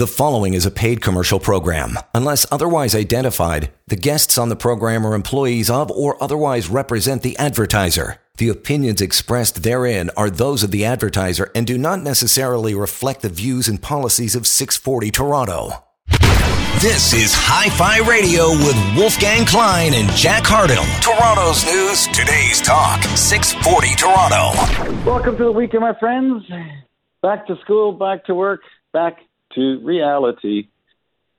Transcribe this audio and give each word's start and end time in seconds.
The 0.00 0.06
following 0.06 0.54
is 0.54 0.64
a 0.64 0.70
paid 0.70 1.02
commercial 1.02 1.38
program. 1.38 1.98
Unless 2.14 2.50
otherwise 2.50 2.94
identified, 2.94 3.70
the 3.86 3.96
guests 3.96 4.38
on 4.38 4.48
the 4.48 4.56
program 4.56 5.06
are 5.06 5.12
employees 5.12 5.68
of 5.68 5.90
or 5.90 6.16
otherwise 6.24 6.70
represent 6.70 7.20
the 7.20 7.36
advertiser. 7.36 8.16
The 8.38 8.48
opinions 8.48 9.02
expressed 9.02 9.62
therein 9.62 10.08
are 10.16 10.30
those 10.30 10.62
of 10.62 10.70
the 10.70 10.86
advertiser 10.86 11.50
and 11.54 11.66
do 11.66 11.76
not 11.76 12.00
necessarily 12.00 12.74
reflect 12.74 13.20
the 13.20 13.28
views 13.28 13.68
and 13.68 13.82
policies 13.82 14.34
of 14.34 14.46
640 14.46 15.10
Toronto. 15.10 15.84
This 16.80 17.12
is 17.12 17.34
Hi 17.34 17.68
Fi 17.68 17.98
Radio 18.08 18.52
with 18.52 18.96
Wolfgang 18.96 19.44
Klein 19.44 19.92
and 19.92 20.08
Jack 20.16 20.44
Hardill. 20.44 20.86
Toronto's 21.02 21.62
news, 21.66 22.06
today's 22.16 22.62
talk, 22.62 23.02
640 23.18 23.96
Toronto. 23.96 25.04
Welcome 25.04 25.36
to 25.36 25.44
the 25.44 25.52
weekend, 25.52 25.82
my 25.82 25.92
friends. 26.00 26.46
Back 27.20 27.46
to 27.48 27.56
school, 27.60 27.92
back 27.92 28.24
to 28.24 28.34
work, 28.34 28.62
back 28.94 29.18
to 29.54 29.80
reality. 29.82 30.68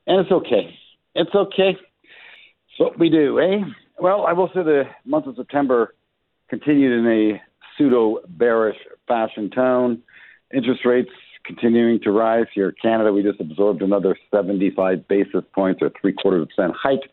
And 0.07 0.19
it's 0.19 0.31
okay. 0.31 0.77
It's 1.15 1.33
okay. 1.33 1.71
It's 1.71 2.79
what 2.79 2.99
we 2.99 3.09
do, 3.09 3.39
eh? 3.39 3.59
Well, 3.99 4.25
I 4.25 4.33
will 4.33 4.47
say 4.47 4.63
the 4.63 4.83
month 5.05 5.27
of 5.27 5.35
September 5.35 5.93
continued 6.49 6.99
in 6.99 7.07
a 7.07 7.41
pseudo 7.77 8.19
bearish 8.27 8.77
fashion 9.07 9.49
tone. 9.49 10.01
Interest 10.53 10.81
rates 10.85 11.11
continuing 11.45 11.99
to 12.01 12.11
rise 12.11 12.45
here 12.53 12.69
in 12.69 12.75
Canada. 12.81 13.11
We 13.11 13.23
just 13.23 13.39
absorbed 13.39 13.81
another 13.81 14.17
75 14.33 15.07
basis 15.07 15.43
points 15.53 15.81
or 15.81 15.91
three 15.99 16.13
quarters 16.13 16.43
of 16.43 16.43
a 16.43 16.47
percent 16.47 16.73
hike. 16.81 17.09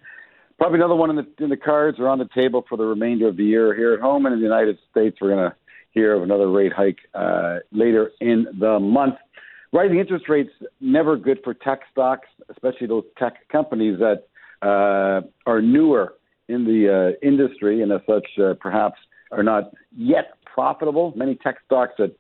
Probably 0.59 0.79
another 0.79 0.97
one 0.97 1.11
in 1.11 1.17
the 1.17 1.45
in 1.45 1.51
the 1.51 1.57
cards 1.57 1.99
or 2.01 2.09
on 2.09 2.19
the 2.19 2.29
table 2.35 2.65
for 2.69 2.77
the 2.77 2.85
remainder 2.85 3.29
of 3.29 3.37
the 3.37 3.45
year 3.45 3.75
here 3.77 3.95
at 3.95 4.01
home 4.01 4.27
and 4.27 4.33
in 4.33 4.41
the 4.41 4.45
United 4.45 4.79
States. 4.91 5.17
We're 5.21 5.31
going 5.31 5.51
to 5.51 5.57
hear 5.93 6.15
of 6.15 6.23
another 6.23 6.51
rate 6.51 6.73
hike 6.73 6.99
uh, 7.15 7.59
later 7.71 8.11
in 8.21 8.47
the 8.59 8.81
month. 8.81 9.15
Rising 9.73 9.99
interest 9.99 10.29
rates 10.29 10.51
never 10.81 11.17
good 11.17 11.41
for 11.45 11.53
tech 11.53 11.81
stocks, 11.93 12.29
especially 12.51 12.87
those 12.87 13.05
tech 13.19 13.49
companies 13.51 13.99
that 13.99 14.29
uh, 14.63 15.21
are 15.47 15.61
newer 15.61 16.15
in 16.49 16.65
the 16.65 17.15
uh, 17.23 17.27
industry 17.27 17.83
and 17.83 17.93
as 17.93 18.01
such 18.07 18.27
uh, 18.43 18.55
perhaps 18.61 18.99
are 19.31 19.43
not 19.43 19.73
yet 19.95 20.33
profitable. 20.45 21.13
Many 21.17 21.35
tech 21.35 21.57
stocks 21.67 21.93
that 21.99 22.15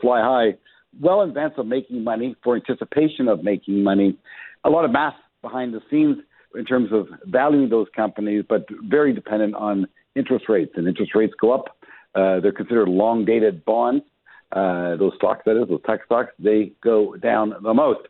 fly 0.00 0.20
high 0.20 0.58
well 1.00 1.20
in 1.20 1.28
advance 1.28 1.54
of 1.58 1.66
making 1.66 2.02
money 2.02 2.34
for 2.42 2.56
anticipation 2.56 3.28
of 3.28 3.44
making 3.44 3.82
money. 3.82 4.16
A 4.64 4.70
lot 4.70 4.86
of 4.86 4.90
math 4.90 5.14
behind 5.42 5.74
the 5.74 5.80
scenes 5.90 6.16
in 6.54 6.64
terms 6.64 6.90
of 6.92 7.06
valuing 7.26 7.68
those 7.68 7.86
companies, 7.94 8.44
but 8.48 8.64
very 8.84 9.12
dependent 9.12 9.54
on 9.54 9.86
interest 10.16 10.46
rates. 10.48 10.72
And 10.76 10.88
interest 10.88 11.14
rates 11.14 11.34
go 11.38 11.52
up. 11.52 11.76
Uh, 12.14 12.40
they're 12.40 12.52
considered 12.52 12.88
long 12.88 13.26
dated 13.26 13.64
bonds 13.66 14.04
uh, 14.52 14.96
those 14.96 15.12
stocks, 15.16 15.42
that 15.44 15.60
is, 15.60 15.68
those 15.68 15.80
tech 15.86 16.00
stocks, 16.06 16.32
they 16.38 16.72
go 16.82 17.16
down 17.16 17.54
the 17.62 17.74
most. 17.74 18.00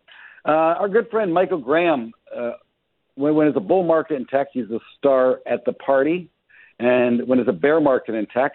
Uh, 0.45 0.77
our 0.81 0.89
good 0.89 1.09
friend 1.11 1.33
Michael 1.33 1.59
Graham, 1.59 2.13
uh, 2.35 2.53
when, 3.17 3.35
when 3.35 3.49
it's 3.49 3.57
a 3.57 3.61
bull 3.61 3.85
market 3.85 4.15
in 4.15 4.27
tech, 4.27 4.49
he's 4.53 4.71
a 4.71 4.79
star 4.97 5.41
at 5.47 5.65
the 5.65 5.73
party. 5.73 6.31
And 6.79 7.27
when 7.27 7.41
it's 7.41 7.49
a 7.49 7.53
bear 7.53 7.81
market 7.81 8.15
in 8.15 8.27
tech, 8.27 8.53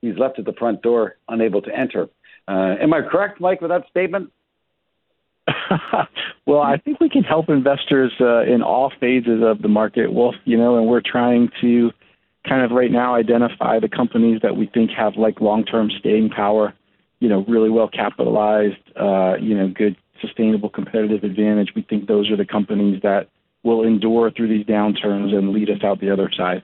he's 0.00 0.18
left 0.18 0.38
at 0.38 0.44
the 0.44 0.52
front 0.54 0.82
door, 0.82 1.16
unable 1.28 1.62
to 1.62 1.70
enter. 1.74 2.08
Uh, 2.48 2.74
am 2.80 2.92
I 2.92 3.02
correct, 3.02 3.40
Mike, 3.40 3.60
with 3.60 3.70
that 3.70 3.84
statement? 3.90 4.32
well, 6.46 6.60
I 6.60 6.78
think 6.78 7.00
we 7.00 7.08
can 7.08 7.22
help 7.22 7.48
investors 7.48 8.12
uh, 8.20 8.42
in 8.42 8.62
all 8.62 8.92
phases 9.00 9.40
of 9.42 9.62
the 9.62 9.68
market, 9.68 10.12
Wolf. 10.12 10.34
You 10.44 10.56
know, 10.56 10.78
and 10.78 10.86
we're 10.86 11.02
trying 11.04 11.50
to 11.60 11.90
kind 12.48 12.64
of 12.64 12.72
right 12.72 12.90
now 12.90 13.14
identify 13.14 13.78
the 13.78 13.88
companies 13.88 14.40
that 14.42 14.56
we 14.56 14.66
think 14.66 14.90
have 14.96 15.14
like 15.16 15.40
long-term 15.40 15.90
staying 15.98 16.30
power 16.30 16.74
you 17.20 17.28
know, 17.28 17.44
really 17.46 17.70
well 17.70 17.88
capitalized, 17.88 18.82
uh, 19.00 19.34
you 19.40 19.56
know, 19.56 19.68
good 19.68 19.96
sustainable 20.20 20.68
competitive 20.68 21.22
advantage. 21.24 21.70
We 21.74 21.82
think 21.82 22.06
those 22.06 22.30
are 22.30 22.36
the 22.36 22.44
companies 22.44 23.00
that 23.02 23.28
will 23.62 23.82
endure 23.84 24.30
through 24.30 24.48
these 24.48 24.66
downturns 24.66 25.34
and 25.34 25.50
lead 25.50 25.70
us 25.70 25.84
out 25.84 26.00
the 26.00 26.12
other 26.12 26.30
side. 26.36 26.62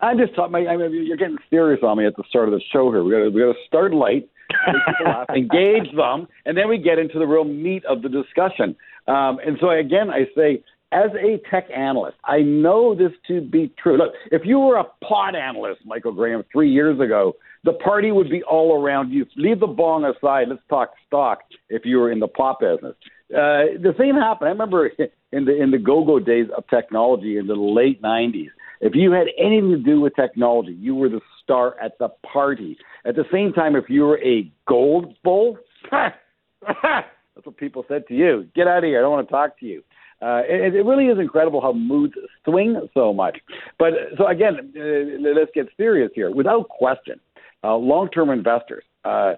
I'm 0.00 0.18
just 0.18 0.34
talking. 0.34 0.54
I 0.66 0.76
mean, 0.76 1.06
you're 1.06 1.16
getting 1.16 1.38
serious 1.50 1.80
on 1.82 1.98
me 1.98 2.06
at 2.06 2.16
the 2.16 2.24
start 2.28 2.48
of 2.48 2.52
the 2.52 2.60
show 2.72 2.90
here. 2.90 3.04
We 3.04 3.10
got 3.10 3.34
we 3.34 3.40
got 3.40 3.52
to 3.52 3.66
start 3.66 3.92
light, 3.92 4.28
engage 5.34 5.94
them, 5.94 6.26
and 6.46 6.56
then 6.56 6.68
we 6.68 6.78
get 6.78 6.98
into 6.98 7.18
the 7.18 7.26
real 7.26 7.44
meat 7.44 7.84
of 7.84 8.02
the 8.02 8.08
discussion. 8.08 8.76
Um, 9.06 9.38
and 9.44 9.58
so 9.60 9.70
again, 9.70 10.08
I 10.10 10.24
say, 10.34 10.62
as 10.92 11.10
a 11.14 11.38
tech 11.50 11.66
analyst, 11.74 12.16
I 12.24 12.40
know 12.40 12.94
this 12.94 13.12
to 13.28 13.40
be 13.42 13.72
true. 13.82 13.98
Look, 13.98 14.14
if 14.32 14.42
you 14.44 14.58
were 14.58 14.78
a 14.78 14.84
pod 15.06 15.34
analyst, 15.36 15.82
Michael 15.84 16.12
Graham, 16.12 16.44
three 16.50 16.70
years 16.70 16.98
ago, 16.98 17.34
the 17.64 17.72
party 17.74 18.10
would 18.10 18.30
be 18.30 18.42
all 18.42 18.80
around 18.80 19.10
you. 19.10 19.26
Leave 19.36 19.60
the 19.60 19.66
bong 19.66 20.04
aside. 20.04 20.48
Let's 20.48 20.62
talk 20.68 20.92
stock 21.06 21.40
if 21.68 21.82
you 21.84 21.98
were 21.98 22.10
in 22.10 22.20
the 22.20 22.28
pop 22.28 22.60
business. 22.60 22.94
Uh, 23.30 23.76
the 23.80 23.94
same 23.98 24.14
happened. 24.14 24.48
I 24.48 24.52
remember 24.52 24.86
in 25.32 25.44
the 25.44 25.60
in 25.60 25.70
the 25.70 25.78
go-go 25.78 26.18
days 26.18 26.46
of 26.56 26.64
technology 26.68 27.36
in 27.36 27.46
the 27.46 27.54
late 27.54 28.02
'90s. 28.02 28.48
If 28.80 28.94
you 28.94 29.12
had 29.12 29.26
anything 29.38 29.70
to 29.72 29.78
do 29.78 30.00
with 30.00 30.16
technology, 30.16 30.72
you 30.72 30.94
were 30.94 31.10
the 31.10 31.20
star 31.42 31.78
at 31.80 31.98
the 31.98 32.08
party. 32.32 32.78
At 33.04 33.14
the 33.14 33.24
same 33.30 33.52
time, 33.52 33.76
if 33.76 33.84
you 33.90 34.02
were 34.02 34.18
a 34.20 34.50
gold 34.66 35.14
bull, 35.22 35.58
that's 35.90 37.44
what 37.44 37.58
people 37.58 37.84
said 37.88 38.06
to 38.08 38.14
you. 38.14 38.48
Get 38.54 38.66
out 38.66 38.78
of 38.78 38.84
here. 38.84 38.98
I 38.98 39.02
don't 39.02 39.12
want 39.12 39.28
to 39.28 39.32
talk 39.32 39.60
to 39.60 39.66
you. 39.66 39.82
Uh, 40.22 40.42
it, 40.46 40.74
it 40.74 40.84
really 40.84 41.06
is 41.06 41.18
incredible 41.18 41.60
how 41.60 41.72
moods 41.72 42.14
swing 42.44 42.88
so 42.92 43.12
much. 43.12 43.38
But 43.78 43.92
so 44.18 44.26
again, 44.26 44.72
uh, 44.76 45.30
let's 45.38 45.50
get 45.54 45.68
serious 45.76 46.10
here. 46.14 46.30
Without 46.30 46.68
question, 46.68 47.20
uh, 47.64 47.76
long-term 47.76 48.30
investors 48.30 48.84
uh, 49.04 49.34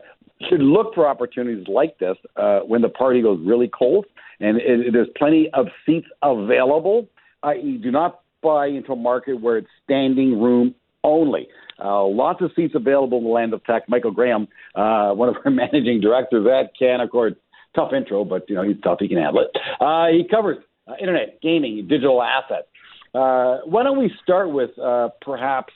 should 0.48 0.60
look 0.60 0.94
for 0.94 1.06
opportunities 1.06 1.66
like 1.68 1.98
this 1.98 2.16
uh, 2.36 2.60
when 2.60 2.82
the 2.82 2.88
party 2.88 3.22
goes 3.22 3.40
really 3.44 3.68
cold 3.68 4.06
and 4.40 4.56
it, 4.58 4.80
it, 4.80 4.92
there's 4.92 5.08
plenty 5.16 5.48
of 5.54 5.66
seats 5.86 6.06
available. 6.22 7.08
I.e., 7.42 7.80
do 7.82 7.90
not 7.90 8.20
buy 8.42 8.66
into 8.66 8.92
a 8.92 8.96
market 8.96 9.40
where 9.40 9.58
it's 9.58 9.68
standing 9.84 10.40
room 10.40 10.74
only. 11.04 11.48
Uh, 11.82 12.04
lots 12.04 12.42
of 12.42 12.50
seats 12.54 12.74
available 12.74 13.18
in 13.18 13.24
the 13.24 13.30
land 13.30 13.54
of 13.54 13.64
tech. 13.64 13.88
Michael 13.88 14.10
Graham, 14.10 14.46
uh, 14.74 15.12
one 15.12 15.28
of 15.28 15.36
our 15.44 15.50
managing 15.50 16.00
directors 16.00 16.46
at 16.46 16.72
Canaccord, 16.80 17.36
tough 17.74 17.92
intro, 17.92 18.24
but 18.24 18.48
you 18.48 18.54
know 18.54 18.62
he's 18.62 18.80
tough. 18.82 18.98
He 19.00 19.08
can 19.08 19.18
handle 19.18 19.42
it. 19.42 19.56
Uh, 19.80 20.06
he 20.08 20.26
covers 20.28 20.58
uh, 20.86 20.94
internet, 21.00 21.40
gaming, 21.40 21.86
digital 21.88 22.22
assets. 22.22 22.68
Uh, 23.14 23.58
why 23.64 23.82
don't 23.82 23.98
we 23.98 24.10
start 24.22 24.50
with 24.50 24.76
uh, 24.78 25.08
perhaps 25.20 25.72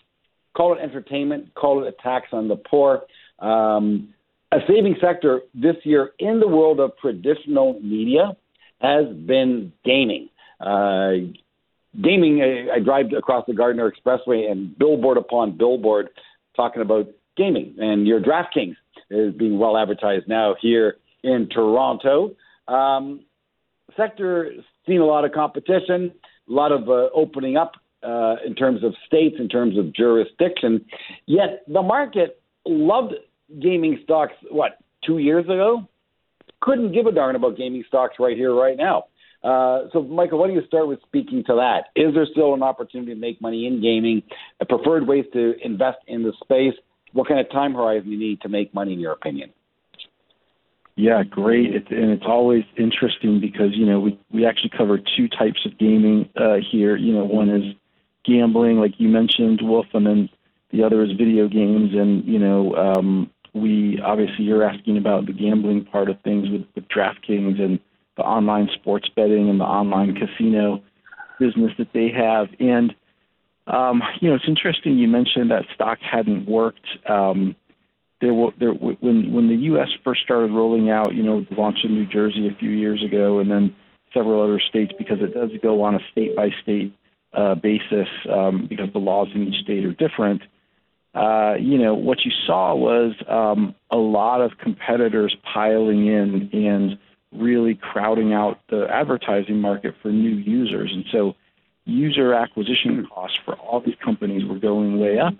call 0.57 0.75
it 0.75 0.81
entertainment, 0.81 1.55
call 1.55 1.85
it 1.85 1.89
a 1.89 2.03
tax 2.03 2.29
on 2.33 2.49
the 2.49 2.57
poor. 2.57 3.03
Um, 3.39 4.15
a 4.53 4.59
saving 4.67 4.97
sector 5.01 5.43
this 5.55 5.77
year 5.85 6.13
in 6.19 6.41
the 6.41 6.49
world 6.49 6.81
of 6.81 6.93
traditional 7.01 7.79
media 7.81 8.37
has 8.81 9.07
been 9.15 9.73
gaming. 9.85 10.29
Uh, 10.61 11.33
gaming, 12.03 12.41
I, 12.43 12.77
I 12.77 12.79
drive 12.81 13.07
across 13.17 13.45
the 13.47 13.55
Gardiner 13.55 13.91
Expressway 13.91 14.51
and 14.51 14.77
billboard 14.79 15.19
upon 15.19 15.57
billboard 15.57 16.09
talking 16.55 16.83
about 16.83 17.09
gaming. 17.37 17.77
And 17.79 18.07
your 18.07 18.21
DraftKings 18.21 18.77
is 19.11 19.35
being 19.35 19.59
well 19.59 19.77
advertised 19.77 20.27
now 20.29 20.55
here 20.61 20.97
in 21.23 21.49
Toronto. 21.49 22.35
Um, 22.69 23.25
sector 23.97 24.53
seen 24.87 25.01
a 25.01 25.05
lot 25.05 25.25
of 25.25 25.33
competition, 25.33 26.13
a 26.49 26.53
lot 26.53 26.73
of 26.73 26.89
uh, 26.89 27.09
opening 27.15 27.57
up 27.57 27.73
uh, 28.07 28.37
in 28.47 28.55
terms 28.55 28.85
of 28.85 28.95
states, 29.07 29.37
in 29.39 29.49
terms 29.49 29.77
of 29.77 29.93
jurisdiction. 29.93 30.85
Yet 31.27 31.65
the 31.67 31.83
market 31.83 32.41
loved 32.65 33.15
gaming 33.61 33.99
stocks, 34.05 34.33
what, 34.51 34.79
two 35.05 35.19
years 35.19 35.45
ago? 35.45 35.89
Couldn't 36.61 36.93
give 36.93 37.07
a 37.07 37.13
darn 37.13 37.37
about 37.37 37.57
gaming 37.57 37.85
stocks 37.89 38.15
right 38.19 38.37
here, 38.37 38.55
right 38.55 38.77
now. 38.77 39.05
Uh, 39.45 39.89
so, 39.93 40.03
Michael, 40.03 40.39
why 40.39 40.47
don't 40.47 40.57
you 40.57 40.67
start 40.67 40.89
with 40.89 41.01
speaking 41.07 41.45
to 41.47 41.55
that? 41.55 42.01
Is 42.01 42.15
there 42.15 42.27
still 42.31 42.55
an 42.55 42.63
opportunity 42.63 43.13
to 43.13 43.21
make 43.21 43.41
money 43.41 43.67
in 43.67 43.83
gaming? 43.83 44.23
preferred 44.69 45.07
ways 45.07 45.25
to 45.33 45.55
invest 45.63 45.99
in 46.07 46.23
the 46.23 46.33
space? 46.43 46.75
What 47.13 47.29
kind 47.29 47.41
of 47.41 47.51
time 47.51 47.75
horizon 47.75 48.11
you 48.11 48.19
need 48.19 48.41
to 48.43 48.49
make 48.49 48.75
money, 48.75 48.93
in 48.93 49.01
your 49.01 49.13
opinion? 49.13 49.51
Yeah, 50.97 51.23
great. 51.23 51.75
And 51.91 52.11
it's 52.11 52.25
always 52.27 52.65
interesting 52.79 53.39
because 53.39 53.71
you 53.73 53.85
know 53.85 54.01
we 54.01 54.19
we 54.33 54.47
actually 54.47 54.71
cover 54.77 54.99
two 54.99 55.29
types 55.29 55.61
of 55.67 55.79
gaming 55.79 56.29
uh, 56.37 56.57
here. 56.73 56.97
You 56.97 57.13
know, 57.13 57.25
one 57.25 57.51
is 57.51 57.75
gambling, 58.27 58.79
like 58.79 58.95
you 58.99 59.09
mentioned, 59.09 59.61
Wolf, 59.63 59.87
and 59.95 60.07
then 60.07 60.29
the 60.73 60.83
other 60.83 61.03
is 61.03 61.13
video 61.13 61.49
games. 61.49 61.93
And 61.95 62.25
you 62.25 62.39
know, 62.39 62.75
um, 62.75 63.31
we 63.55 64.01
obviously 64.05 64.45
you're 64.45 64.69
asking 64.69 64.99
about 64.99 65.27
the 65.27 65.33
gambling 65.33 65.85
part 65.85 66.11
of 66.11 66.21
things 66.23 66.49
with, 66.51 66.63
with 66.75 66.85
DraftKings 66.89 67.61
and 67.61 67.81
the 68.17 68.23
online 68.23 68.69
sports 68.75 69.09
betting 69.15 69.49
and 69.49 69.61
the 69.61 69.65
online 69.65 70.15
casino 70.15 70.83
business 71.39 71.73
that 71.79 71.93
they 71.93 72.11
have. 72.11 72.49
And 72.59 72.95
um, 73.67 74.03
you 74.21 74.29
know, 74.29 74.37
it's 74.37 74.49
interesting 74.49 74.99
you 74.99 75.09
mentioned 75.09 75.51
that 75.51 75.65
stock 75.75 75.99
hadn't 76.01 76.49
worked. 76.49 76.87
Um, 77.09 77.57
there, 78.21 78.33
were, 78.33 78.53
there 78.59 78.73
when 78.73 79.33
when 79.33 79.49
the 79.49 79.57
U.S. 79.71 79.89
first 80.05 80.23
started 80.23 80.51
rolling 80.51 80.91
out, 80.91 81.15
you 81.15 81.23
know, 81.23 81.45
the 81.49 81.55
launch 81.57 81.79
in 81.85 81.95
New 81.95 82.07
Jersey 82.07 82.49
a 82.49 82.59
few 82.59 82.71
years 82.71 83.03
ago, 83.05 83.41
and 83.41 83.51
then 83.51 83.75
several 84.15 84.43
other 84.43 84.61
states 84.61 84.93
because 84.97 85.19
it 85.21 85.35
does 85.35 85.51
go 85.63 85.83
on 85.83 85.95
a 85.95 85.99
state 86.13 86.35
by 86.35 86.49
state 86.63 86.95
uh, 87.37 87.55
basis 87.55 88.09
um, 88.31 88.67
because 88.69 88.93
the 88.93 88.99
laws 88.99 89.29
in 89.35 89.47
each 89.49 89.63
state 89.63 89.85
are 89.85 89.93
different. 89.93 90.43
Uh, 91.15 91.55
you 91.59 91.79
know, 91.79 91.95
what 91.95 92.25
you 92.25 92.33
saw 92.47 92.75
was 92.75 93.15
um, 93.29 93.75
a 93.91 93.97
lot 93.97 94.41
of 94.41 94.59
competitors 94.59 95.37
piling 95.55 96.07
in 96.07 96.51
and 96.53 96.99
really 97.33 97.75
crowding 97.75 98.33
out 98.33 98.61
the 98.69 98.87
advertising 98.91 99.61
market 99.61 99.95
for 100.03 100.11
new 100.11 100.37
users. 100.37 100.91
And 100.93 101.05
so 101.11 101.35
user 101.85 102.35
acquisition 102.35 103.07
costs 103.07 103.39
for 103.45 103.55
all 103.55 103.81
these 103.81 103.95
companies 104.05 104.45
were 104.45 104.59
going 104.59 104.99
way 104.99 105.19
up, 105.19 105.35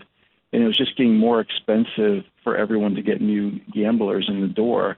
and 0.53 0.63
it 0.63 0.67
was 0.67 0.77
just 0.77 0.97
getting 0.97 1.17
more 1.17 1.41
expensive 1.41 2.25
for 2.43 2.57
everyone 2.57 2.95
to 2.95 3.03
get 3.03 3.21
new 3.21 3.59
gamblers 3.73 4.27
in 4.29 4.41
the 4.41 4.49
door. 4.49 4.97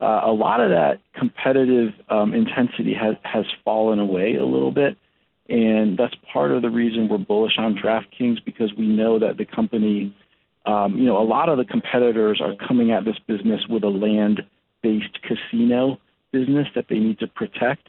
Uh, 0.00 0.22
a 0.24 0.32
lot 0.32 0.60
of 0.60 0.70
that 0.70 1.00
competitive 1.14 1.92
um, 2.08 2.34
intensity 2.34 2.94
has, 2.94 3.16
has 3.22 3.44
fallen 3.64 3.98
away 3.98 4.34
a 4.34 4.44
little 4.44 4.72
bit. 4.72 4.96
And 5.48 5.96
that's 5.96 6.14
part 6.32 6.50
of 6.50 6.62
the 6.62 6.70
reason 6.70 7.08
we're 7.08 7.18
bullish 7.18 7.56
on 7.58 7.76
DraftKings 7.76 8.44
because 8.44 8.72
we 8.76 8.86
know 8.86 9.18
that 9.18 9.36
the 9.36 9.44
company, 9.44 10.16
um, 10.64 10.98
you 10.98 11.04
know, 11.04 11.18
a 11.18 11.24
lot 11.24 11.48
of 11.48 11.58
the 11.58 11.64
competitors 11.64 12.40
are 12.42 12.54
coming 12.66 12.90
at 12.90 13.04
this 13.04 13.18
business 13.26 13.60
with 13.68 13.84
a 13.84 13.88
land 13.88 14.42
based 14.82 15.18
casino 15.22 15.98
business 16.32 16.66
that 16.74 16.86
they 16.88 16.98
need 16.98 17.18
to 17.20 17.28
protect. 17.28 17.88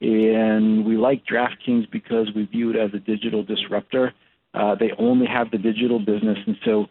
And 0.00 0.84
we 0.84 0.96
like 0.96 1.24
DraftKings 1.24 1.90
because 1.90 2.28
we 2.34 2.44
view 2.44 2.70
it 2.70 2.76
as 2.76 2.90
a 2.94 2.98
digital 2.98 3.42
disruptor. 3.42 4.12
Uh, 4.54 4.74
they 4.74 4.92
only 4.98 5.26
have 5.26 5.50
the 5.50 5.58
digital 5.58 5.98
business. 5.98 6.38
And 6.46 6.56
so, 6.64 6.86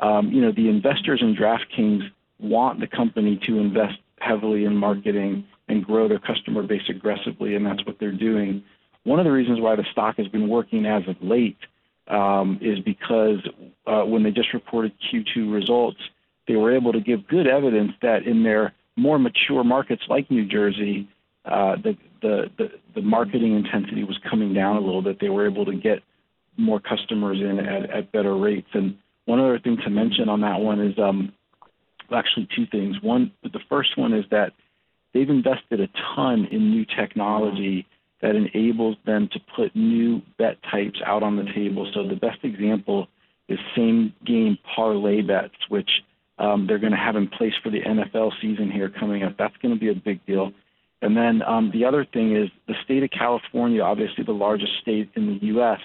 um, 0.00 0.30
you 0.30 0.40
know, 0.40 0.52
the 0.52 0.68
investors 0.68 1.20
in 1.22 1.34
DraftKings 1.34 2.02
want 2.38 2.80
the 2.80 2.86
company 2.86 3.40
to 3.46 3.58
invest 3.58 3.98
heavily 4.20 4.64
in 4.64 4.76
marketing 4.76 5.44
and 5.68 5.84
grow 5.84 6.08
their 6.08 6.18
customer 6.18 6.62
base 6.62 6.82
aggressively, 6.88 7.54
and 7.54 7.64
that's 7.64 7.84
what 7.86 7.96
they're 7.98 8.12
doing. 8.12 8.62
One 9.04 9.18
of 9.18 9.24
the 9.24 9.32
reasons 9.32 9.60
why 9.60 9.76
the 9.76 9.84
stock 9.90 10.16
has 10.18 10.28
been 10.28 10.48
working 10.48 10.86
as 10.86 11.02
of 11.08 11.16
late 11.20 11.58
um, 12.08 12.58
is 12.60 12.78
because 12.80 13.38
uh, 13.86 14.02
when 14.02 14.22
they 14.22 14.30
just 14.30 14.52
reported 14.54 14.92
Q2 15.12 15.52
results, 15.52 15.98
they 16.46 16.56
were 16.56 16.74
able 16.74 16.92
to 16.92 17.00
give 17.00 17.26
good 17.28 17.46
evidence 17.46 17.92
that 18.02 18.26
in 18.26 18.42
their 18.42 18.74
more 18.96 19.18
mature 19.18 19.64
markets 19.64 20.02
like 20.08 20.30
New 20.30 20.46
Jersey, 20.46 21.08
uh, 21.44 21.76
the, 21.76 21.96
the, 22.20 22.50
the, 22.58 22.70
the 22.94 23.02
marketing 23.02 23.56
intensity 23.56 24.04
was 24.04 24.18
coming 24.28 24.52
down 24.54 24.76
a 24.76 24.80
little 24.80 25.02
bit. 25.02 25.18
They 25.20 25.28
were 25.28 25.46
able 25.46 25.64
to 25.64 25.74
get 25.74 26.00
more 26.56 26.80
customers 26.80 27.38
in 27.40 27.58
at, 27.58 27.90
at 27.90 28.12
better 28.12 28.36
rates. 28.36 28.68
And 28.74 28.96
one 29.24 29.40
other 29.40 29.58
thing 29.58 29.78
to 29.84 29.90
mention 29.90 30.28
on 30.28 30.40
that 30.42 30.60
one 30.60 30.80
is 30.80 30.98
um, 30.98 31.32
actually 32.14 32.48
two 32.54 32.66
things. 32.66 32.96
One, 33.02 33.32
the 33.42 33.60
first 33.68 33.96
one 33.96 34.12
is 34.12 34.24
that 34.30 34.52
they've 35.14 35.28
invested 35.28 35.80
a 35.80 35.88
ton 36.14 36.46
in 36.50 36.70
new 36.70 36.84
technology 36.84 37.86
that 38.22 38.36
enables 38.36 38.96
them 39.04 39.28
to 39.32 39.40
put 39.54 39.74
new 39.74 40.22
bet 40.38 40.56
types 40.70 41.00
out 41.04 41.22
on 41.22 41.36
the 41.36 41.44
table. 41.54 41.90
So 41.92 42.06
the 42.06 42.16
best 42.16 42.38
example 42.44 43.08
is 43.48 43.58
same 43.76 44.14
game 44.24 44.56
parlay 44.74 45.20
bets, 45.20 45.54
which 45.68 45.90
um, 46.38 46.66
they're 46.66 46.78
going 46.78 46.92
to 46.92 46.98
have 46.98 47.16
in 47.16 47.28
place 47.28 47.52
for 47.62 47.70
the 47.70 47.80
NFL 47.80 48.32
season 48.40 48.70
here 48.70 48.88
coming 48.88 49.24
up. 49.24 49.36
That's 49.38 49.56
going 49.58 49.74
to 49.74 49.80
be 49.80 49.90
a 49.90 49.94
big 49.94 50.24
deal. 50.24 50.52
And 51.02 51.16
then 51.16 51.42
um, 51.42 51.70
the 51.72 51.84
other 51.84 52.06
thing 52.10 52.36
is 52.36 52.48
the 52.68 52.74
state 52.84 53.02
of 53.02 53.10
California, 53.10 53.82
obviously 53.82 54.24
the 54.24 54.32
largest 54.32 54.72
state 54.80 55.10
in 55.16 55.26
the 55.26 55.46
U.S., 55.46 55.80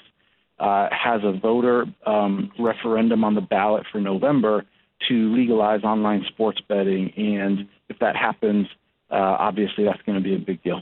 uh, 0.60 0.90
has 0.92 1.22
a 1.24 1.38
voter 1.40 1.86
um, 2.06 2.52
referendum 2.58 3.24
on 3.24 3.36
the 3.36 3.42
ballot 3.42 3.84
for 3.92 4.00
November 4.00 4.66
to 5.08 5.36
legalize 5.36 5.84
online 5.84 6.24
sports 6.30 6.60
betting. 6.68 7.12
And 7.16 7.68
if 7.90 8.00
that 8.00 8.16
happens, 8.16 8.68
uh, 9.12 9.16
obviously 9.40 9.84
that's 9.84 10.02
going 10.04 10.18
to 10.18 10.24
be 10.24 10.36
a 10.36 10.40
big 10.40 10.64
deal. 10.64 10.82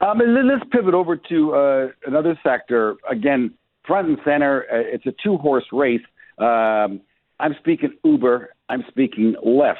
Um, 0.00 0.18
let's 0.18 0.64
pivot 0.70 0.94
over 0.94 1.16
to 1.16 1.54
uh, 1.54 1.88
another 2.06 2.38
sector. 2.42 2.96
Again, 3.10 3.52
front 3.86 4.08
and 4.08 4.18
center, 4.24 4.64
uh, 4.72 4.76
it's 4.94 5.06
a 5.06 5.14
two 5.22 5.36
horse 5.36 5.64
race. 5.72 6.02
Um, 6.38 7.00
I'm 7.40 7.54
speaking 7.58 7.92
Uber, 8.04 8.54
I'm 8.68 8.84
speaking 8.88 9.34
Lyft. 9.44 9.76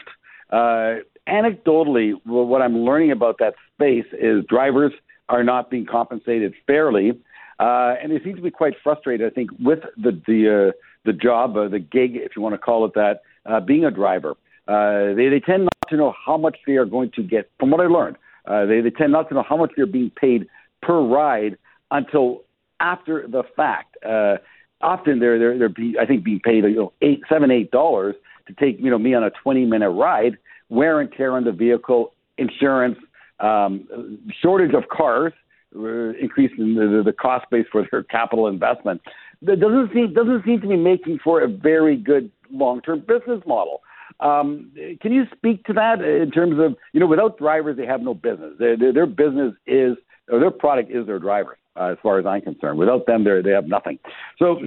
Uh, 0.50 1.02
anecdotally, 1.28 2.12
what 2.24 2.62
I'm 2.62 2.78
learning 2.78 3.12
about 3.12 3.38
that 3.38 3.54
space 3.74 4.06
is 4.12 4.44
drivers 4.48 4.92
are 5.28 5.42
not 5.42 5.70
being 5.70 5.86
compensated 5.86 6.54
fairly. 6.66 7.12
Uh, 7.58 7.94
and 8.02 8.10
they 8.10 8.22
seem 8.24 8.34
to 8.36 8.42
be 8.42 8.50
quite 8.50 8.74
frustrated, 8.82 9.30
I 9.30 9.34
think, 9.34 9.50
with 9.60 9.80
the 9.96 10.20
the 10.26 10.68
uh, 10.68 10.72
the 11.04 11.12
job, 11.12 11.54
the 11.54 11.78
gig, 11.78 12.16
if 12.16 12.32
you 12.34 12.42
want 12.42 12.54
to 12.54 12.58
call 12.58 12.84
it 12.84 12.92
that, 12.94 13.20
being 13.66 13.84
a 13.84 13.90
driver. 13.90 14.34
They 14.66 15.28
they 15.28 15.40
tend 15.40 15.64
not 15.64 15.88
to 15.90 15.96
know 15.96 16.14
how 16.26 16.36
much 16.36 16.58
they 16.66 16.76
are 16.76 16.84
going 16.84 17.12
to 17.14 17.22
get. 17.22 17.50
From 17.60 17.70
what 17.70 17.80
I 17.80 17.86
learned, 17.86 18.16
uh, 18.46 18.66
they 18.66 18.80
they 18.80 18.90
tend 18.90 19.12
not 19.12 19.28
to 19.28 19.34
know 19.34 19.44
how 19.48 19.56
much 19.56 19.72
they're 19.76 19.86
being 19.86 20.10
paid 20.10 20.46
per 20.82 21.00
ride 21.00 21.56
until 21.90 22.42
after 22.80 23.26
the 23.26 23.42
fact. 23.56 23.96
Uh, 24.04 24.36
often 24.80 25.18
they're 25.18 25.38
they're 25.38 25.58
they're 25.58 25.68
be, 25.68 25.96
I 26.00 26.06
think 26.06 26.24
being 26.24 26.40
paid 26.40 26.64
you 26.64 26.76
know 26.76 26.92
eight 27.02 27.22
seven 27.28 27.50
eight 27.50 27.70
dollars 27.70 28.14
to 28.46 28.54
take 28.54 28.78
you 28.78 28.90
know 28.90 28.98
me 28.98 29.14
on 29.14 29.24
a 29.24 29.30
twenty 29.42 29.64
minute 29.64 29.90
ride, 29.90 30.36
wear 30.68 31.00
and 31.00 31.10
tear 31.16 31.32
on 31.32 31.44
the 31.44 31.52
vehicle, 31.52 32.12
insurance, 32.38 32.98
um, 33.40 34.18
shortage 34.42 34.74
of 34.74 34.88
cars 34.88 35.32
increasing 35.74 36.74
the, 36.74 37.02
the 37.04 37.12
cost 37.12 37.46
base 37.50 37.66
for 37.72 37.86
their 37.90 38.04
capital 38.04 38.46
investment. 38.46 39.00
That 39.42 39.60
doesn't 39.60 39.92
seem 39.92 40.14
doesn't 40.14 40.44
seem 40.44 40.60
to 40.60 40.68
be 40.68 40.76
making 40.76 41.18
for 41.22 41.42
a 41.42 41.48
very 41.48 41.96
good 41.96 42.30
long 42.50 42.80
term 42.80 43.00
business 43.00 43.42
model. 43.46 43.82
Um, 44.20 44.70
can 45.00 45.12
you 45.12 45.24
speak 45.36 45.64
to 45.64 45.72
that 45.74 46.00
in 46.00 46.30
terms 46.30 46.58
of 46.58 46.76
you 46.92 47.00
know 47.00 47.06
without 47.06 47.38
drivers 47.38 47.76
they 47.76 47.86
have 47.86 48.00
no 48.00 48.14
business. 48.14 48.52
Their, 48.58 48.76
their, 48.76 48.92
their 48.92 49.06
business 49.06 49.54
is 49.66 49.96
or 50.30 50.40
their 50.40 50.50
product 50.50 50.90
is 50.90 51.06
their 51.06 51.18
drivers. 51.18 51.58
Uh, 51.76 51.90
as 51.92 51.98
far 52.02 52.20
as 52.20 52.26
I'm 52.26 52.40
concerned, 52.40 52.78
without 52.78 53.06
them, 53.06 53.24
they 53.24 53.50
have 53.50 53.66
nothing. 53.66 53.98
So 54.38 54.60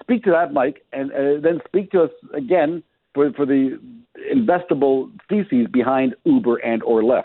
speak 0.00 0.24
to 0.24 0.30
that, 0.30 0.54
Mike, 0.54 0.82
and 0.90 1.12
uh, 1.12 1.40
then 1.42 1.60
speak 1.66 1.90
to 1.90 2.04
us 2.04 2.10
again 2.32 2.82
for 3.12 3.30
for 3.32 3.44
the 3.44 3.78
investable 4.34 5.10
theses 5.28 5.66
behind 5.70 6.14
Uber 6.24 6.56
and 6.56 6.82
or 6.82 7.02
Lyft. 7.02 7.24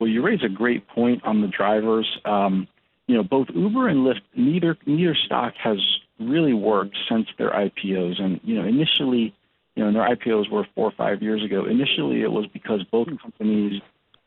Well, 0.00 0.08
you 0.08 0.22
raise 0.22 0.42
a 0.42 0.48
great 0.48 0.88
point 0.88 1.24
on 1.24 1.42
the 1.42 1.48
drivers. 1.48 2.06
Um, 2.24 2.66
you 3.06 3.16
know, 3.16 3.22
both 3.22 3.48
Uber 3.54 3.88
and 3.88 4.06
Lyft, 4.06 4.22
neither 4.34 4.76
neither 4.86 5.14
stock 5.14 5.54
has 5.62 5.78
really 6.18 6.54
worked 6.54 6.96
since 7.08 7.28
their 7.38 7.50
IPOs. 7.50 8.20
And 8.20 8.40
you 8.42 8.54
know, 8.54 8.66
initially, 8.66 9.34
you 9.76 9.84
know, 9.84 9.92
their 9.92 10.16
IPOs 10.16 10.50
were 10.50 10.66
four 10.74 10.86
or 10.86 10.92
five 10.96 11.22
years 11.22 11.44
ago. 11.44 11.66
Initially, 11.66 12.22
it 12.22 12.32
was 12.32 12.46
because 12.52 12.82
both 12.90 13.08
companies 13.20 13.80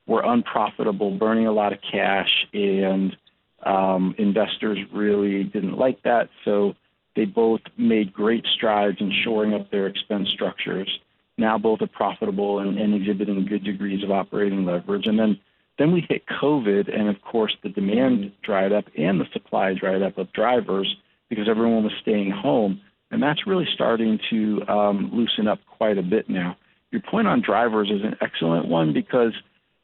were 0.08 0.22
unprofitable, 0.24 1.18
burning 1.18 1.48
a 1.48 1.52
lot 1.52 1.74
of 1.74 1.80
cash, 1.92 2.30
and 2.54 3.18
um, 3.66 4.16
investors 4.18 4.78
really 4.94 5.44
didn't 5.44 5.78
like 5.78 6.02
that. 6.04 6.30
So 6.46 6.76
they 7.16 7.26
both 7.26 7.62
made 7.78 8.14
great 8.14 8.46
strides 8.56 8.98
in 9.02 9.12
shoring 9.24 9.54
up 9.54 9.72
their 9.72 9.88
expense 9.88 10.30
structures. 10.30 10.90
Now 11.38 11.58
both 11.58 11.82
are 11.82 11.88
profitable 11.88 12.60
and, 12.60 12.78
and 12.78 12.94
exhibiting 12.94 13.46
good 13.46 13.64
degrees 13.64 14.04
of 14.04 14.12
operating 14.12 14.66
leverage. 14.66 15.08
And 15.08 15.20
then 15.20 15.40
then 15.80 15.94
we 15.94 16.06
hit 16.10 16.24
COVID, 16.28 16.94
and 16.94 17.08
of 17.08 17.22
course, 17.22 17.56
the 17.64 17.70
demand 17.70 18.34
dried 18.44 18.74
up 18.74 18.84
and 18.98 19.20
the 19.20 19.26
supply 19.32 19.74
dried 19.74 20.02
up 20.02 20.18
of 20.18 20.32
drivers 20.34 20.94
because 21.30 21.48
everyone 21.48 21.86
was 21.86 21.94
staying 22.02 22.32
home. 22.32 22.82
And 23.12 23.22
that's 23.22 23.48
really 23.48 23.68
starting 23.74 24.20
to 24.30 24.62
um, 24.68 25.10
loosen 25.14 25.48
up 25.48 25.60
quite 25.78 25.98
a 25.98 26.04
bit 26.04 26.30
now. 26.30 26.58
Your 26.92 27.02
point 27.02 27.28
on 27.28 27.42
drivers 27.42 27.90
is 27.90 28.02
an 28.04 28.16
excellent 28.22 28.68
one 28.68 28.94
because 28.94 29.34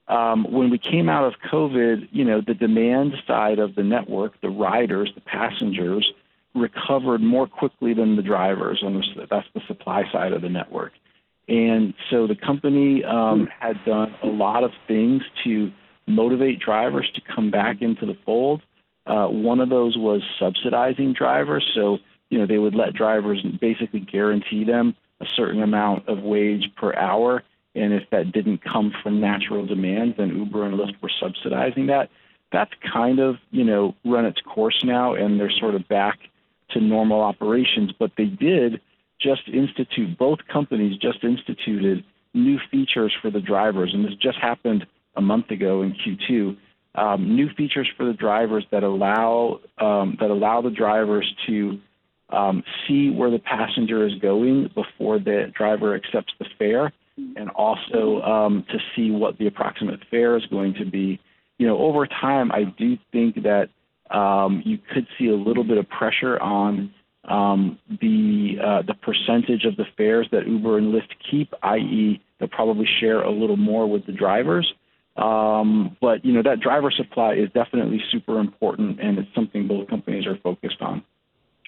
um, 0.08 0.52
when 0.52 0.70
we 0.70 0.78
came 0.78 1.10
out 1.10 1.26
of 1.26 1.34
COVID, 1.52 2.10
you 2.12 2.24
know, 2.24 2.42
the 2.46 2.54
demand 2.54 3.14
side 3.28 3.60
of 3.60 3.76
the 3.76 3.84
network, 3.84 4.40
the 4.42 4.50
riders, 4.50 5.12
the 5.16 5.22
passengers, 5.22 6.12
recovered 6.54 7.22
more 7.22 7.48
quickly 7.48 7.94
than 7.94 8.16
the 8.16 8.22
drivers, 8.22 8.80
and 8.82 9.04
that's 9.30 9.48
the 9.54 9.62
supply 9.68 10.04
side 10.12 10.32
of 10.32 10.42
the 10.42 10.50
network. 10.50 10.94
And 11.48 11.94
so 12.10 12.28
the 12.28 12.36
company 12.36 13.04
um, 13.04 13.48
had 13.60 13.84
done 13.86 14.16
a 14.24 14.28
lot 14.28 14.64
of 14.64 14.72
things 14.88 15.22
to 15.44 15.72
motivate 16.08 16.60
drivers 16.60 17.10
to 17.16 17.22
come 17.36 17.52
back 17.52 17.82
into 17.82 18.06
the 18.06 18.18
fold. 18.26 18.62
Uh, 19.06 19.28
one 19.28 19.60
of 19.60 19.70
those 19.70 19.96
was 19.98 20.22
subsidizing 20.40 21.14
drivers. 21.14 21.64
So, 21.76 22.00
you 22.36 22.42
know, 22.42 22.48
they 22.48 22.58
would 22.58 22.76
let 22.76 22.94
drivers 22.94 23.42
basically 23.62 24.02
guarantee 24.02 24.66
them 24.66 24.94
a 25.22 25.26
certain 25.38 25.64
amount 25.64 26.06
of 26.10 26.22
wage 26.22 26.70
per 26.76 26.94
hour. 26.96 27.44
And 27.76 27.94
if 27.94 28.04
that 28.12 28.34
didn't 28.34 28.62
come 28.62 28.92
from 29.02 29.22
natural 29.22 29.66
demand, 29.66 30.16
then 30.18 30.36
Uber 30.36 30.66
and 30.66 30.78
Lyft 30.78 31.02
were 31.02 31.12
subsidizing 31.18 31.88
that. 31.88 32.10
That's 32.52 32.72
kind 32.92 33.20
of, 33.20 33.36
you 33.52 33.64
know, 33.64 33.96
run 34.04 34.26
its 34.26 34.42
course 34.42 34.84
now, 34.84 35.14
and 35.14 35.40
they're 35.40 35.50
sort 35.50 35.76
of 35.76 35.88
back 35.88 36.20
to 36.72 36.82
normal 36.82 37.22
operations. 37.22 37.94
But 37.98 38.12
they 38.18 38.26
did 38.26 38.82
just 39.22 39.48
institute, 39.48 40.18
both 40.18 40.40
companies 40.52 40.98
just 40.98 41.24
instituted 41.24 42.04
new 42.34 42.60
features 42.70 43.14
for 43.22 43.32
the 43.32 43.40
drivers. 43.40 43.92
And 43.94 44.04
this 44.04 44.16
just 44.22 44.40
happened 44.40 44.86
a 45.16 45.22
month 45.22 45.52
ago 45.52 45.84
in 45.84 45.94
Q2. 45.94 46.58
Um, 46.96 47.34
new 47.34 47.48
features 47.56 47.90
for 47.96 48.06
the 48.06 48.14
drivers 48.14 48.66
that 48.72 48.84
allow 48.84 49.62
um, 49.78 50.18
that 50.20 50.32
allow 50.32 50.62
the 50.62 50.70
drivers 50.70 51.34
to 51.48 51.80
um, 52.30 52.64
see 52.88 53.10
where 53.10 53.30
the 53.30 53.40
passenger 53.40 54.06
is 54.06 54.14
going 54.16 54.70
before 54.74 55.20
the 55.20 55.52
driver 55.56 55.96
accepts 55.96 56.34
the 56.40 56.46
fare, 56.58 56.92
and 57.18 57.50
also 57.52 58.22
um, 58.22 58.66
to 58.70 58.78
see 58.96 59.12
what 59.12 59.38
the 59.38 59.48
approximate 59.48 60.00
fare 60.10 60.36
is 60.38 60.46
going 60.48 60.74
to 60.76 60.86
be. 60.86 61.20
You 61.58 61.68
know, 61.68 61.78
over 61.78 62.06
time, 62.06 62.52
I 62.52 62.64
do 62.78 62.98
think 63.12 63.44
that 63.44 63.70
um, 64.16 64.62
you 64.66 64.78
could 64.94 65.08
see 65.18 65.28
a 65.28 65.36
little 65.36 65.64
bit 65.64 65.78
of 65.78 65.88
pressure 65.90 66.40
on 66.42 66.94
um, 67.28 67.80
the 67.90 68.58
uh, 68.64 68.82
the 68.84 68.94
percentage 68.96 69.66
of 69.66 69.78
the 69.78 69.86
fares 69.98 70.28
that 70.32 70.48
Uber 70.48 70.78
and 70.78 70.94
Lyft 70.94 71.14
keep, 71.30 71.54
i.e., 71.64 72.22
they'll 72.40 72.50
probably 72.50 72.88
share 73.00 73.22
a 73.22 73.32
little 73.32 73.58
more 73.58 73.90
with 73.90 74.06
the 74.06 74.12
drivers. 74.12 74.72
Um, 75.16 75.96
but 76.02 76.26
you 76.26 76.34
know 76.34 76.44
that 76.44 76.60
driver 76.60 76.92
supply 76.92 77.36
is 77.36 77.50
definitely 77.54 78.02
super 78.12 78.40
important, 78.40 79.00
and 79.00 79.18
it's 79.18 79.34
something 79.34 79.68
both 79.68 79.88
companies 79.88 80.28
are 80.28 80.38
focused 80.44 80.82
on. 80.82 81.04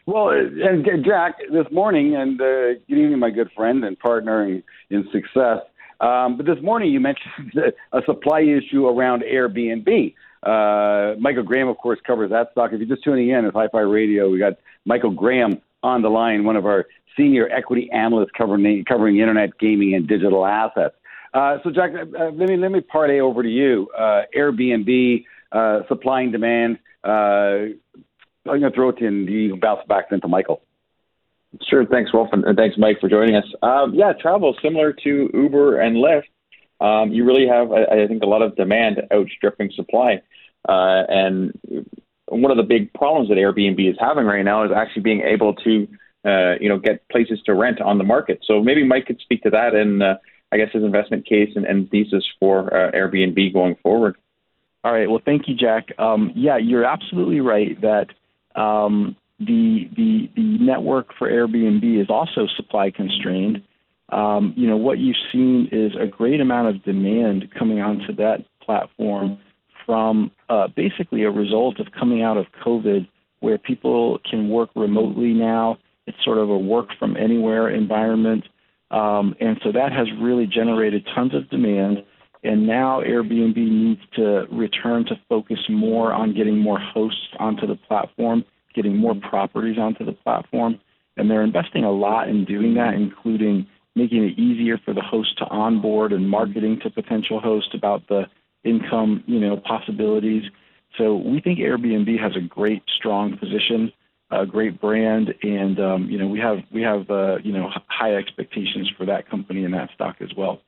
Well, 0.07 0.29
and 0.29 0.85
Jack, 1.03 1.35
this 1.51 1.65
morning, 1.69 2.15
and 2.15 2.39
uh, 2.39 2.79
good 2.87 2.97
evening, 2.97 3.19
my 3.19 3.29
good 3.29 3.51
friend 3.53 3.83
and 3.83 3.99
partner 3.99 4.41
in, 4.45 4.63
in 4.89 5.03
success. 5.11 5.59
Um, 5.99 6.37
but 6.37 6.45
this 6.45 6.63
morning, 6.63 6.93
you 6.93 7.01
mentioned 7.01 7.51
a 7.91 7.99
supply 8.05 8.39
issue 8.39 8.87
around 8.87 9.23
Airbnb. 9.29 10.15
Uh, 10.43 11.19
Michael 11.19 11.43
Graham, 11.43 11.67
of 11.67 11.75
course, 11.75 11.99
covers 12.07 12.29
that 12.29 12.51
stock. 12.53 12.71
If 12.71 12.79
you're 12.79 12.87
just 12.87 13.03
tuning 13.03 13.31
in 13.31 13.43
at 13.43 13.53
Hi-Fi 13.53 13.81
Radio, 13.81 14.29
we 14.29 14.39
got 14.39 14.53
Michael 14.85 15.11
Graham 15.11 15.61
on 15.83 16.01
the 16.03 16.09
line, 16.09 16.45
one 16.45 16.55
of 16.55 16.65
our 16.65 16.85
senior 17.17 17.49
equity 17.49 17.89
analysts 17.91 18.31
covering 18.37 18.85
covering 18.87 19.19
internet 19.19 19.59
gaming 19.59 19.93
and 19.93 20.07
digital 20.07 20.45
assets. 20.45 20.95
Uh, 21.33 21.57
so, 21.65 21.69
Jack, 21.69 21.91
uh, 21.93 22.29
let 22.31 22.47
me 22.47 22.55
let 22.55 22.71
me 22.71 22.79
parlay 22.79 23.19
over 23.19 23.43
to 23.43 23.49
you. 23.49 23.89
Uh, 23.97 24.21
Airbnb, 24.33 25.25
uh, 25.51 25.79
supply 25.89 26.21
and 26.21 26.31
demand. 26.31 26.79
I'm 28.49 28.59
going 28.59 28.71
to 28.71 28.75
throw 28.75 28.89
it 28.89 28.97
to 28.97 29.01
you, 29.01 29.07
and 29.07 29.29
you 29.29 29.55
bounce 29.57 29.81
back 29.87 30.05
into 30.11 30.27
Michael. 30.27 30.61
Sure. 31.69 31.85
Thanks, 31.85 32.13
Wolf, 32.13 32.29
and 32.33 32.57
thanks, 32.57 32.77
Mike, 32.77 32.99
for 32.99 33.09
joining 33.09 33.35
us. 33.35 33.45
Um, 33.63 33.93
yeah, 33.93 34.13
travel 34.13 34.55
similar 34.61 34.93
to 34.93 35.29
Uber 35.33 35.79
and 35.79 35.95
Lyft. 35.95 36.23
Um, 36.79 37.11
you 37.11 37.25
really 37.25 37.47
have, 37.47 37.71
I, 37.71 38.03
I 38.03 38.07
think, 38.07 38.21
a 38.21 38.27
lot 38.27 38.41
of 38.41 38.55
demand 38.55 39.01
outstripping 39.11 39.71
supply. 39.75 40.21
Uh, 40.67 41.03
and 41.07 41.57
one 42.27 42.51
of 42.51 42.57
the 42.57 42.63
big 42.63 42.93
problems 42.93 43.29
that 43.29 43.35
Airbnb 43.35 43.89
is 43.89 43.95
having 43.99 44.25
right 44.25 44.43
now 44.43 44.65
is 44.65 44.71
actually 44.75 45.03
being 45.03 45.21
able 45.21 45.55
to, 45.55 45.87
uh, 46.25 46.55
you 46.59 46.69
know, 46.69 46.77
get 46.77 47.07
places 47.09 47.39
to 47.45 47.53
rent 47.53 47.81
on 47.81 47.97
the 47.97 48.03
market. 48.03 48.39
So 48.45 48.61
maybe 48.61 48.83
Mike 48.83 49.05
could 49.07 49.19
speak 49.21 49.43
to 49.43 49.49
that 49.51 49.73
and, 49.73 50.03
uh, 50.03 50.15
I 50.51 50.57
guess, 50.57 50.69
his 50.73 50.83
investment 50.83 51.25
case 51.25 51.51
and, 51.55 51.65
and 51.65 51.89
thesis 51.89 52.25
for 52.39 52.73
uh, 52.73 52.91
Airbnb 52.91 53.53
going 53.53 53.75
forward. 53.81 54.17
All 54.83 54.93
right. 54.93 55.09
Well, 55.09 55.21
thank 55.23 55.47
you, 55.47 55.55
Jack. 55.55 55.87
Um, 55.97 56.31
yeah, 56.35 56.57
you're 56.57 56.85
absolutely 56.85 57.41
right 57.41 57.79
that 57.81 58.07
um, 58.57 59.15
the 59.39 59.87
the 59.95 60.29
the 60.35 60.57
network 60.59 61.09
for 61.17 61.29
Airbnb 61.29 62.01
is 62.01 62.09
also 62.09 62.47
supply 62.55 62.89
constrained. 62.89 63.61
Um, 64.09 64.53
you 64.57 64.67
know 64.67 64.77
what 64.77 64.97
you've 64.97 65.17
seen 65.31 65.69
is 65.71 65.91
a 65.99 66.07
great 66.07 66.41
amount 66.41 66.75
of 66.75 66.83
demand 66.83 67.53
coming 67.57 67.79
onto 67.79 68.15
that 68.15 68.45
platform 68.61 69.37
from 69.85 70.31
uh, 70.49 70.67
basically 70.75 71.23
a 71.23 71.31
result 71.31 71.79
of 71.79 71.87
coming 71.97 72.21
out 72.21 72.37
of 72.37 72.45
COVID, 72.65 73.07
where 73.39 73.57
people 73.57 74.19
can 74.29 74.49
work 74.49 74.69
remotely 74.75 75.33
now. 75.33 75.77
It's 76.07 76.17
sort 76.23 76.39
of 76.39 76.49
a 76.49 76.57
work 76.57 76.89
from 76.99 77.15
anywhere 77.15 77.69
environment, 77.69 78.45
um, 78.91 79.35
and 79.39 79.59
so 79.63 79.71
that 79.71 79.91
has 79.91 80.07
really 80.19 80.47
generated 80.47 81.07
tons 81.13 81.35
of 81.35 81.49
demand. 81.49 82.03
And 82.43 82.67
now 82.67 83.01
Airbnb 83.01 83.57
needs 83.57 84.01
to 84.15 84.45
return 84.51 85.05
to 85.05 85.19
focus 85.27 85.59
more 85.69 86.13
on 86.13 86.33
getting 86.35 86.57
more 86.57 86.79
hosts 86.79 87.27
onto 87.39 87.65
the 87.65 87.75
platform 87.75 88.45
getting 88.77 88.95
more 88.95 89.15
properties 89.15 89.77
onto 89.77 90.05
the 90.05 90.13
platform. 90.13 90.79
And 91.17 91.29
they're 91.29 91.41
investing 91.41 91.83
a 91.83 91.91
lot 91.91 92.29
in 92.29 92.45
doing 92.45 92.75
that, 92.75 92.93
including 92.93 93.67
making 93.95 94.23
it 94.23 94.37
easier 94.37 94.77
for 94.77 94.93
the 94.93 95.01
host 95.01 95.35
to 95.39 95.45
onboard 95.45 96.13
and 96.13 96.29
marketing 96.29 96.79
to 96.83 96.91
potential 96.91 97.39
hosts 97.39 97.71
about 97.73 98.07
the 98.07 98.27
income, 98.63 99.23
you 99.25 99.39
know, 99.39 99.57
possibilities. 99.57 100.43
So 100.97 101.15
we 101.15 101.41
think 101.41 101.57
Airbnb 101.57 102.19
has 102.21 102.35
a 102.35 102.39
great, 102.39 102.83
strong 102.95 103.35
position, 103.37 103.91
a 104.29 104.45
great 104.45 104.79
brand, 104.79 105.33
and 105.41 105.79
um, 105.79 106.09
you 106.09 106.17
know 106.17 106.27
we 106.27 106.39
have 106.39 106.57
we 106.71 106.81
have 106.81 107.09
uh, 107.09 107.37
you 107.43 107.53
know 107.53 107.69
high 107.87 108.15
expectations 108.15 108.91
for 108.97 109.05
that 109.05 109.29
company 109.29 109.63
and 109.63 109.73
that 109.73 109.89
stock 109.95 110.17
as 110.21 110.29
well. 110.35 110.61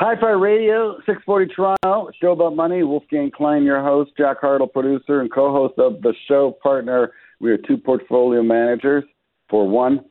Hi-Fi 0.00 0.30
Radio, 0.30 0.96
640 1.06 1.54
Toronto, 1.54 2.10
show 2.20 2.32
about 2.32 2.56
money. 2.56 2.82
Wolfgang 2.82 3.30
Klein, 3.30 3.62
your 3.62 3.80
host, 3.80 4.10
Jack 4.18 4.40
Hardill, 4.40 4.72
producer 4.72 5.20
and 5.20 5.32
co-host 5.32 5.74
of 5.78 6.02
the 6.02 6.12
show, 6.26 6.58
partner. 6.60 7.12
We 7.40 7.52
are 7.52 7.58
two 7.58 7.76
portfolio 7.76 8.42
managers 8.42 9.04
for 9.48 9.68
one. 9.68 10.04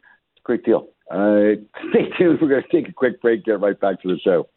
Great 0.46 0.64
deal. 0.64 0.88
Uh, 1.12 1.60
stay 1.90 2.08
tuned. 2.18 2.40
We're 2.42 2.48
going 2.48 2.64
to 2.64 2.70
take 2.72 2.88
a 2.88 2.94
quick 2.94 3.22
break, 3.22 3.44
get 3.44 3.60
right 3.60 3.78
back 3.78 4.02
to 4.04 4.08
the 4.08 4.18
show. 4.20 4.48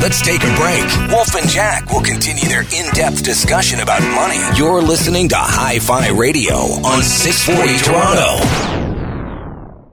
Let's 0.00 0.22
take 0.22 0.40
a 0.40 0.56
break. 0.56 1.12
Wolf 1.12 1.34
and 1.34 1.48
Jack 1.50 1.90
will 1.90 2.02
continue 2.02 2.48
their 2.48 2.62
in-depth 2.62 3.22
discussion 3.22 3.80
about 3.80 4.00
money. 4.14 4.40
You're 4.56 4.80
listening 4.80 5.28
to 5.28 5.36
Hi-Fi 5.36 6.08
Radio 6.08 6.54
on 6.54 7.02
640 7.02 7.84
Toronto. 7.84 8.77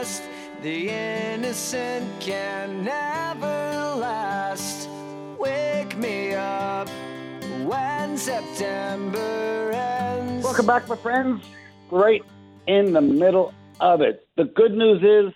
The 0.00 0.88
innocent 0.88 2.08
can 2.20 2.84
never 2.84 3.96
last. 3.98 4.88
Wake 5.38 5.94
me 5.98 6.32
up 6.32 6.88
when 7.66 8.16
September 8.16 9.70
ends. 9.74 10.42
Welcome 10.42 10.64
back, 10.64 10.88
my 10.88 10.96
friends. 10.96 11.44
Right 11.90 12.22
in 12.66 12.94
the 12.94 13.02
middle 13.02 13.52
of 13.78 14.00
it. 14.00 14.26
The 14.38 14.44
good 14.44 14.72
news 14.72 15.02
is 15.02 15.34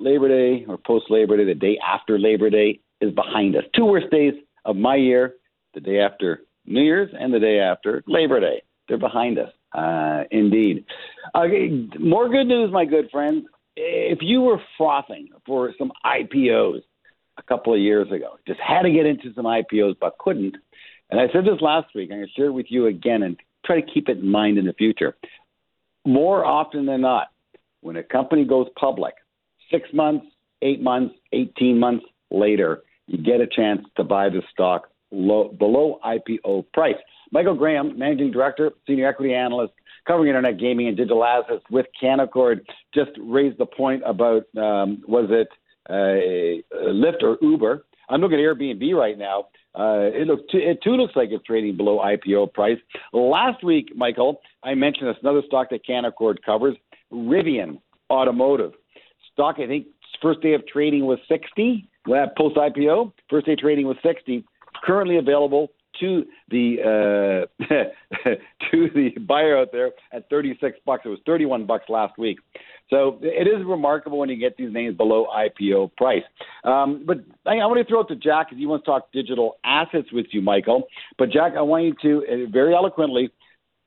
Labor 0.00 0.26
Day 0.26 0.64
or 0.66 0.76
post 0.76 1.08
Labor 1.08 1.36
Day, 1.36 1.44
the 1.44 1.54
day 1.54 1.78
after 1.78 2.18
Labor 2.18 2.50
Day, 2.50 2.80
is 3.00 3.12
behind 3.14 3.54
us. 3.54 3.62
Two 3.76 3.84
worst 3.84 4.10
days 4.10 4.34
of 4.64 4.74
my 4.74 4.96
year, 4.96 5.36
the 5.74 5.80
day 5.80 6.00
after 6.00 6.42
New 6.66 6.82
Year's 6.82 7.10
and 7.16 7.32
the 7.32 7.38
day 7.38 7.60
after 7.60 8.02
Labor 8.08 8.40
Day. 8.40 8.62
They're 8.88 8.98
behind 8.98 9.38
us. 9.38 9.52
Uh, 9.72 10.24
indeed. 10.32 10.84
Okay, 11.34 11.88
more 11.98 12.28
good 12.28 12.46
news, 12.46 12.70
my 12.72 12.84
good 12.84 13.10
friends. 13.10 13.46
If 13.74 14.18
you 14.20 14.42
were 14.42 14.60
frothing 14.76 15.28
for 15.46 15.72
some 15.78 15.90
IPOs 16.04 16.82
a 17.38 17.42
couple 17.42 17.72
of 17.72 17.80
years 17.80 18.10
ago, 18.12 18.36
just 18.46 18.60
had 18.60 18.82
to 18.82 18.90
get 18.90 19.06
into 19.06 19.32
some 19.34 19.46
IPOs 19.46 19.96
but 19.98 20.18
couldn't, 20.18 20.56
and 21.10 21.20
I 21.20 21.26
said 21.32 21.44
this 21.44 21.60
last 21.60 21.94
week, 21.94 22.10
I'm 22.10 22.18
going 22.18 22.26
to 22.26 22.32
share 22.32 22.46
it 22.46 22.52
with 22.52 22.66
you 22.70 22.86
again 22.86 23.22
and 23.22 23.36
try 23.64 23.80
to 23.80 23.86
keep 23.86 24.08
it 24.08 24.18
in 24.18 24.28
mind 24.28 24.58
in 24.58 24.66
the 24.66 24.72
future. 24.72 25.14
More 26.06 26.44
often 26.44 26.86
than 26.86 27.02
not, 27.02 27.28
when 27.80 27.96
a 27.96 28.02
company 28.02 28.44
goes 28.44 28.66
public, 28.78 29.14
six 29.70 29.88
months, 29.92 30.26
eight 30.62 30.82
months, 30.82 31.14
18 31.32 31.78
months 31.78 32.04
later, 32.30 32.82
you 33.06 33.18
get 33.18 33.40
a 33.40 33.46
chance 33.46 33.82
to 33.96 34.04
buy 34.04 34.28
the 34.30 34.42
stock 34.52 34.88
low, 35.10 35.48
below 35.48 35.98
IPO 36.04 36.64
price. 36.72 36.96
Michael 37.30 37.54
Graham, 37.54 37.98
Managing 37.98 38.30
Director, 38.30 38.72
Senior 38.86 39.08
Equity 39.08 39.34
Analyst, 39.34 39.74
covering 40.06 40.28
Internet 40.28 40.58
Gaming 40.58 40.88
and 40.88 40.96
Digital 40.96 41.24
Assets 41.24 41.64
with 41.70 41.86
Canaccord, 42.02 42.60
just 42.94 43.10
raised 43.20 43.58
the 43.58 43.66
point 43.66 44.02
about 44.06 44.42
um, 44.56 45.02
was 45.06 45.28
it 45.30 45.48
uh, 45.88 46.88
Lyft 46.90 47.22
or 47.22 47.38
Uber? 47.40 47.84
I'm 48.08 48.20
looking 48.20 48.38
at 48.38 48.42
Airbnb 48.42 48.94
right 48.94 49.16
now. 49.16 49.46
Uh, 49.74 50.10
it 50.12 50.26
looks 50.26 50.42
too, 50.50 50.58
it 50.58 50.82
too 50.82 50.96
looks 50.96 51.16
like 51.16 51.30
it's 51.30 51.44
trading 51.44 51.76
below 51.76 51.98
IPO 51.98 52.52
price. 52.52 52.78
Last 53.12 53.64
week, 53.64 53.90
Michael, 53.96 54.40
I 54.62 54.74
mentioned 54.74 55.08
this 55.08 55.16
another 55.22 55.42
stock 55.46 55.70
that 55.70 55.86
Canaccord 55.86 56.36
covers, 56.44 56.76
Rivian 57.12 57.80
Automotive 58.10 58.72
stock. 59.32 59.56
I 59.58 59.66
think 59.66 59.86
first 60.20 60.42
day 60.42 60.52
of 60.52 60.66
trading 60.66 61.06
was 61.06 61.18
60. 61.28 61.88
Well, 62.06 62.26
Post 62.36 62.56
IPO, 62.56 63.12
first 63.30 63.46
day 63.46 63.56
trading 63.56 63.86
was 63.86 63.96
60. 64.02 64.44
Currently 64.84 65.16
available 65.16 65.70
to 66.00 66.24
the 66.50 67.46
uh, 67.60 67.64
to 68.70 68.88
the 68.94 69.10
buyer 69.26 69.58
out 69.58 69.68
there 69.72 69.90
at 70.12 70.28
36 70.30 70.78
bucks. 70.84 71.02
It 71.04 71.08
was 71.08 71.18
31 71.26 71.66
bucks 71.66 71.84
last 71.88 72.18
week. 72.18 72.38
So 72.90 73.18
it 73.22 73.48
is 73.48 73.64
remarkable 73.66 74.18
when 74.18 74.28
you 74.28 74.36
get 74.36 74.56
these 74.56 74.72
names 74.72 74.96
below 74.96 75.26
IPO 75.34 75.96
price. 75.96 76.22
Um, 76.64 77.04
but 77.06 77.18
I, 77.46 77.56
I 77.58 77.66
want 77.66 77.78
to 77.78 77.90
throw 77.90 78.00
it 78.00 78.08
to 78.08 78.16
Jack 78.16 78.48
because 78.48 78.58
he 78.58 78.66
wants 78.66 78.84
to 78.84 78.90
talk 78.90 79.12
digital 79.12 79.56
assets 79.64 80.12
with 80.12 80.26
you, 80.32 80.42
Michael. 80.42 80.84
But 81.18 81.30
Jack, 81.30 81.52
I 81.56 81.62
want 81.62 81.84
you 81.84 81.94
to 82.02 82.26
uh, 82.26 82.50
very 82.50 82.74
eloquently 82.74 83.30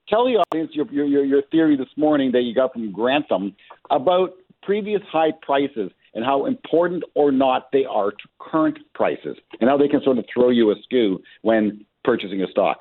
tell 0.09 0.25
the 0.25 0.43
audience 0.51 0.71
your, 0.73 0.91
your 0.91 1.23
your 1.23 1.41
theory 1.51 1.77
this 1.77 1.87
morning 1.97 2.31
that 2.31 2.41
you 2.41 2.53
got 2.53 2.73
from 2.73 2.91
Grantham 2.91 3.55
about 3.89 4.33
previous 4.63 5.01
high 5.11 5.31
prices 5.41 5.91
and 6.15 6.25
how 6.25 6.45
important 6.45 7.03
or 7.13 7.31
not 7.31 7.71
they 7.71 7.85
are 7.85 8.11
to 8.11 8.27
current 8.39 8.79
prices 8.93 9.37
and 9.59 9.69
how 9.69 9.77
they 9.77 9.87
can 9.87 10.01
sort 10.03 10.17
of 10.17 10.25
throw 10.33 10.49
you 10.49 10.71
askew 10.71 11.21
when 11.41 11.85
purchasing 12.05 12.41
a 12.41 12.47
stock. 12.47 12.77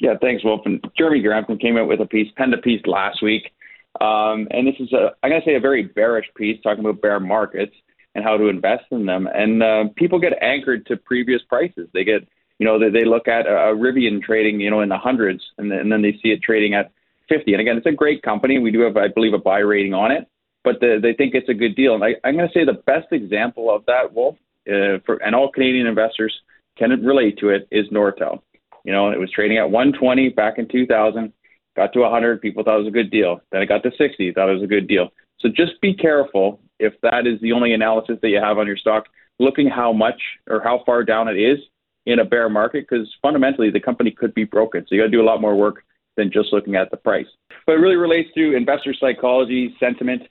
Yeah, 0.00 0.14
thanks, 0.20 0.42
Wolf. 0.42 0.62
And 0.64 0.84
Jeremy 0.98 1.22
Grantham 1.22 1.58
came 1.58 1.76
out 1.76 1.86
with 1.86 2.00
a 2.00 2.06
piece, 2.06 2.32
penned 2.36 2.54
a 2.54 2.58
piece 2.58 2.84
last 2.86 3.22
week. 3.22 3.52
Um, 4.00 4.48
and 4.50 4.66
this 4.66 4.74
is, 4.80 4.92
a, 4.92 5.12
I'm 5.22 5.30
going 5.30 5.42
to 5.42 5.46
say, 5.46 5.54
a 5.54 5.60
very 5.60 5.84
bearish 5.84 6.26
piece 6.34 6.60
talking 6.62 6.84
about 6.84 7.02
bear 7.02 7.20
markets. 7.20 7.74
and 8.14 8.24
how 8.24 8.36
to 8.36 8.48
invest 8.48 8.84
in 8.90 9.06
them. 9.06 9.28
And 9.32 9.62
uh, 9.62 9.84
people 9.96 10.18
get 10.20 10.34
anchored 10.42 10.86
to 10.86 10.96
previous 10.96 11.40
prices. 11.48 11.88
They 11.94 12.04
get, 12.04 12.26
you 12.58 12.66
know, 12.66 12.78
they, 12.78 12.90
they 12.90 13.04
look 13.04 13.28
at 13.28 13.46
a 13.46 13.74
Rivian 13.74 14.22
trading, 14.22 14.60
you 14.60 14.70
know, 14.70 14.80
in 14.80 14.88
the 14.88 14.98
hundreds, 14.98 15.42
and 15.58 15.70
then, 15.70 15.78
and 15.78 15.92
then 15.92 16.02
they 16.02 16.12
see 16.22 16.30
it 16.30 16.42
trading 16.42 16.74
at 16.74 16.92
50. 17.28 17.52
And 17.52 17.60
again, 17.60 17.76
it's 17.76 17.86
a 17.86 17.92
great 17.92 18.22
company. 18.22 18.58
We 18.58 18.70
do 18.70 18.80
have, 18.80 18.96
I 18.96 19.08
believe, 19.08 19.32
a 19.32 19.38
buy 19.38 19.60
rating 19.60 19.94
on 19.94 20.10
it, 20.10 20.28
but 20.62 20.80
the, 20.80 20.98
they 21.00 21.14
think 21.14 21.34
it's 21.34 21.48
a 21.48 21.54
good 21.54 21.74
deal. 21.74 21.94
And 21.94 22.04
I, 22.04 22.14
I'm 22.24 22.36
going 22.36 22.48
to 22.48 22.52
say 22.52 22.64
the 22.64 22.82
best 22.86 23.08
example 23.12 23.74
of 23.74 23.84
that, 23.86 24.12
Wolf, 24.12 24.36
uh, 24.68 24.98
for 25.04 25.16
and 25.24 25.34
all 25.34 25.50
Canadian 25.50 25.86
investors 25.86 26.32
can 26.76 26.92
it 26.92 27.00
relate 27.02 27.38
to 27.38 27.50
it, 27.50 27.68
is 27.70 27.88
Nortel. 27.88 28.40
You 28.84 28.92
know, 28.92 29.10
it 29.10 29.18
was 29.18 29.30
trading 29.30 29.58
at 29.58 29.70
120 29.70 30.30
back 30.30 30.58
in 30.58 30.68
2000, 30.68 31.32
got 31.76 31.92
to 31.92 32.00
100, 32.00 32.40
people 32.40 32.64
thought 32.64 32.76
it 32.76 32.84
was 32.84 32.88
a 32.88 32.92
good 32.92 33.10
deal. 33.10 33.40
Then 33.50 33.62
it 33.62 33.66
got 33.66 33.82
to 33.84 33.90
60, 33.96 34.32
thought 34.32 34.48
it 34.48 34.54
was 34.54 34.62
a 34.62 34.66
good 34.66 34.88
deal. 34.88 35.08
So 35.40 35.48
just 35.48 35.80
be 35.80 35.94
careful 35.94 36.60
if 36.78 36.94
that 37.02 37.26
is 37.26 37.40
the 37.40 37.52
only 37.52 37.72
analysis 37.72 38.18
that 38.22 38.28
you 38.28 38.40
have 38.40 38.58
on 38.58 38.66
your 38.66 38.76
stock, 38.76 39.06
looking 39.38 39.68
how 39.68 39.92
much 39.92 40.20
or 40.48 40.60
how 40.62 40.82
far 40.84 41.04
down 41.04 41.28
it 41.28 41.38
is 41.38 41.58
in 42.06 42.18
a 42.18 42.24
bear 42.24 42.48
market, 42.48 42.86
because 42.88 43.08
fundamentally 43.22 43.70
the 43.70 43.80
company 43.80 44.10
could 44.10 44.34
be 44.34 44.44
broken. 44.44 44.84
So 44.88 44.94
you 44.94 45.00
got 45.00 45.06
to 45.06 45.10
do 45.10 45.22
a 45.22 45.24
lot 45.24 45.40
more 45.40 45.54
work 45.54 45.84
than 46.16 46.30
just 46.32 46.52
looking 46.52 46.74
at 46.74 46.90
the 46.90 46.96
price. 46.96 47.26
But 47.66 47.72
it 47.72 47.78
really 47.78 47.96
relates 47.96 48.28
to 48.34 48.56
investor 48.56 48.94
psychology, 48.98 49.74
sentiment, 49.78 50.22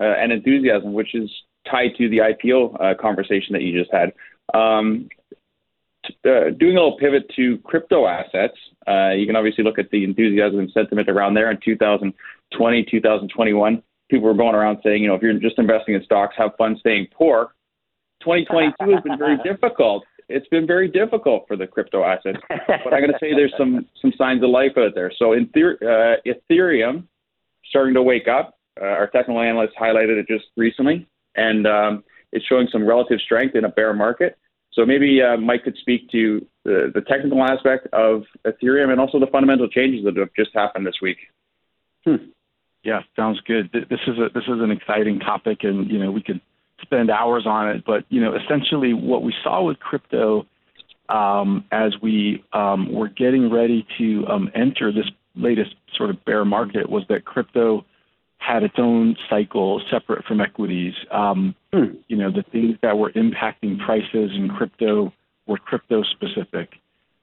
uh, 0.00 0.04
and 0.04 0.32
enthusiasm, 0.32 0.92
which 0.92 1.14
is 1.14 1.30
tied 1.70 1.94
to 1.98 2.08
the 2.08 2.18
IPO 2.18 2.80
uh, 2.80 2.94
conversation 3.00 3.52
that 3.52 3.62
you 3.62 3.78
just 3.78 3.92
had. 3.92 4.12
Um, 4.54 5.08
uh, 6.24 6.50
doing 6.58 6.76
a 6.76 6.82
little 6.82 6.98
pivot 6.98 7.30
to 7.36 7.58
crypto 7.58 8.06
assets, 8.06 8.56
uh, 8.88 9.10
you 9.10 9.26
can 9.26 9.36
obviously 9.36 9.64
look 9.64 9.78
at 9.78 9.90
the 9.90 10.04
enthusiasm 10.04 10.58
and 10.58 10.70
sentiment 10.72 11.08
around 11.08 11.34
there 11.34 11.50
in 11.50 11.58
2020, 11.64 12.86
2021 12.90 13.82
people 14.10 14.26
were 14.26 14.34
going 14.34 14.54
around 14.54 14.78
saying, 14.82 15.02
you 15.02 15.08
know, 15.08 15.14
if 15.14 15.22
you're 15.22 15.38
just 15.38 15.58
investing 15.58 15.94
in 15.94 16.02
stocks, 16.02 16.34
have 16.36 16.50
fun 16.58 16.76
staying 16.80 17.06
poor. 17.12 17.54
2022 18.22 18.92
has 18.92 19.02
been 19.02 19.18
very 19.18 19.38
difficult. 19.44 20.04
It's 20.28 20.46
been 20.48 20.66
very 20.66 20.88
difficult 20.88 21.46
for 21.48 21.56
the 21.56 21.66
crypto 21.66 22.04
assets, 22.04 22.38
but 22.48 22.92
I'm 22.92 23.00
going 23.00 23.12
to 23.12 23.18
say 23.20 23.32
there's 23.34 23.54
some 23.58 23.86
some 24.00 24.12
signs 24.16 24.44
of 24.44 24.50
life 24.50 24.72
out 24.76 24.94
there. 24.94 25.10
So 25.16 25.32
in 25.32 25.48
theory, 25.48 25.76
uh, 25.82 26.16
Ethereum 26.26 27.04
starting 27.68 27.94
to 27.94 28.02
wake 28.02 28.28
up. 28.28 28.56
Uh, 28.80 28.84
our 28.84 29.08
technical 29.08 29.40
analyst 29.40 29.74
highlighted 29.80 30.18
it 30.20 30.28
just 30.28 30.44
recently, 30.56 31.08
and 31.34 31.66
um, 31.66 32.04
it's 32.32 32.44
showing 32.46 32.68
some 32.70 32.86
relative 32.86 33.18
strength 33.20 33.56
in 33.56 33.64
a 33.64 33.68
bear 33.68 33.92
market. 33.92 34.38
So 34.72 34.86
maybe 34.86 35.20
uh, 35.20 35.36
Mike 35.36 35.64
could 35.64 35.76
speak 35.80 36.08
to 36.10 36.46
the, 36.64 36.90
the 36.94 37.00
technical 37.00 37.42
aspect 37.42 37.88
of 37.92 38.22
Ethereum 38.46 38.90
and 38.90 39.00
also 39.00 39.18
the 39.18 39.26
fundamental 39.26 39.68
changes 39.68 40.04
that 40.04 40.16
have 40.16 40.28
just 40.36 40.50
happened 40.54 40.86
this 40.86 41.00
week. 41.02 41.18
Hmm. 42.04 42.16
Yeah, 42.82 43.00
sounds 43.16 43.40
good. 43.40 43.70
This 43.72 44.00
is 44.06 44.18
a 44.18 44.30
this 44.32 44.44
is 44.44 44.60
an 44.60 44.70
exciting 44.70 45.20
topic, 45.20 45.64
and 45.64 45.90
you 45.90 45.98
know 45.98 46.10
we 46.10 46.22
could 46.22 46.40
spend 46.80 47.10
hours 47.10 47.44
on 47.46 47.68
it. 47.68 47.84
But 47.84 48.04
you 48.08 48.22
know, 48.22 48.34
essentially, 48.34 48.94
what 48.94 49.22
we 49.22 49.34
saw 49.42 49.62
with 49.62 49.78
crypto 49.80 50.46
um, 51.10 51.64
as 51.72 51.92
we 52.00 52.42
um, 52.52 52.92
were 52.92 53.08
getting 53.08 53.50
ready 53.50 53.86
to 53.98 54.26
um, 54.28 54.50
enter 54.54 54.92
this 54.92 55.10
latest 55.34 55.74
sort 55.94 56.10
of 56.10 56.24
bear 56.24 56.44
market 56.44 56.88
was 56.88 57.04
that 57.08 57.24
crypto 57.24 57.84
had 58.40 58.62
its 58.62 58.74
own 58.78 59.16
cycle 59.28 59.80
separate 59.90 60.24
from 60.24 60.40
equities. 60.40 60.94
Um, 61.12 61.54
hmm. 61.72 61.94
You 62.08 62.16
know, 62.16 62.32
the 62.32 62.42
things 62.50 62.76
that 62.82 62.98
were 62.98 63.12
impacting 63.12 63.78
prices 63.78 64.32
in 64.34 64.48
crypto 64.48 65.12
were 65.46 65.58
crypto 65.58 66.02
specific. 66.02 66.70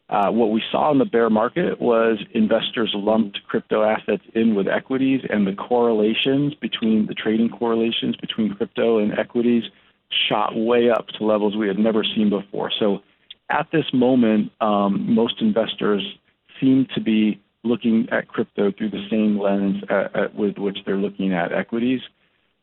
Uh, 0.10 0.32
what 0.32 0.52
we 0.52 0.64
saw 0.72 0.92
in 0.92 1.00
the 1.00 1.06
bear 1.06 1.30
market 1.30 1.82
was 1.82 2.18
investors 2.34 2.92
lumped 2.94 3.40
crypto 3.48 3.84
assets 3.84 4.24
in 4.36 4.56
with 4.56 4.68
equities, 4.68 5.22
and 5.30 5.46
the 5.46 5.54
correlations 5.54 6.54
between 6.54 7.08
the 7.08 7.14
trading 7.14 7.50
correlations 7.50 8.16
between 8.16 8.54
crypto 8.54 9.00
and 9.00 9.18
equities 9.20 9.64
shot 10.30 10.56
way 10.56 10.90
up 10.90 11.08
to 11.08 11.26
levels 11.26 11.58
we 11.58 11.68
had 11.68 11.78
never 11.78 12.06
seen 12.06 12.30
before. 12.30 12.72
So, 12.80 13.00
at 13.50 13.68
this 13.72 13.86
moment, 13.92 14.52
um, 14.62 15.14
most 15.14 15.42
investors 15.42 16.04
seem 16.60 16.88
to 16.96 17.02
be 17.02 17.42
looking 17.64 18.08
at 18.12 18.28
crypto 18.28 18.72
through 18.72 18.92
the 18.92 19.06
same 19.10 19.40
lens 19.40 19.84
at, 19.90 20.16
at, 20.16 20.36
with 20.36 20.58
which 20.58 20.80
they're 20.86 20.98
looking 20.98 21.34
at 21.34 21.52
equities. 21.52 22.02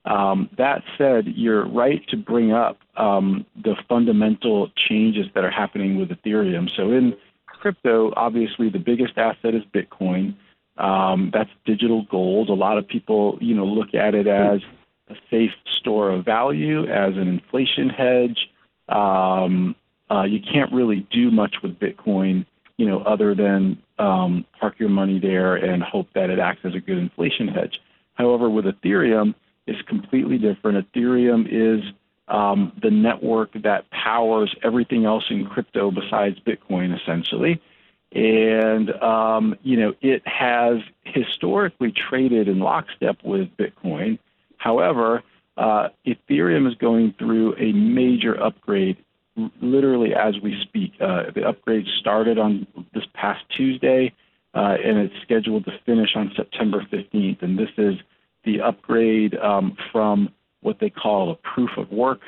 Um, 0.05 0.51
that 0.59 0.83
said, 0.99 1.27
you're 1.27 1.67
right 1.67 2.07
to 2.09 2.17
bring 2.17 2.53
up 2.53 2.79
um, 2.97 3.47
the 3.63 3.75
fundamental 3.89 4.71
changes 4.89 5.27
that 5.35 5.45
are 5.45 5.51
happening 5.51 5.99
with 5.99 6.11
Ethereum. 6.11 6.69
So 6.77 6.93
in 6.93 7.15
crypto, 7.47 8.13
obviously 8.17 8.69
the 8.69 8.79
biggest 8.79 9.17
asset 9.17 9.55
is 9.55 9.63
Bitcoin. 9.75 10.35
Um, 10.77 11.31
that's 11.33 11.51
digital 11.65 12.07
gold. 12.11 12.51
A 12.51 12.55
lot 12.55 12.79
of 12.79 12.87
people, 12.87 13.39
you 13.41 13.55
know, 13.55 13.65
look 13.65 13.95
at 13.95 14.15
it 14.15 14.27
as 14.27 14.61
a 15.09 15.15
safe 15.31 15.53
store 15.79 16.11
of 16.11 16.25
value, 16.25 16.87
as 16.87 17.15
an 17.15 17.29
inflation 17.29 17.89
hedge. 17.89 18.51
Um, 18.89 19.75
uh, 20.11 20.25
you 20.25 20.41
can't 20.41 20.73
really 20.73 21.07
do 21.11 21.31
much 21.31 21.57
with 21.63 21.79
Bitcoin, 21.79 22.45
you 22.77 22.87
know, 22.87 23.01
other 23.01 23.35
than 23.35 23.79
um, 23.99 24.45
park 24.59 24.75
your 24.79 24.89
money 24.89 25.19
there 25.19 25.57
and 25.57 25.83
hope 25.83 26.09
that 26.15 26.31
it 26.31 26.39
acts 26.39 26.61
as 26.65 26.75
a 26.75 26.81
good 26.81 26.99
inflation 26.99 27.49
hedge. 27.49 27.81
However, 28.15 28.49
with 28.49 28.65
Ethereum, 28.65 29.35
it's 29.67 29.81
completely 29.83 30.39
different. 30.39 30.93
Ethereum 30.93 31.47
is 31.51 31.85
um, 32.29 32.73
the 32.83 32.91
network 32.91 33.53
that 33.63 33.91
powers 33.91 34.55
everything 34.63 35.05
else 35.05 35.25
in 35.31 35.47
crypto 35.47 35.91
besides 35.91 36.39
Bitcoin, 36.41 36.99
essentially. 36.99 37.61
And, 38.13 38.91
um, 39.03 39.57
you 39.63 39.77
know, 39.77 39.95
it 40.01 40.27
has 40.27 40.79
historically 41.05 41.93
traded 41.93 42.49
in 42.49 42.61
lockstep 42.61 43.19
with 43.25 43.49
Bitcoin. 43.57 44.19
However, 44.57 45.23
uh, 45.57 45.89
Ethereum 46.07 46.69
is 46.69 46.75
going 46.77 47.15
through 47.19 47.57
a 47.57 47.73
major 47.73 48.41
upgrade 48.41 49.04
literally 49.61 50.15
as 50.15 50.35
we 50.43 50.57
speak. 50.63 50.93
Uh, 51.01 51.25
the 51.35 51.47
upgrade 51.47 51.87
started 52.01 52.39
on 52.39 52.67
this 52.95 53.05
past 53.15 53.43
Tuesday, 53.57 54.13
uh, 54.55 54.77
and 54.85 54.99
it's 54.99 55.15
scheduled 55.23 55.65
to 55.65 55.73
finish 55.85 56.11
on 56.15 56.33
September 56.37 56.87
15th. 56.93 57.43
And 57.43 57.59
this 57.59 57.71
is 57.77 57.95
the 58.45 58.61
upgrade 58.61 59.37
um, 59.37 59.77
from 59.91 60.31
what 60.61 60.79
they 60.81 60.91
call 60.91 61.31
a 61.31 61.35
proof 61.55 61.71
of 61.77 61.91
work 61.91 62.21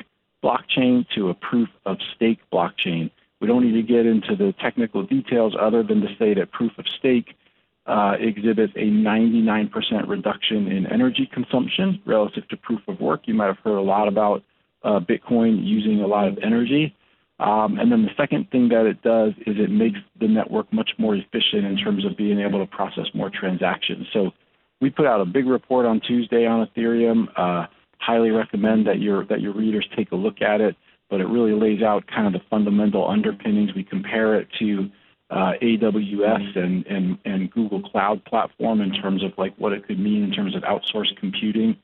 blockchain 0.42 1.06
to 1.14 1.30
a 1.30 1.34
proof 1.34 1.68
of 1.84 1.96
stake 2.14 2.38
blockchain. 2.52 3.10
We 3.40 3.46
don't 3.46 3.64
need 3.64 3.80
to 3.80 3.86
get 3.86 4.06
into 4.06 4.36
the 4.36 4.54
technical 4.60 5.02
details 5.04 5.54
other 5.60 5.82
than 5.82 6.00
to 6.00 6.08
say 6.18 6.34
that 6.34 6.52
proof 6.52 6.72
of 6.78 6.86
stake 6.98 7.34
uh, 7.86 8.14
exhibits 8.18 8.72
a 8.76 8.86
99% 8.86 9.70
reduction 10.08 10.68
in 10.68 10.86
energy 10.86 11.28
consumption 11.32 12.00
relative 12.04 12.48
to 12.48 12.56
proof 12.56 12.80
of 12.88 13.00
work. 13.00 13.22
You 13.26 13.34
might 13.34 13.46
have 13.46 13.58
heard 13.58 13.76
a 13.76 13.82
lot 13.82 14.08
about 14.08 14.42
uh, 14.87 15.01
Bitcoin 15.01 15.66
using 15.66 16.01
a 16.01 16.07
lot 16.07 16.29
of 16.29 16.38
energy. 16.42 16.94
Um, 17.38 17.79
and 17.79 17.92
then 17.92 18.03
the 18.03 18.12
second 18.16 18.51
thing 18.51 18.68
that 18.70 18.87
it 18.87 19.03
does 19.03 19.33
is 19.46 19.57
it 19.59 19.70
makes 19.70 19.99
the 20.18 20.29
network 20.29 20.72
much 20.72 20.90
more 20.96 21.14
efficient 21.14 21.66
in 21.66 21.77
terms 21.77 22.07
of 22.07 22.16
being 22.16 22.40
able 22.40 22.61
to 22.61 22.66
process 22.66 23.07
more 23.12 23.31
transactions. 23.31 24.07
So 24.12 24.31
we 24.81 24.88
put 24.88 25.07
out 25.07 25.20
a 25.20 25.27
big 25.27 25.46
report 25.46 25.85
on 25.85 26.01
Tuesday 26.01 26.46
on 26.46 26.66
Ethereum. 26.66 27.27
Uh, 27.37 27.66
highly 27.99 28.31
recommend 28.31 28.87
that 28.87 29.01
your 29.01 29.27
that 29.27 29.40
your 29.40 29.53
readers 29.53 29.87
take 29.96 30.12
a 30.12 30.16
look 30.16 30.40
at 30.40 30.61
it. 30.61 30.77
But 31.11 31.20
it 31.20 31.27
really 31.27 31.53
lays 31.53 31.83
out 31.83 32.07
kind 32.07 32.27
of 32.27 32.33
the 32.33 32.46
fundamental 32.49 33.09
underpinnings. 33.09 33.75
We 33.75 33.85
compare 33.85 34.40
it 34.40 34.49
to 34.59 34.90
uh, 35.31 35.53
AWS 35.62 36.57
and, 36.57 36.87
and 36.87 37.18
and 37.25 37.51
Google 37.51 37.83
Cloud 37.83 38.25
Platform 38.25 38.81
in 38.81 38.92
terms 38.92 39.22
of 39.22 39.33
like 39.37 39.55
what 39.59 39.72
it 39.72 39.87
could 39.87 39.99
mean 39.99 40.22
in 40.25 40.33
terms 40.33 40.55
of 40.57 40.62
outsourced 40.62 41.16
computing. 41.18 41.77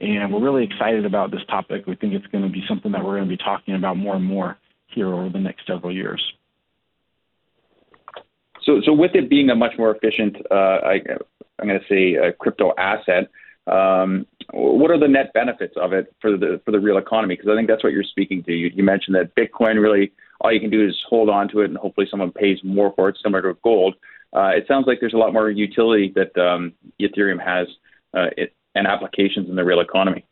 And 0.00 0.32
we're 0.32 0.40
really 0.40 0.64
excited 0.64 1.04
about 1.04 1.30
this 1.30 1.40
topic. 1.48 1.86
We 1.86 1.96
think 1.96 2.14
it's 2.14 2.26
going 2.26 2.44
to 2.44 2.50
be 2.50 2.62
something 2.68 2.92
that 2.92 3.04
we're 3.04 3.16
going 3.16 3.28
to 3.28 3.36
be 3.36 3.42
talking 3.42 3.74
about 3.74 3.96
more 3.96 4.16
and 4.16 4.24
more 4.24 4.56
here 4.86 5.12
over 5.12 5.28
the 5.28 5.40
next 5.40 5.66
several 5.66 5.92
years. 5.92 6.22
So, 8.64 8.80
so 8.84 8.92
with 8.92 9.12
it 9.14 9.28
being 9.28 9.50
a 9.50 9.54
much 9.54 9.72
more 9.78 9.94
efficient, 9.94 10.36
uh, 10.50 10.54
I, 10.54 10.94
am 11.60 11.68
going 11.68 11.80
to 11.80 11.86
say, 11.88 12.14
a 12.14 12.32
crypto 12.32 12.72
asset, 12.76 13.28
um, 13.66 14.26
what 14.52 14.90
are 14.90 14.98
the 14.98 15.08
net 15.08 15.32
benefits 15.34 15.74
of 15.80 15.92
it 15.92 16.14
for 16.20 16.36
the 16.36 16.60
for 16.64 16.70
the 16.70 16.80
real 16.80 16.96
economy? 16.96 17.34
Because 17.34 17.50
I 17.50 17.56
think 17.56 17.68
that's 17.68 17.84
what 17.84 17.92
you're 17.92 18.02
speaking 18.02 18.42
to. 18.44 18.52
You, 18.52 18.70
you, 18.74 18.82
mentioned 18.82 19.14
that 19.16 19.34
Bitcoin 19.34 19.80
really 19.80 20.12
all 20.40 20.52
you 20.52 20.60
can 20.60 20.70
do 20.70 20.86
is 20.86 20.96
hold 21.08 21.28
on 21.28 21.48
to 21.50 21.60
it, 21.60 21.66
and 21.66 21.76
hopefully 21.76 22.06
someone 22.10 22.32
pays 22.32 22.58
more 22.62 22.92
for 22.96 23.10
it, 23.10 23.18
similar 23.22 23.42
to 23.42 23.58
gold. 23.62 23.94
Uh, 24.32 24.52
it 24.56 24.64
sounds 24.66 24.86
like 24.86 25.00
there's 25.00 25.12
a 25.12 25.18
lot 25.18 25.32
more 25.32 25.50
utility 25.50 26.12
that 26.14 26.36
um, 26.40 26.72
Ethereum 27.00 27.42
has 27.44 27.66
uh, 28.14 28.28
it, 28.36 28.54
and 28.74 28.86
applications 28.86 29.48
in 29.48 29.56
the 29.56 29.64
real 29.64 29.80
economy. 29.80 30.24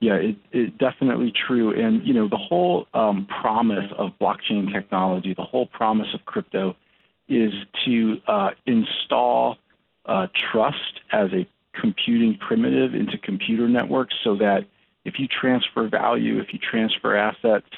Yeah, 0.00 0.14
it, 0.14 0.36
it 0.50 0.78
definitely 0.78 1.32
true. 1.46 1.78
And 1.78 2.06
you 2.06 2.14
know, 2.14 2.28
the 2.28 2.38
whole 2.38 2.86
um, 2.94 3.26
promise 3.26 3.90
of 3.98 4.12
blockchain 4.20 4.72
technology, 4.72 5.34
the 5.34 5.44
whole 5.44 5.66
promise 5.66 6.08
of 6.14 6.24
crypto, 6.24 6.74
is 7.28 7.52
to 7.84 8.16
uh, 8.26 8.50
install 8.66 9.58
uh, 10.06 10.26
trust 10.52 11.00
as 11.12 11.30
a 11.32 11.46
computing 11.78 12.38
primitive 12.38 12.94
into 12.94 13.18
computer 13.18 13.68
networks 13.68 14.14
so 14.24 14.36
that 14.36 14.64
if 15.04 15.18
you 15.18 15.28
transfer 15.28 15.88
value, 15.88 16.40
if 16.40 16.52
you 16.52 16.58
transfer 16.58 17.16
assets, 17.16 17.68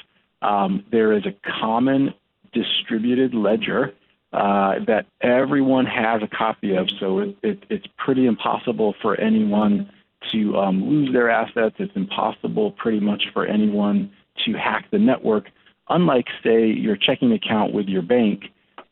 um, 0.41 0.83
there 0.91 1.13
is 1.13 1.25
a 1.25 1.35
common 1.59 2.13
distributed 2.53 3.33
ledger 3.33 3.93
uh, 4.33 4.79
that 4.87 5.05
everyone 5.21 5.85
has 5.85 6.21
a 6.23 6.27
copy 6.27 6.75
of. 6.75 6.89
So 6.99 7.19
it, 7.19 7.37
it, 7.43 7.63
it's 7.69 7.85
pretty 7.97 8.25
impossible 8.25 8.95
for 9.01 9.19
anyone 9.19 9.91
to 10.31 10.57
um, 10.57 10.83
lose 10.89 11.13
their 11.13 11.29
assets. 11.29 11.75
It's 11.77 11.95
impossible 11.95 12.71
pretty 12.71 12.99
much 12.99 13.25
for 13.31 13.45
anyone 13.45 14.11
to 14.45 14.53
hack 14.53 14.87
the 14.91 14.97
network. 14.97 15.49
Unlike, 15.89 16.25
say, 16.43 16.65
your 16.65 16.95
checking 16.97 17.31
account 17.33 17.73
with 17.73 17.87
your 17.87 18.01
bank, 18.01 18.45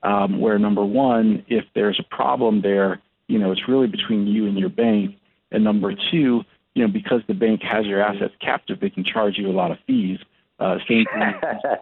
um, 0.03 0.39
where 0.39 0.59
number 0.59 0.85
one, 0.85 1.43
if 1.47 1.65
there's 1.73 1.99
a 1.99 2.15
problem 2.15 2.61
there, 2.61 3.01
you 3.27 3.39
know, 3.39 3.51
it's 3.51 3.67
really 3.67 3.87
between 3.87 4.27
you 4.27 4.45
and 4.45 4.59
your 4.59 4.69
bank. 4.69 5.15
And 5.51 5.63
number 5.63 5.93
two, 6.11 6.43
you 6.75 6.85
know, 6.85 6.87
because 6.87 7.21
the 7.27 7.33
bank 7.33 7.61
has 7.63 7.85
your 7.85 8.01
assets 8.01 8.33
captive, 8.41 8.79
they 8.79 8.89
can 8.89 9.03
charge 9.03 9.37
you 9.37 9.49
a 9.49 9.51
lot 9.51 9.71
of 9.71 9.77
fees. 9.87 10.19
Uh, 10.59 10.77
same 10.87 11.05
thing 11.05 11.33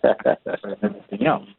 everything 0.81 1.27
else. 1.27 1.49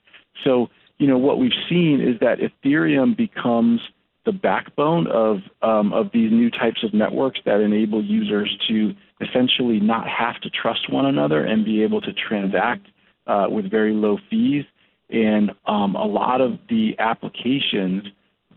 So, 0.45 0.71
you 1.01 1.07
know, 1.07 1.17
what 1.17 1.39
we've 1.39 1.51
seen 1.69 2.03
is 2.03 2.21
that 2.21 2.39
Ethereum 2.41 3.17
becomes 3.17 3.81
the 4.27 4.33
backbone 4.33 5.07
of 5.07 5.39
um, 5.63 5.95
of 5.95 6.11
these 6.13 6.31
new 6.31 6.51
types 6.51 6.85
of 6.85 6.93
networks 6.93 7.41
that 7.47 7.61
enable 7.61 8.05
users 8.05 8.55
to 8.69 8.93
essentially 9.23 9.81
not 9.81 10.07
have 10.07 10.39
to 10.43 10.51
trust 10.51 10.93
one 10.93 11.07
another 11.07 11.43
and 11.47 11.65
be 11.65 11.83
able 11.83 12.03
to 12.03 12.13
transact 12.13 12.87
uh, 13.27 13.47
with 13.49 13.71
very 13.71 13.95
low 13.95 14.19
fees. 14.29 14.65
And 15.09 15.53
um, 15.67 15.97
a 15.97 16.05
lot 16.05 16.43
of 16.43 16.59
the 16.69 16.91
applications 16.99 18.05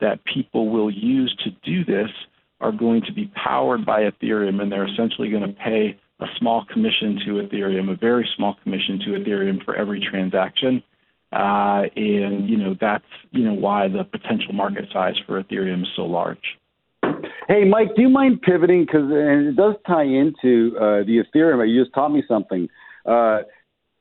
that 0.02 0.20
people 0.26 0.70
will 0.70 0.92
use 0.92 1.34
to 1.46 1.50
do 1.64 1.86
this 1.86 2.10
are 2.60 2.74
going 2.74 3.04
to 3.04 3.14
be 3.14 3.32
powered 3.42 3.86
by 3.86 4.02
Ethereum, 4.02 4.62
and 4.62 4.70
they're 4.70 4.88
essentially 4.88 5.30
going 5.30 5.48
to 5.48 5.54
pay 5.54 5.98
a 6.20 6.26
small 6.38 6.66
commission 6.66 7.20
to 7.26 7.32
Ethereum, 7.42 7.90
a 7.90 7.96
very 7.96 8.30
small 8.36 8.58
commission 8.64 9.00
to 9.00 9.12
Ethereum 9.12 9.64
for 9.64 9.76
every 9.78 10.06
transaction. 10.12 10.84
Uh, 11.34 11.84
and 11.96 12.48
you 12.48 12.58
know 12.58 12.76
that's 12.80 13.04
you 13.32 13.44
know 13.44 13.54
why 13.54 13.88
the 13.88 14.04
potential 14.04 14.54
market 14.54 14.86
size 14.94 15.16
for 15.26 15.42
Ethereum 15.42 15.82
is 15.82 15.88
so 15.96 16.04
large. 16.04 16.60
Hey, 17.48 17.64
Mike, 17.66 17.96
do 17.96 18.04
you 18.04 18.10
mind 18.10 18.42
pivoting 18.42 18.86
because 18.86 19.10
it 19.10 19.56
does 19.56 19.76
tie 19.88 20.04
into 20.04 20.78
uh, 20.78 21.04
the 21.04 21.24
Ethereum? 21.24 21.68
You 21.68 21.84
just 21.84 21.94
taught 21.94 22.10
me 22.10 22.24
something. 22.28 22.70
Uh, 23.06 23.40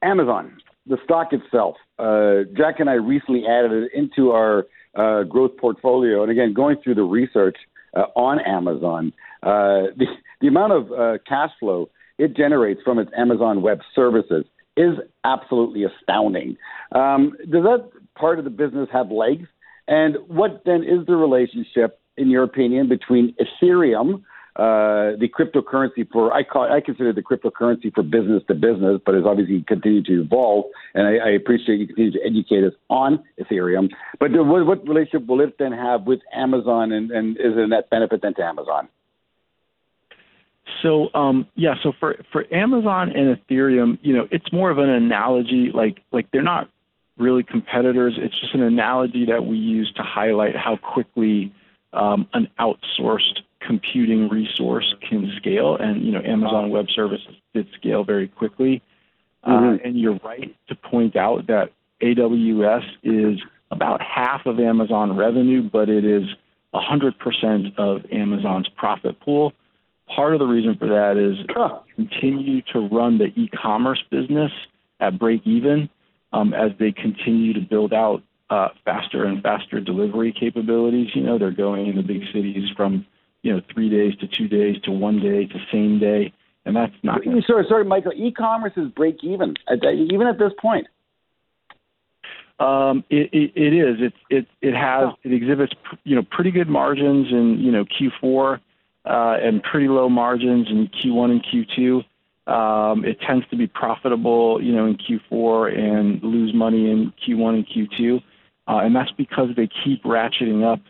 Amazon, 0.03 0.59
the 0.87 0.99
stock 1.05 1.33
itself. 1.33 1.77
Uh, 1.99 2.43
Jack 2.55 2.81
and 2.81 2.91
I 2.91 2.95
recently 2.95 3.45
added 3.49 3.73
it 3.73 3.93
into 3.95 4.33
our 4.33 4.67
uh, 4.95 5.23
growth 5.23 5.57
portfolio, 5.57 6.23
and 6.23 6.31
again, 6.31 6.53
going 6.53 6.77
through 6.85 6.97
the 6.97 7.03
research 7.03 7.57
uh, 7.97 8.07
on 8.15 8.41
Amazon, 8.41 9.13
the 9.43 10.07
the 10.43 10.49
amount 10.49 10.73
of 10.73 11.25
cash 11.27 11.51
flow 11.59 11.89
it 12.19 12.37
generates 12.37 12.83
from 12.83 12.99
its 12.99 13.11
Amazon 13.17 13.63
Web 13.63 13.79
Services 13.95 14.45
is 14.77 14.95
absolutely 15.25 15.85
astounding. 15.85 16.57
Um, 16.93 17.35
does 17.51 17.65
that 17.65 17.91
part 18.15 18.39
of 18.39 18.45
the 18.45 18.51
business 18.51 18.89
have 18.93 19.11
legs? 19.11 19.49
And 19.89 20.17
what 20.29 20.63
then 20.65 20.83
is 20.83 21.07
the 21.07 21.17
relationship, 21.17 22.01
in 22.17 22.31
your 22.31 22.45
opinion, 22.45 22.89
between 22.89 23.35
Ethereum, 23.41 24.23
uh, 24.55 25.17
the 25.19 25.29
cryptocurrency 25.29 26.07
for 26.13 26.33
I 26.33 26.45
call 26.45 26.71
I 26.71 26.83
consider 26.83 27.13
the 27.13 27.23
cryptocurrency 27.23 27.93
for 27.95 28.03
business 28.03 28.43
to 28.49 28.55
business, 28.55 29.01
but 29.05 29.15
it's 29.15 29.27
obviously 29.27 29.65
continued 29.67 30.05
to 30.07 30.21
evolve, 30.21 30.67
and 30.95 31.07
I, 31.07 31.29
I 31.29 31.31
appreciate 31.31 31.81
you 31.81 31.87
continue 31.87 32.13
to 32.13 32.21
educate 32.23 32.65
us 32.65 32.75
on 32.91 33.25
Ethereum. 33.41 33.89
But 34.21 34.33
what, 34.33 34.67
what 34.67 34.87
relationship 34.87 35.27
will 35.27 35.41
it 35.41 35.57
then 35.59 35.73
have 35.73 36.03
with 36.03 36.21
Amazon, 36.35 36.93
and, 36.93 37.11
and 37.11 37.39
is 37.39 37.57
it 37.57 37.59
a 37.59 37.67
net 37.67 37.89
benefit 37.89 38.21
then 38.21 38.35
to 38.35 38.43
Amazon? 38.45 38.89
So 40.83 41.09
um, 41.15 41.47
yeah, 41.55 41.75
so 41.83 41.93
for 41.99 42.17
for 42.33 42.45
Amazon 42.53 43.11
and 43.11 43.37
Ethereum, 43.37 43.99
you 44.03 44.15
know, 44.15 44.29
it's 44.31 44.53
more 44.53 44.71
of 44.71 44.79
an 44.79 44.89
analogy. 44.89 45.71
Like 45.73 46.01
like 46.13 46.31
they're 46.33 46.43
not 46.43 46.69
really 47.19 47.43
competitors. 47.43 48.15
It's 48.17 48.39
just 48.41 48.55
an 48.55 48.63
analogy 48.63 49.27
that 49.27 49.45
we 49.45 49.57
use 49.57 49.93
to 49.97 50.03
highlight 50.03 50.57
how 50.57 50.77
quickly 50.77 51.53
um, 51.93 52.27
an 52.33 52.49
outsourced 52.59 53.41
computing 53.61 54.29
resource 54.29 54.95
can 55.09 55.33
scale. 55.37 55.77
And 55.77 56.05
you 56.05 56.13
know, 56.13 56.23
Amazon 56.25 56.71
Web 56.71 56.87
Services 56.95 57.35
did 57.55 57.67
scale 57.79 58.05
very 58.05 58.29
quickly. 58.29 58.83
Uh, 59.45 59.51
mm-hmm. 59.51 59.75
Uh, 59.75 59.89
and 59.89 59.99
you're 59.99 60.19
right 60.25 60.55
to 60.69 60.75
point 60.75 61.17
out 61.17 61.47
that 61.49 61.71
AWS 62.03 62.85
is 63.03 63.41
about 63.71 64.01
half 64.03 64.47
of 64.47 64.61
Amazon 64.61 65.17
revenue, 65.17 65.63
but 65.63 65.89
it 65.89 66.05
is 66.05 66.25
100% 66.75 67.79
of 67.79 68.03
Amazon's 68.13 68.69
profit 68.77 69.19
pool. 69.21 69.53
Part 70.15 70.35
of 70.35 70.41
the 70.41 70.47
reason 70.47 70.77
for 70.77 70.89
that 70.89 71.17
is 71.17 71.39
continue 71.97 72.63
to 72.73 72.81
run 72.81 73.19
the 73.19 73.27
e-commerce 73.41 74.03
business 74.11 74.51
at 75.01 75.19
break 75.19 75.47
even 75.47 75.89
um, 76.33 76.55
as 76.55 76.71
they 76.79 76.93
continue 76.93 77.53
to 77.55 77.61
build 77.61 77.93
out 77.93 78.23
uh, 78.51 78.69
faster 78.85 79.25
and 79.25 79.43
faster 79.43 79.81
delivery 79.81 80.35
capabilities. 80.39 81.09
You 81.15 81.23
know, 81.23 81.39
they're 81.39 81.51
going 81.51 81.87
in 81.87 81.97
the 81.97 82.03
big 82.03 82.23
cities 82.33 82.69
from 82.77 83.07
you 83.43 83.55
know 83.55 83.61
three 83.73 83.89
days 83.89 84.15
to 84.21 84.29
two 84.29 84.49
days 84.49 84.77
to 84.85 84.91
one 84.91 85.21
day 85.21 85.47
to 85.47 85.59
same 85.73 85.99
day, 85.99 86.33
and 86.65 86.77
that's 86.77 86.93
not. 87.03 87.21
Sorry, 87.47 87.65
sorry, 87.69 87.85
Michael. 87.85 88.13
E-commerce 88.15 88.73
is 88.77 88.89
break 88.91 89.23
even 89.23 89.55
at, 89.69 89.83
even 89.85 90.27
at 90.27 90.39
this 90.39 90.53
point. 90.61 90.87
Um, 92.61 93.05
it, 93.11 93.31
it, 93.33 93.53
it 93.57 93.75
is. 93.75 93.97
It 94.01 94.13
it 94.31 94.47
it 94.61 94.75
has 94.75 95.09
it 95.25 95.33
exhibits 95.33 95.73
you 96.05 96.15
know 96.15 96.23
pretty 96.31 96.51
good 96.51 96.69
margins 96.69 97.29
in 97.31 97.59
you 97.59 97.73
know 97.73 97.85
Q4 97.85 98.61
uh, 99.05 99.37
and 99.43 99.63
pretty 99.63 99.89
low 99.89 100.09
margins 100.09 100.69
in 100.69 100.89
Q1 100.89 101.31
and 101.31 101.45
Q2. 101.45 102.05
Um, 102.53 103.05
it 103.05 103.21
tends 103.21 103.47
to 103.51 103.57
be 103.57 103.67
profitable, 103.67 104.63
you 104.63 104.73
know, 104.73 104.87
in 104.87 104.97
Q4 104.97 105.79
and 105.79 106.23
lose 106.23 106.53
money 106.55 106.91
in 106.91 107.13
Q1 107.27 107.55
and 107.55 107.67
Q2, 107.67 108.23
uh, 108.69 108.79
and 108.85 108.95
that's 108.95 109.13
because 109.13 109.51
they 109.57 109.69
keep 109.85 110.03
ratcheting 110.03 110.65
up 110.65 110.81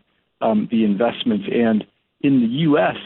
um, 0.40 0.68
the 0.70 0.84
investments. 0.84 1.46
And 1.52 1.86
in 2.20 2.40
the 2.40 2.46
U.S., 2.46 2.96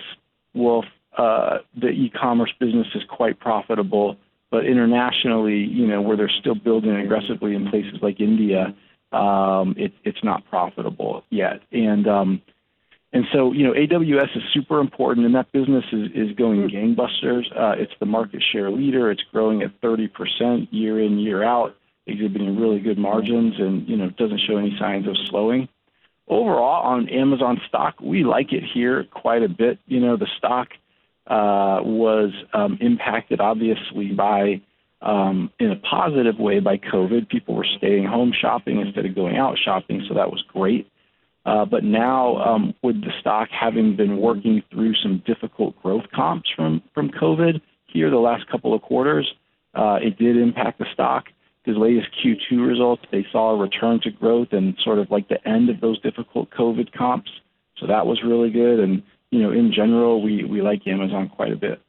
Wolf, 0.54 0.84
uh, 1.18 1.58
the 1.78 1.88
e-commerce 1.88 2.52
business 2.58 2.86
is 2.94 3.02
quite 3.08 3.40
profitable, 3.40 4.16
but 4.50 4.64
internationally, 4.64 5.58
you 5.58 5.86
know, 5.86 6.00
where 6.00 6.16
they're 6.16 6.30
still 6.40 6.54
building 6.54 6.94
aggressively 6.96 7.54
in 7.54 7.68
places 7.68 7.98
like 8.00 8.20
India, 8.20 8.74
um, 9.12 9.74
it, 9.76 9.92
it's 10.04 10.22
not 10.22 10.44
profitable 10.46 11.24
yet. 11.30 11.60
And 11.72 12.06
um, 12.06 12.42
and 13.16 13.24
so, 13.32 13.50
you 13.52 13.64
know, 13.64 13.72
AWS 13.72 14.36
is 14.36 14.42
super 14.52 14.78
important, 14.78 15.24
and 15.24 15.34
that 15.36 15.50
business 15.50 15.86
is, 15.90 16.10
is 16.14 16.36
going 16.36 16.68
mm-hmm. 16.68 17.00
gangbusters. 17.00 17.44
Uh, 17.58 17.74
it's 17.80 17.94
the 17.98 18.04
market 18.04 18.42
share 18.52 18.70
leader. 18.70 19.10
It's 19.10 19.22
growing 19.32 19.62
at 19.62 19.80
30% 19.80 20.68
year 20.70 21.00
in, 21.00 21.18
year 21.18 21.42
out, 21.42 21.74
exhibiting 22.06 22.60
really 22.60 22.78
good 22.78 22.98
margins, 22.98 23.54
and 23.58 23.88
you 23.88 23.96
know, 23.96 24.10
doesn't 24.10 24.42
show 24.46 24.58
any 24.58 24.76
signs 24.78 25.08
of 25.08 25.16
slowing. 25.30 25.66
Overall, 26.28 26.84
on 26.84 27.08
Amazon 27.08 27.58
stock, 27.66 27.94
we 28.02 28.22
like 28.22 28.52
it 28.52 28.64
here 28.74 29.04
quite 29.04 29.42
a 29.42 29.48
bit. 29.48 29.78
You 29.86 30.00
know, 30.00 30.18
the 30.18 30.28
stock 30.36 30.68
uh, 31.26 31.80
was 31.82 32.32
um, 32.52 32.76
impacted 32.82 33.40
obviously 33.40 34.08
by, 34.08 34.60
um, 35.00 35.50
in 35.58 35.70
a 35.70 35.76
positive 35.76 36.38
way, 36.38 36.60
by 36.60 36.76
COVID. 36.76 37.30
People 37.30 37.54
were 37.54 37.66
staying 37.78 38.04
home 38.04 38.34
shopping 38.38 38.78
instead 38.78 39.06
of 39.06 39.14
going 39.14 39.38
out 39.38 39.56
shopping, 39.64 40.04
so 40.06 40.12
that 40.16 40.30
was 40.30 40.44
great. 40.52 40.86
Uh, 41.46 41.64
but 41.64 41.84
now, 41.84 42.36
um, 42.38 42.74
with 42.82 43.00
the 43.02 43.12
stock 43.20 43.48
having 43.52 43.94
been 43.94 44.18
working 44.18 44.62
through 44.70 44.92
some 44.96 45.22
difficult 45.24 45.80
growth 45.80 46.04
comps 46.12 46.50
from 46.56 46.82
from 46.92 47.08
COVID 47.10 47.60
here 47.86 48.10
the 48.10 48.16
last 48.16 48.48
couple 48.50 48.74
of 48.74 48.82
quarters, 48.82 49.32
uh, 49.74 49.98
it 50.02 50.18
did 50.18 50.36
impact 50.36 50.80
the 50.80 50.86
stock. 50.92 51.26
His 51.64 51.76
latest 51.76 52.08
Q2 52.22 52.66
results, 52.66 53.02
they 53.12 53.24
saw 53.30 53.52
a 53.54 53.56
return 53.56 54.00
to 54.02 54.10
growth 54.10 54.48
and 54.52 54.76
sort 54.84 54.98
of 54.98 55.10
like 55.10 55.28
the 55.28 55.48
end 55.48 55.70
of 55.70 55.80
those 55.80 56.00
difficult 56.00 56.50
COVID 56.50 56.92
comps. 56.92 57.30
So 57.78 57.86
that 57.86 58.06
was 58.06 58.20
really 58.24 58.50
good. 58.50 58.80
And 58.80 59.02
you 59.30 59.40
know, 59.40 59.52
in 59.52 59.72
general, 59.72 60.22
we 60.22 60.42
we 60.44 60.62
like 60.62 60.84
Amazon 60.88 61.28
quite 61.28 61.52
a 61.52 61.56
bit. 61.56 61.80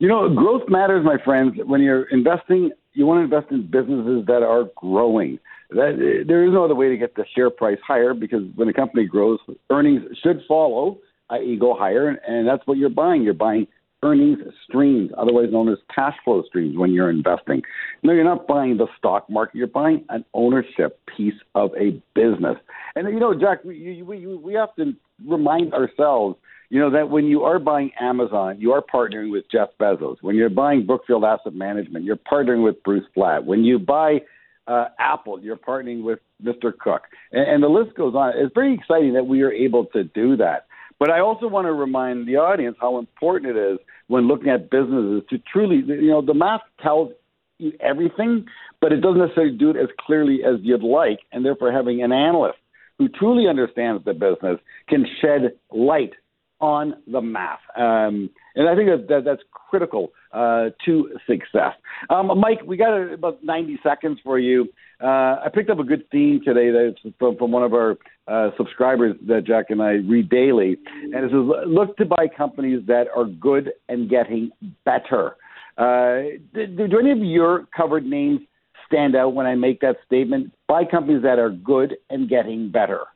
You 0.00 0.08
know, 0.08 0.28
growth 0.34 0.68
matters, 0.68 1.04
my 1.04 1.18
friends. 1.24 1.54
When 1.64 1.82
you're 1.82 2.04
investing, 2.04 2.72
you 2.92 3.06
want 3.06 3.18
to 3.18 3.24
invest 3.34 3.52
in 3.52 3.70
businesses 3.70 4.26
that 4.26 4.42
are 4.42 4.64
growing. 4.76 5.38
That, 5.70 6.24
there 6.26 6.44
is 6.44 6.52
no 6.52 6.64
other 6.64 6.74
way 6.74 6.88
to 6.88 6.96
get 6.96 7.14
the 7.14 7.24
share 7.34 7.50
price 7.50 7.78
higher 7.86 8.14
because 8.14 8.42
when 8.56 8.68
a 8.68 8.72
company 8.72 9.06
grows, 9.06 9.38
earnings 9.70 10.02
should 10.22 10.42
follow, 10.48 10.98
i.e., 11.30 11.56
go 11.58 11.74
higher, 11.74 12.08
and 12.08 12.46
that's 12.46 12.66
what 12.66 12.76
you're 12.76 12.88
buying. 12.88 13.22
You're 13.22 13.34
buying 13.34 13.68
earnings 14.02 14.38
streams, 14.66 15.10
otherwise 15.18 15.48
known 15.50 15.68
as 15.68 15.78
cash 15.94 16.14
flow 16.24 16.42
streams, 16.48 16.76
when 16.76 16.92
you're 16.92 17.10
investing. 17.10 17.62
No, 18.02 18.12
you're 18.12 18.24
not 18.24 18.46
buying 18.46 18.76
the 18.76 18.86
stock 18.98 19.28
market. 19.28 19.56
You're 19.56 19.66
buying 19.66 20.04
an 20.08 20.24
ownership 20.34 21.00
piece 21.16 21.34
of 21.54 21.70
a 21.78 22.00
business. 22.14 22.56
And 22.96 23.08
you 23.08 23.20
know, 23.20 23.34
Jack, 23.38 23.64
we 23.64 24.02
we 24.02 24.26
we 24.26 24.54
have 24.54 24.74
to 24.76 24.94
remind 25.26 25.74
ourselves 25.74 26.36
you 26.70 26.78
know 26.78 26.90
that 26.90 27.10
when 27.10 27.26
you 27.26 27.42
are 27.42 27.58
buying 27.58 27.90
Amazon, 28.00 28.60
you 28.60 28.72
are 28.72 28.82
partnering 28.82 29.32
with 29.32 29.44
Jeff 29.50 29.70
Bezos. 29.80 30.16
When 30.22 30.36
you're 30.36 30.48
buying 30.48 30.86
Brookfield 30.86 31.24
Asset 31.24 31.54
Management, 31.54 32.04
you're 32.04 32.16
partnering 32.16 32.64
with 32.64 32.82
Bruce 32.84 33.06
Flatt. 33.12 33.44
When 33.44 33.64
you 33.64 33.78
buy 33.78 34.20
uh, 34.68 34.86
Apple, 35.00 35.40
you're 35.40 35.56
partnering 35.56 36.04
with 36.04 36.20
Mr. 36.42 36.72
Cook, 36.76 37.02
and, 37.32 37.42
and 37.42 37.62
the 37.62 37.68
list 37.68 37.96
goes 37.96 38.14
on. 38.14 38.34
It's 38.36 38.54
very 38.54 38.72
exciting 38.72 39.14
that 39.14 39.26
we 39.26 39.42
are 39.42 39.50
able 39.50 39.86
to 39.86 40.04
do 40.04 40.36
that. 40.36 40.66
But 41.00 41.10
I 41.10 41.20
also 41.20 41.48
want 41.48 41.66
to 41.66 41.72
remind 41.72 42.28
the 42.28 42.36
audience 42.36 42.76
how 42.78 42.98
important 42.98 43.56
it 43.56 43.58
is 43.58 43.78
when 44.08 44.28
looking 44.28 44.50
at 44.50 44.70
businesses 44.70 45.22
to 45.30 45.38
truly, 45.50 45.76
you 45.76 46.10
know, 46.10 46.20
the 46.20 46.34
math 46.34 46.60
tells 46.82 47.10
you 47.58 47.72
everything, 47.80 48.44
but 48.82 48.92
it 48.92 49.00
doesn't 49.00 49.18
necessarily 49.18 49.56
do 49.56 49.70
it 49.70 49.76
as 49.76 49.88
clearly 49.98 50.40
as 50.44 50.60
you'd 50.62 50.82
like, 50.82 51.20
and 51.32 51.44
therefore 51.44 51.72
having 51.72 52.02
an 52.02 52.12
analyst 52.12 52.58
who 52.98 53.08
truly 53.08 53.48
understands 53.48 54.04
the 54.04 54.12
business 54.12 54.58
can 54.88 55.06
shed 55.22 55.52
light 55.72 56.12
on 56.60 56.94
the 57.10 57.22
math. 57.22 57.60
Um, 57.76 58.28
and 58.60 58.68
I 58.68 58.76
think 58.76 58.90
that, 58.90 59.08
that 59.08 59.24
that's 59.24 59.42
critical 59.50 60.12
uh, 60.32 60.66
to 60.84 61.18
success. 61.26 61.72
Um, 62.10 62.30
Mike, 62.38 62.60
we 62.66 62.76
got 62.76 62.94
about 62.94 63.42
90 63.42 63.78
seconds 63.82 64.18
for 64.22 64.38
you. 64.38 64.68
Uh, 65.02 65.40
I 65.44 65.48
picked 65.52 65.70
up 65.70 65.78
a 65.78 65.82
good 65.84 66.04
theme 66.10 66.42
today 66.44 66.70
that's 66.70 67.14
from, 67.18 67.38
from 67.38 67.52
one 67.52 67.62
of 67.62 67.72
our 67.72 67.96
uh, 68.28 68.50
subscribers 68.58 69.16
that 69.28 69.46
Jack 69.46 69.66
and 69.70 69.80
I 69.80 69.92
read 69.92 70.28
daily. 70.28 70.76
And 71.04 71.14
it 71.14 71.30
says, 71.30 71.66
look 71.66 71.96
to 71.96 72.04
buy 72.04 72.26
companies 72.36 72.82
that 72.86 73.06
are 73.16 73.24
good 73.24 73.70
and 73.88 74.10
getting 74.10 74.50
better. 74.84 75.36
Uh, 75.78 76.36
do, 76.52 76.86
do 76.88 76.98
any 76.98 77.12
of 77.12 77.18
your 77.18 77.66
covered 77.74 78.04
names 78.04 78.40
stand 78.86 79.16
out 79.16 79.32
when 79.32 79.46
I 79.46 79.54
make 79.54 79.80
that 79.80 79.96
statement? 80.04 80.52
Buy 80.68 80.84
companies 80.84 81.22
that 81.22 81.38
are 81.38 81.48
good 81.48 81.96
and 82.10 82.28
getting 82.28 82.70
better. 82.70 83.06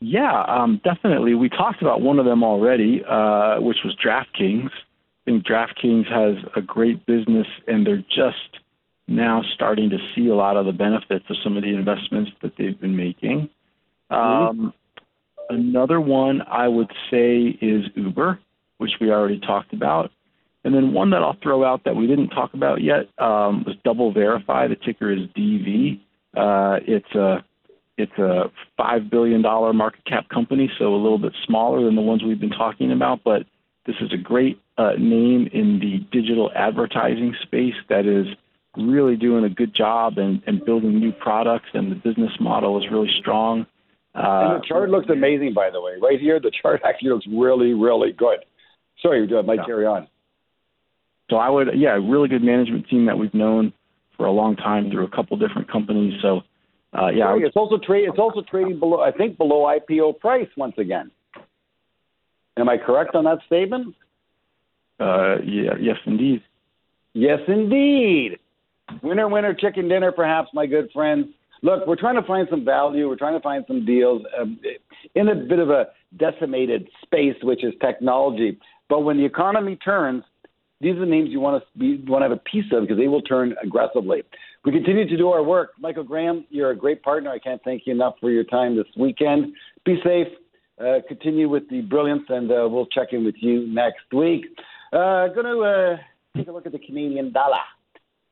Yeah, 0.00 0.44
um, 0.48 0.80
definitely. 0.84 1.34
We 1.34 1.48
talked 1.48 1.82
about 1.82 2.00
one 2.00 2.18
of 2.18 2.24
them 2.24 2.42
already, 2.42 3.02
uh, 3.08 3.60
which 3.60 3.78
was 3.84 3.96
DraftKings. 4.04 4.70
I 4.70 5.24
think 5.24 5.46
DraftKings 5.46 6.06
has 6.10 6.44
a 6.56 6.62
great 6.62 7.04
business, 7.06 7.46
and 7.66 7.86
they're 7.86 8.04
just 8.14 8.60
now 9.06 9.42
starting 9.54 9.90
to 9.90 9.98
see 10.14 10.28
a 10.28 10.34
lot 10.34 10.56
of 10.56 10.66
the 10.66 10.72
benefits 10.72 11.24
of 11.28 11.36
some 11.42 11.56
of 11.56 11.62
the 11.62 11.74
investments 11.74 12.30
that 12.42 12.52
they've 12.56 12.78
been 12.80 12.96
making. 12.96 13.50
Um, 14.10 14.72
another 15.48 16.00
one 16.00 16.42
I 16.42 16.68
would 16.68 16.90
say 17.10 17.58
is 17.60 17.84
Uber, 17.94 18.38
which 18.78 18.92
we 19.00 19.10
already 19.10 19.40
talked 19.40 19.72
about. 19.72 20.10
And 20.64 20.74
then 20.74 20.94
one 20.94 21.10
that 21.10 21.22
I'll 21.22 21.36
throw 21.42 21.64
out 21.64 21.84
that 21.84 21.94
we 21.94 22.06
didn't 22.06 22.30
talk 22.30 22.54
about 22.54 22.82
yet 22.82 23.08
um, 23.18 23.64
was 23.66 23.76
DoubleVerify. 23.84 24.68
The 24.68 24.76
ticker 24.76 25.12
is 25.12 25.28
DV. 25.36 26.00
Uh, 26.34 26.80
it's 26.86 27.14
a 27.14 27.44
it's 27.96 28.18
a 28.18 28.50
five 28.76 29.10
billion 29.10 29.42
dollar 29.42 29.72
market 29.72 30.04
cap 30.04 30.28
company, 30.28 30.70
so 30.78 30.94
a 30.94 30.96
little 30.96 31.18
bit 31.18 31.32
smaller 31.46 31.84
than 31.84 31.94
the 31.94 32.02
ones 32.02 32.22
we've 32.24 32.40
been 32.40 32.50
talking 32.50 32.92
about. 32.92 33.20
But 33.24 33.42
this 33.86 33.96
is 34.00 34.12
a 34.12 34.16
great 34.16 34.60
uh, 34.78 34.92
name 34.98 35.48
in 35.52 35.78
the 35.80 35.98
digital 36.10 36.50
advertising 36.54 37.34
space 37.42 37.74
that 37.88 38.06
is 38.06 38.26
really 38.76 39.16
doing 39.16 39.44
a 39.44 39.48
good 39.48 39.74
job 39.74 40.18
and, 40.18 40.42
and 40.46 40.64
building 40.64 40.98
new 40.98 41.12
products, 41.12 41.68
and 41.74 41.92
the 41.92 41.96
business 41.96 42.32
model 42.40 42.78
is 42.78 42.84
really 42.90 43.10
strong. 43.20 43.66
Uh, 44.14 44.54
and 44.54 44.62
the 44.62 44.66
chart 44.66 44.90
looks 44.90 45.08
amazing, 45.10 45.54
by 45.54 45.70
the 45.70 45.80
way. 45.80 45.92
Right 46.00 46.20
here, 46.20 46.40
the 46.40 46.52
chart 46.62 46.80
actually 46.84 47.10
looks 47.10 47.26
really, 47.26 47.72
really 47.72 48.12
good. 48.12 48.44
Sorry, 49.02 49.28
uh, 49.32 49.42
Mike, 49.42 49.58
yeah. 49.60 49.66
carry 49.66 49.86
on. 49.86 50.08
So 51.30 51.36
I 51.36 51.48
would, 51.48 51.68
yeah, 51.76 51.90
really 51.90 52.28
good 52.28 52.42
management 52.42 52.88
team 52.88 53.06
that 53.06 53.18
we've 53.18 53.34
known 53.34 53.72
for 54.16 54.26
a 54.26 54.32
long 54.32 54.56
time 54.56 54.90
through 54.90 55.04
a 55.04 55.10
couple 55.10 55.36
different 55.36 55.70
companies. 55.70 56.14
So, 56.22 56.42
uh, 56.94 57.08
yeah, 57.08 57.34
it's 57.36 57.56
also 57.56 57.78
trade. 57.78 58.08
It's 58.08 58.18
also 58.18 58.42
trading 58.42 58.78
below, 58.78 59.00
I 59.00 59.10
think, 59.10 59.36
below 59.36 59.62
IPO 59.64 60.20
price 60.20 60.48
once 60.56 60.74
again. 60.78 61.10
Am 62.56 62.68
I 62.68 62.76
correct 62.78 63.14
on 63.14 63.24
that 63.24 63.38
statement? 63.46 63.94
Uh, 65.00 65.36
yeah, 65.44 65.74
yes, 65.80 65.96
indeed. 66.06 66.42
Yes, 67.12 67.40
indeed. 67.48 68.38
Winner, 69.02 69.28
winner, 69.28 69.54
chicken 69.54 69.88
dinner, 69.88 70.12
perhaps, 70.12 70.50
my 70.54 70.66
good 70.66 70.90
friends. 70.92 71.26
Look, 71.62 71.86
we're 71.86 71.96
trying 71.96 72.16
to 72.16 72.26
find 72.26 72.46
some 72.50 72.64
value. 72.64 73.08
We're 73.08 73.16
trying 73.16 73.34
to 73.34 73.40
find 73.40 73.64
some 73.66 73.84
deals 73.84 74.22
um, 74.38 74.60
in 75.14 75.28
a 75.28 75.34
bit 75.34 75.58
of 75.58 75.70
a 75.70 75.86
decimated 76.16 76.88
space, 77.02 77.36
which 77.42 77.64
is 77.64 77.72
technology. 77.80 78.58
But 78.88 79.00
when 79.00 79.16
the 79.16 79.24
economy 79.24 79.76
turns, 79.76 80.22
these 80.80 80.94
are 80.96 81.00
the 81.00 81.06
names 81.06 81.30
you 81.30 81.40
want 81.40 81.62
to 81.62 81.78
be, 81.78 82.04
want 82.06 82.22
to 82.22 82.28
have 82.28 82.38
a 82.38 82.42
piece 82.50 82.66
of 82.72 82.82
because 82.82 82.98
they 82.98 83.08
will 83.08 83.22
turn 83.22 83.54
aggressively. 83.64 84.22
We 84.64 84.72
continue 84.72 85.06
to 85.06 85.16
do 85.16 85.28
our 85.28 85.42
work. 85.42 85.72
Michael 85.78 86.04
Graham, 86.04 86.46
you're 86.48 86.70
a 86.70 86.76
great 86.76 87.02
partner. 87.02 87.30
I 87.30 87.38
can't 87.38 87.62
thank 87.64 87.82
you 87.86 87.92
enough 87.92 88.14
for 88.18 88.30
your 88.30 88.44
time 88.44 88.76
this 88.76 88.86
weekend. 88.96 89.52
Be 89.84 90.00
safe. 90.02 90.28
Uh, 90.80 91.00
continue 91.06 91.50
with 91.50 91.68
the 91.68 91.82
brilliance, 91.82 92.24
and 92.30 92.50
uh, 92.50 92.66
we'll 92.68 92.86
check 92.86 93.08
in 93.12 93.24
with 93.24 93.34
you 93.38 93.66
next 93.66 94.10
week. 94.12 94.46
Uh, 94.92 95.28
going 95.28 95.44
to 95.44 95.60
uh, 95.60 95.96
take 96.36 96.48
a 96.48 96.52
look 96.52 96.64
at 96.64 96.72
the 96.72 96.78
Canadian 96.78 97.30
dollar 97.30 97.58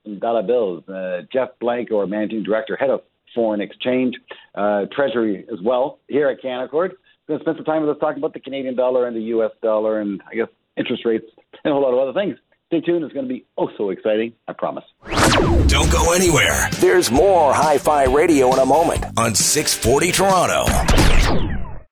and 0.06 0.20
dollar 0.20 0.42
bills. 0.42 0.88
Uh, 0.88 1.20
Jeff 1.30 1.50
Blanco, 1.60 1.98
our 1.98 2.06
managing 2.06 2.42
director, 2.42 2.76
head 2.76 2.90
of 2.90 3.02
foreign 3.34 3.60
exchange, 3.60 4.14
uh, 4.54 4.86
treasury 4.90 5.44
as 5.52 5.58
well 5.62 5.98
here 6.08 6.28
at 6.28 6.42
Canaccord. 6.42 6.92
Going 7.28 7.38
to 7.38 7.44
spend 7.44 7.58
some 7.58 7.64
time 7.64 7.82
with 7.82 7.90
us 7.90 8.00
talking 8.00 8.18
about 8.18 8.32
the 8.32 8.40
Canadian 8.40 8.74
dollar 8.74 9.06
and 9.06 9.14
the 9.14 9.20
U.S. 9.20 9.52
dollar, 9.62 10.00
and 10.00 10.22
I 10.30 10.34
guess 10.34 10.48
interest 10.78 11.04
rates 11.04 11.26
and 11.64 11.72
a 11.72 11.74
whole 11.74 11.82
lot 11.82 11.92
of 11.92 12.08
other 12.08 12.18
things. 12.18 12.38
Stay 12.72 12.80
tuned. 12.80 13.04
It's 13.04 13.12
going 13.12 13.28
to 13.28 13.35
be 13.35 13.44
oh 13.58 13.68
so 13.76 13.90
exciting. 13.90 14.32
I 14.48 14.54
promise. 14.54 14.85
Don't 15.66 15.92
go 15.92 16.14
anywhere. 16.14 16.70
There's 16.80 17.11
more 17.11 17.52
Hi 17.52 17.76
Fi 17.76 18.04
Radio 18.04 18.50
in 18.54 18.61
a 18.61 18.64
moment 18.64 19.04
on 19.18 19.35
640 19.35 20.11
Toronto. 20.11 20.64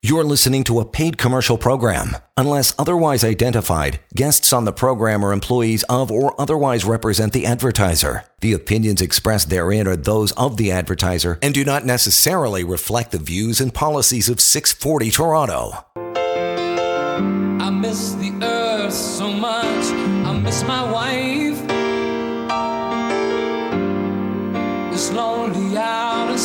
You're 0.01 0.25
listening 0.25 0.65
to 0.65 0.81
a 0.81 0.87
paid 0.87 1.19
commercial 1.19 1.59
program. 1.59 2.17
Unless 2.39 2.75
otherwise 2.79 3.23
identified, 3.23 4.01
guests 4.15 4.55
on 4.55 4.65
the 4.65 4.73
program 4.73 5.23
are 5.23 5.35
employees 5.35 5.83
of 5.91 6.11
or 6.11 6.41
otherwise 6.41 6.87
represent 6.87 7.35
the 7.35 7.45
advertiser. 7.45 8.25
The 8.41 8.55
opinions 8.55 9.03
expressed 9.03 9.51
therein 9.51 9.87
are 9.87 9.97
those 9.97 10.33
of 10.33 10.57
the 10.57 10.73
advertiser 10.73 11.39
and 11.43 11.53
do 11.53 11.63
not 11.63 11.85
necessarily 11.85 12.65
reflect 12.65 13.11
the 13.11 13.19
views 13.19 13.61
and 13.61 13.75
policies 13.75 14.31
of 14.31 14.41
640 14.41 15.11
Toronto. 15.11 15.85
I 15.95 17.69
miss 17.69 18.15
the 18.15 18.33
earth 18.43 18.95
so 18.95 19.31
much. 19.31 19.80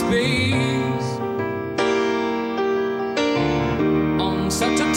Space. 0.08 1.10
such 4.52 4.80
a 4.80 4.94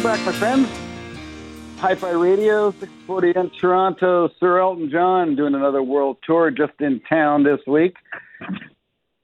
Back, 0.04 0.26
my 0.26 0.34
friends. 0.34 0.68
Hi 1.78 1.96
Fi 1.96 2.12
Radio, 2.12 2.72
640 2.72 3.40
in 3.40 3.50
Toronto. 3.52 4.30
Sir 4.38 4.60
Elton 4.60 4.90
John 4.92 5.38
doing 5.38 5.56
another 5.56 5.82
world 5.82 6.18
tour 6.24 6.52
just 6.52 6.74
in 6.82 7.00
town 7.08 7.44
this 7.44 7.60
week. 7.66 7.96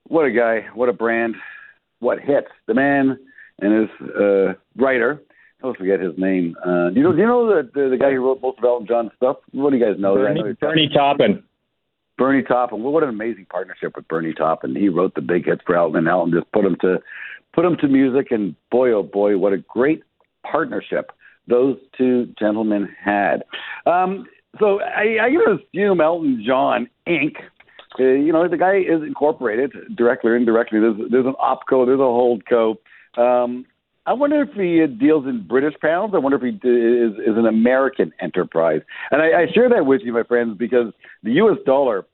What 0.08 0.26
a 0.26 0.32
guy, 0.32 0.68
what 0.74 0.88
a 0.88 0.94
brand, 0.94 1.36
what 2.00 2.22
hits. 2.22 2.48
The 2.68 2.76
man 2.76 3.20
and 3.60 3.74
his 3.74 4.10
uh, 4.10 4.54
writer, 4.78 5.22
I 5.62 5.64
always 5.66 5.78
forget 5.78 6.00
his 6.00 6.14
name. 6.18 6.56
Uh, 6.64 6.92
do 6.92 6.96
you 6.96 7.04
know, 7.04 7.12
do 7.12 7.18
you 7.20 7.28
know 7.28 7.48
the, 7.48 7.70
the, 7.74 7.90
the 7.90 7.98
guy 7.98 8.12
who 8.12 8.26
wrote 8.26 8.42
most 8.42 8.60
of 8.60 8.64
Elton 8.64 8.88
John's 8.88 9.12
stuff? 9.18 9.36
What 9.52 9.72
do 9.72 9.78
you 9.78 9.86
guys 9.86 10.00
know? 10.00 10.16
Bernie, 10.16 10.42
know 10.42 10.56
Bernie 10.62 10.90
Taupin. 10.94 11.44
Bernie 12.18 12.44
Taupin. 12.44 12.82
Well, 12.82 12.94
what 12.94 13.04
an 13.04 13.10
amazing 13.10 13.48
partnership 13.50 13.98
with 13.98 14.08
Bernie 14.08 14.34
Taupin. 14.34 14.78
He 14.78 14.88
wrote 14.88 15.14
the 15.14 15.22
big 15.22 15.46
hits 15.46 15.62
for 15.66 15.76
Elton, 15.76 15.98
and 15.98 16.08
Elton 16.08 16.34
just 16.34 16.50
put 16.54 16.64
him 16.64 16.78
to 16.80 17.00
put 17.52 17.66
him 17.66 17.76
to 17.82 17.90
music. 17.90 18.32
And 18.32 18.56
boy, 18.72 18.92
oh 18.92 19.04
boy, 19.04 19.38
what 19.38 19.52
a 19.52 19.58
great 19.58 20.04
partnership 20.44 21.12
those 21.50 21.78
two 21.98 22.34
gentlemen 22.38 22.88
had. 23.04 23.44
Um, 23.86 24.28
so 24.60 24.80
I, 24.82 25.18
I 25.22 25.30
to 25.30 25.60
assume 25.60 26.02
Elton 26.02 26.44
John 26.46 26.90
Inc. 27.08 27.36
Uh, 28.00 28.04
you 28.04 28.32
know, 28.32 28.48
the 28.48 28.58
guy 28.58 28.78
is 28.78 29.02
incorporated 29.06 29.74
directly 29.96 30.32
or 30.32 30.36
indirectly. 30.36 30.80
There's 30.80 30.96
there's 31.12 31.26
an 31.26 31.34
opco, 31.34 31.86
there's 31.86 32.00
a 32.00 32.04
holdco. 32.04 32.78
Um, 33.18 33.66
I 34.06 34.14
wonder 34.14 34.42
if 34.42 34.54
he 34.54 34.86
deals 34.88 35.26
in 35.26 35.46
British 35.48 35.74
pounds. 35.82 36.14
I 36.16 36.20
wonder 36.20 36.38
if 36.38 36.44
he 36.44 36.68
is, 36.68 37.14
is 37.14 37.38
an 37.38 37.46
American 37.46 38.12
enterprise. 38.20 38.82
And 39.12 39.22
I, 39.22 39.42
I 39.42 39.46
share 39.54 39.70
that 39.70 39.86
with 39.86 40.02
you, 40.04 40.14
my 40.14 40.24
friends, 40.24 40.58
because 40.58 40.94
the 41.22 41.34
U.S. 41.34 41.58
dollar 41.66 42.06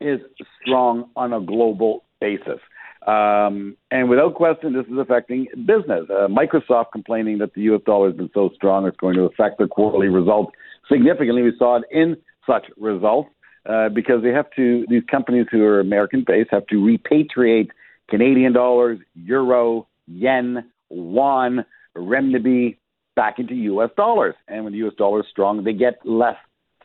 is 0.00 0.20
strong 0.62 1.10
on 1.16 1.32
a 1.32 1.40
global 1.40 2.04
basis. 2.20 2.58
Um, 3.06 3.76
and 3.90 4.10
without 4.10 4.34
question, 4.34 4.74
this 4.74 4.86
is 4.86 4.98
affecting 4.98 5.46
business. 5.66 6.04
Uh, 6.10 6.28
Microsoft 6.28 6.92
complaining 6.92 7.38
that 7.38 7.54
the 7.54 7.62
U.S. 7.62 7.80
dollar 7.86 8.08
has 8.08 8.16
been 8.16 8.30
so 8.34 8.50
strong, 8.54 8.86
it's 8.86 8.96
going 8.98 9.14
to 9.16 9.22
affect 9.22 9.58
their 9.58 9.68
quarterly 9.68 10.08
results 10.08 10.52
significantly. 10.90 11.42
We 11.42 11.52
saw 11.58 11.76
it 11.76 11.84
in 11.90 12.16
such 12.46 12.66
results 12.76 13.30
uh, 13.66 13.88
because 13.88 14.22
they 14.22 14.30
have 14.30 14.50
to. 14.56 14.84
These 14.88 15.04
companies 15.10 15.46
who 15.50 15.62
are 15.62 15.80
American-based 15.80 16.50
have 16.50 16.66
to 16.66 16.76
repatriate 16.76 17.68
Canadian 18.10 18.52
dollars, 18.52 18.98
euro, 19.14 19.86
yen, 20.06 20.70
won, 20.90 21.64
renminbi 21.96 22.76
back 23.16 23.38
into 23.38 23.54
U.S. 23.54 23.90
dollars. 23.96 24.34
And 24.48 24.64
when 24.64 24.72
the 24.72 24.78
U.S. 24.80 24.94
dollar 24.98 25.20
is 25.20 25.26
strong, 25.30 25.64
they 25.64 25.72
get 25.72 25.98
less 26.04 26.36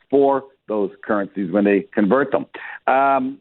for 0.10 0.43
those 0.67 0.91
currencies 1.04 1.51
when 1.51 1.63
they 1.65 1.88
convert 1.93 2.32
them. 2.32 2.45
Um, 2.88 3.39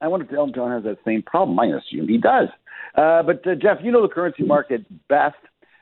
I 0.00 0.08
wonder 0.08 0.26
if 0.26 0.32
Elton 0.32 0.54
John 0.54 0.70
has 0.70 0.84
that 0.84 0.98
same 1.04 1.22
problem. 1.22 1.58
I 1.58 1.66
assume 1.66 2.08
he 2.08 2.18
does. 2.18 2.48
Uh, 2.96 3.22
but 3.22 3.46
uh, 3.46 3.54
Jeff, 3.54 3.78
you 3.82 3.92
know 3.92 4.02
the 4.02 4.12
currency 4.12 4.42
market 4.42 4.84
best. 5.08 5.36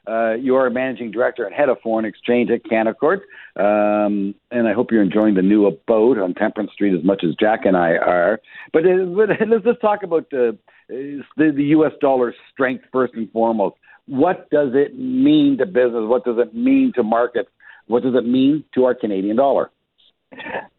Uh, 0.07 0.35
you 0.35 0.57
are 0.57 0.67
a 0.67 0.71
managing 0.71 1.11
director 1.11 1.45
and 1.45 1.55
head 1.55 1.69
of 1.69 1.77
foreign 1.83 2.07
exchange 2.07 2.51
at 2.51 2.65
Canaccord, 2.65 3.19
um, 3.57 4.35
and 4.51 4.67
I 4.67 4.73
hope 4.73 4.91
you're 4.91 5.03
enjoying 5.03 5.35
the 5.35 5.43
new 5.43 5.67
abode 5.67 6.17
on 6.19 6.33
Temperance 6.33 6.73
Street 6.73 6.97
as 6.99 7.05
much 7.05 7.23
as 7.25 7.35
Jack 7.39 7.67
and 7.67 7.77
I 7.77 7.91
are. 7.97 8.41
But, 8.73 8.87
uh, 8.87 9.05
let's 9.47 9.65
just 9.65 9.83
talk 9.83 10.03
about 10.03 10.31
the, 10.31 10.57
the 10.89 11.53
the 11.55 11.65
U.S. 11.65 11.93
dollar 12.01 12.35
strength 12.51 12.85
first 12.91 13.13
and 13.15 13.31
foremost. 13.33 13.77
What 14.07 14.49
does 14.49 14.71
it 14.73 14.99
mean 14.99 15.59
to 15.59 15.67
business? 15.67 16.05
What 16.07 16.25
does 16.25 16.39
it 16.39 16.55
mean 16.55 16.93
to 16.95 17.03
markets? 17.03 17.51
What 17.87 18.03
does 18.03 18.15
it 18.15 18.27
mean 18.27 18.65
to 18.75 18.85
our 18.85 18.95
Canadian 18.95 19.37
dollar? 19.37 19.71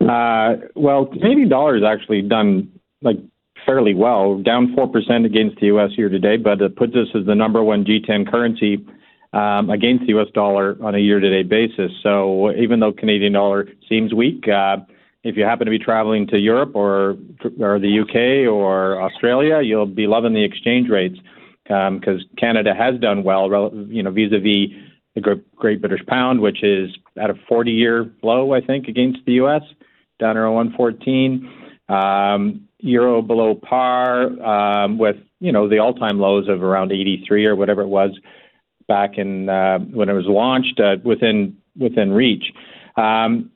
Uh, 0.01 0.55
well, 0.75 1.05
Canadian 1.05 1.49
dollar 1.49 1.75
has 1.75 1.83
actually 1.83 2.23
done 2.23 2.71
like 3.01 3.17
fairly 3.65 3.93
well, 3.93 4.39
down 4.39 4.73
four 4.75 4.87
percent 4.87 5.25
against 5.25 5.59
the 5.59 5.67
U.S. 5.67 5.91
year 5.97 6.09
to 6.09 6.19
date, 6.19 6.43
but 6.43 6.61
it 6.61 6.75
puts 6.75 6.93
us 6.95 7.07
as 7.15 7.25
the 7.25 7.35
number 7.35 7.63
one 7.63 7.85
G10 7.85 8.29
currency 8.29 8.85
um, 9.33 9.69
against 9.69 10.01
the 10.01 10.09
U.S. 10.09 10.27
dollar 10.33 10.77
on 10.81 10.95
a 10.95 10.97
year-to-date 10.97 11.49
basis. 11.49 11.91
So 12.01 12.51
even 12.53 12.79
though 12.79 12.91
Canadian 12.91 13.33
dollar 13.33 13.67
seems 13.87 14.13
weak, 14.13 14.47
uh, 14.47 14.77
if 15.23 15.35
you 15.37 15.43
happen 15.43 15.65
to 15.65 15.71
be 15.71 15.79
traveling 15.79 16.27
to 16.27 16.37
Europe 16.37 16.75
or 16.75 17.17
or 17.59 17.79
the 17.79 17.99
UK 17.99 18.51
or 18.51 19.01
Australia, 19.01 19.61
you'll 19.61 19.85
be 19.85 20.07
loving 20.07 20.33
the 20.33 20.43
exchange 20.43 20.89
rates 20.89 21.17
because 21.63 22.21
um, 22.21 22.29
Canada 22.37 22.73
has 22.73 22.99
done 22.99 23.23
well, 23.23 23.71
you 23.89 24.01
know, 24.01 24.11
vis-a-vis 24.11 24.75
the 25.15 25.41
Great 25.55 25.81
British 25.81 26.03
Pound, 26.07 26.39
which 26.39 26.63
is 26.63 26.89
at 27.17 27.29
a 27.29 27.33
40-year 27.33 28.11
low, 28.23 28.53
I 28.53 28.61
think, 28.61 28.87
against 28.87 29.19
the 29.25 29.33
U.S. 29.33 29.61
down 30.19 30.37
around 30.37 30.55
114. 30.55 31.51
Um, 31.89 32.68
euro 32.79 33.21
below 33.21 33.55
par 33.55 34.25
um, 34.41 34.97
with 34.97 35.17
you 35.39 35.51
know 35.51 35.67
the 35.67 35.79
all-time 35.79 36.19
lows 36.19 36.47
of 36.47 36.63
around 36.63 36.91
83 36.91 37.45
or 37.45 37.55
whatever 37.55 37.81
it 37.81 37.87
was 37.87 38.11
back 38.87 39.17
in 39.17 39.49
uh, 39.49 39.79
when 39.79 40.09
it 40.09 40.13
was 40.13 40.25
launched 40.25 40.79
uh, 40.79 40.95
within 41.03 41.57
within 41.77 42.11
reach. 42.11 42.45
Um, 42.97 43.51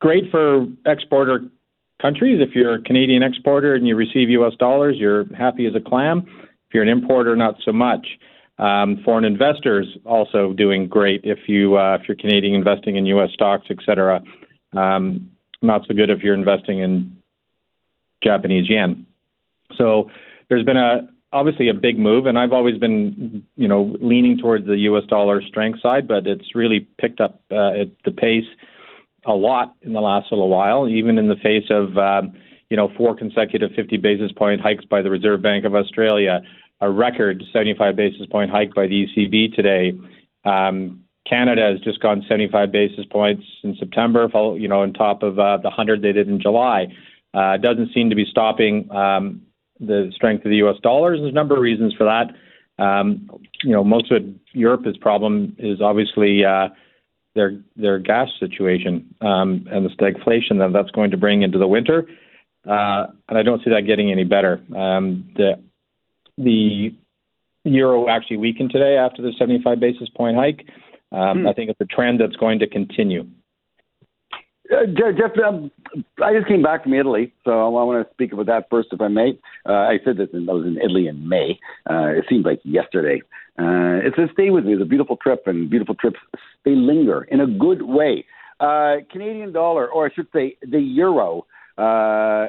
great 0.00 0.30
for 0.30 0.66
exporter 0.86 1.42
countries. 2.00 2.40
If 2.40 2.54
you're 2.54 2.74
a 2.74 2.82
Canadian 2.82 3.22
exporter 3.22 3.74
and 3.74 3.86
you 3.86 3.96
receive 3.96 4.30
U.S. 4.30 4.54
dollars, 4.58 4.96
you're 4.98 5.24
happy 5.34 5.66
as 5.66 5.74
a 5.74 5.80
clam. 5.80 6.24
If 6.26 6.74
you're 6.74 6.82
an 6.82 6.88
importer, 6.88 7.36
not 7.36 7.56
so 7.64 7.72
much. 7.72 8.06
Um, 8.58 9.00
foreign 9.04 9.24
investors 9.24 9.86
also 10.04 10.52
doing 10.52 10.86
great 10.86 11.22
if 11.24 11.48
you 11.48 11.78
uh, 11.78 11.98
if 12.00 12.08
you're 12.08 12.16
Canadian 12.16 12.54
investing 12.54 12.96
in 12.96 13.06
U.S. 13.06 13.30
stocks, 13.32 13.66
etc. 13.70 14.22
Um, 14.74 15.30
not 15.62 15.82
so 15.86 15.94
good 15.94 16.10
if 16.10 16.22
you're 16.22 16.34
investing 16.34 16.78
in 16.80 17.19
Japanese 18.22 18.68
yen. 18.68 19.06
So 19.76 20.10
there's 20.48 20.64
been 20.64 20.76
a 20.76 21.08
obviously 21.32 21.68
a 21.68 21.74
big 21.74 21.98
move, 21.98 22.26
and 22.26 22.38
I've 22.38 22.52
always 22.52 22.78
been, 22.78 23.44
you 23.56 23.68
know, 23.68 23.96
leaning 24.00 24.38
towards 24.38 24.66
the 24.66 24.76
U.S. 24.78 25.04
dollar 25.08 25.40
strength 25.42 25.80
side, 25.80 26.08
but 26.08 26.26
it's 26.26 26.54
really 26.54 26.88
picked 26.98 27.20
up 27.20 27.40
uh, 27.50 27.80
at 27.80 27.88
the 28.04 28.10
pace 28.10 28.46
a 29.26 29.32
lot 29.32 29.76
in 29.82 29.92
the 29.92 30.00
last 30.00 30.32
little 30.32 30.48
while, 30.48 30.88
even 30.88 31.18
in 31.18 31.28
the 31.28 31.36
face 31.36 31.70
of, 31.70 31.96
um, 31.98 32.32
you 32.68 32.76
know, 32.76 32.90
four 32.96 33.14
consecutive 33.14 33.70
50 33.76 33.96
basis 33.98 34.32
point 34.32 34.60
hikes 34.60 34.84
by 34.84 35.02
the 35.02 35.10
Reserve 35.10 35.42
Bank 35.42 35.64
of 35.64 35.74
Australia, 35.74 36.40
a 36.80 36.90
record 36.90 37.42
75 37.52 37.94
basis 37.96 38.26
point 38.26 38.50
hike 38.50 38.74
by 38.74 38.86
the 38.86 39.06
ECB 39.06 39.54
today. 39.54 39.92
Um, 40.44 41.04
Canada 41.28 41.70
has 41.70 41.80
just 41.80 42.00
gone 42.00 42.24
75 42.28 42.72
basis 42.72 43.04
points 43.04 43.44
in 43.62 43.76
September, 43.78 44.26
you 44.58 44.66
know, 44.66 44.80
on 44.80 44.92
top 44.94 45.22
of 45.22 45.38
uh, 45.38 45.58
the 45.58 45.68
100 45.68 46.02
they 46.02 46.12
did 46.12 46.28
in 46.28 46.40
July. 46.40 46.86
Uh, 47.32 47.56
doesn't 47.58 47.92
seem 47.94 48.10
to 48.10 48.16
be 48.16 48.26
stopping 48.28 48.90
um, 48.90 49.42
the 49.78 50.10
strength 50.14 50.44
of 50.44 50.50
the 50.50 50.56
U.S. 50.56 50.76
dollar. 50.82 51.16
There's 51.16 51.30
a 51.30 51.34
number 51.34 51.54
of 51.54 51.62
reasons 51.62 51.94
for 51.94 52.04
that. 52.04 52.34
Um, 52.82 53.28
you 53.62 53.72
know, 53.72 53.84
most 53.84 54.10
of 54.10 54.22
it, 54.22 54.34
Europe's 54.52 54.96
problem 54.98 55.54
is 55.58 55.80
obviously 55.80 56.44
uh, 56.44 56.68
their 57.34 57.60
their 57.76 57.98
gas 57.98 58.28
situation 58.40 59.14
um, 59.20 59.66
and 59.70 59.84
the 59.84 59.90
stagflation 59.90 60.58
that 60.58 60.70
that's 60.72 60.90
going 60.90 61.10
to 61.12 61.16
bring 61.16 61.42
into 61.42 61.58
the 61.58 61.68
winter. 61.68 62.06
Uh, 62.68 63.06
and 63.28 63.38
I 63.38 63.42
don't 63.42 63.62
see 63.62 63.70
that 63.70 63.86
getting 63.86 64.10
any 64.10 64.24
better. 64.24 64.60
Um, 64.74 65.30
the 65.36 65.62
the 66.36 66.94
euro 67.64 68.08
actually 68.08 68.38
weakened 68.38 68.70
today 68.70 68.96
after 68.96 69.22
the 69.22 69.32
75 69.38 69.78
basis 69.78 70.08
point 70.08 70.36
hike. 70.36 70.66
Um, 71.12 71.40
hmm. 71.40 71.48
I 71.48 71.52
think 71.52 71.70
it's 71.70 71.80
a 71.80 71.84
trend 71.84 72.20
that's 72.20 72.36
going 72.36 72.60
to 72.60 72.66
continue. 72.66 73.26
Uh, 74.70 74.86
Jeff, 74.86 75.32
um, 75.44 75.70
I 76.22 76.32
just 76.32 76.46
came 76.46 76.62
back 76.62 76.84
from 76.84 76.94
Italy, 76.94 77.32
so 77.44 77.50
I 77.50 77.68
want 77.68 78.06
to 78.06 78.14
speak 78.14 78.32
about 78.32 78.46
that 78.46 78.68
first, 78.70 78.88
if 78.92 79.00
I 79.00 79.08
may. 79.08 79.36
Uh, 79.68 79.72
I 79.72 79.98
said 80.04 80.16
this, 80.16 80.28
I 80.32 80.38
was 80.38 80.64
in 80.64 80.78
Italy 80.78 81.08
in 81.08 81.28
May. 81.28 81.58
Uh, 81.88 82.06
it 82.06 82.24
seems 82.28 82.44
like 82.44 82.60
yesterday. 82.62 83.20
Uh, 83.58 83.98
it's 84.04 84.16
a 84.16 84.32
stay 84.32 84.50
with 84.50 84.64
me. 84.64 84.74
It's 84.74 84.82
a 84.82 84.86
beautiful 84.86 85.16
trip, 85.16 85.42
and 85.46 85.68
beautiful 85.68 85.96
trips 85.96 86.20
they 86.64 86.72
linger 86.72 87.24
in 87.24 87.40
a 87.40 87.46
good 87.46 87.82
way. 87.82 88.24
Uh, 88.60 88.96
Canadian 89.10 89.52
dollar, 89.52 89.88
or 89.88 90.06
I 90.06 90.14
should 90.14 90.28
say, 90.32 90.56
the 90.62 90.78
euro. 90.78 91.46
Uh, 91.76 92.48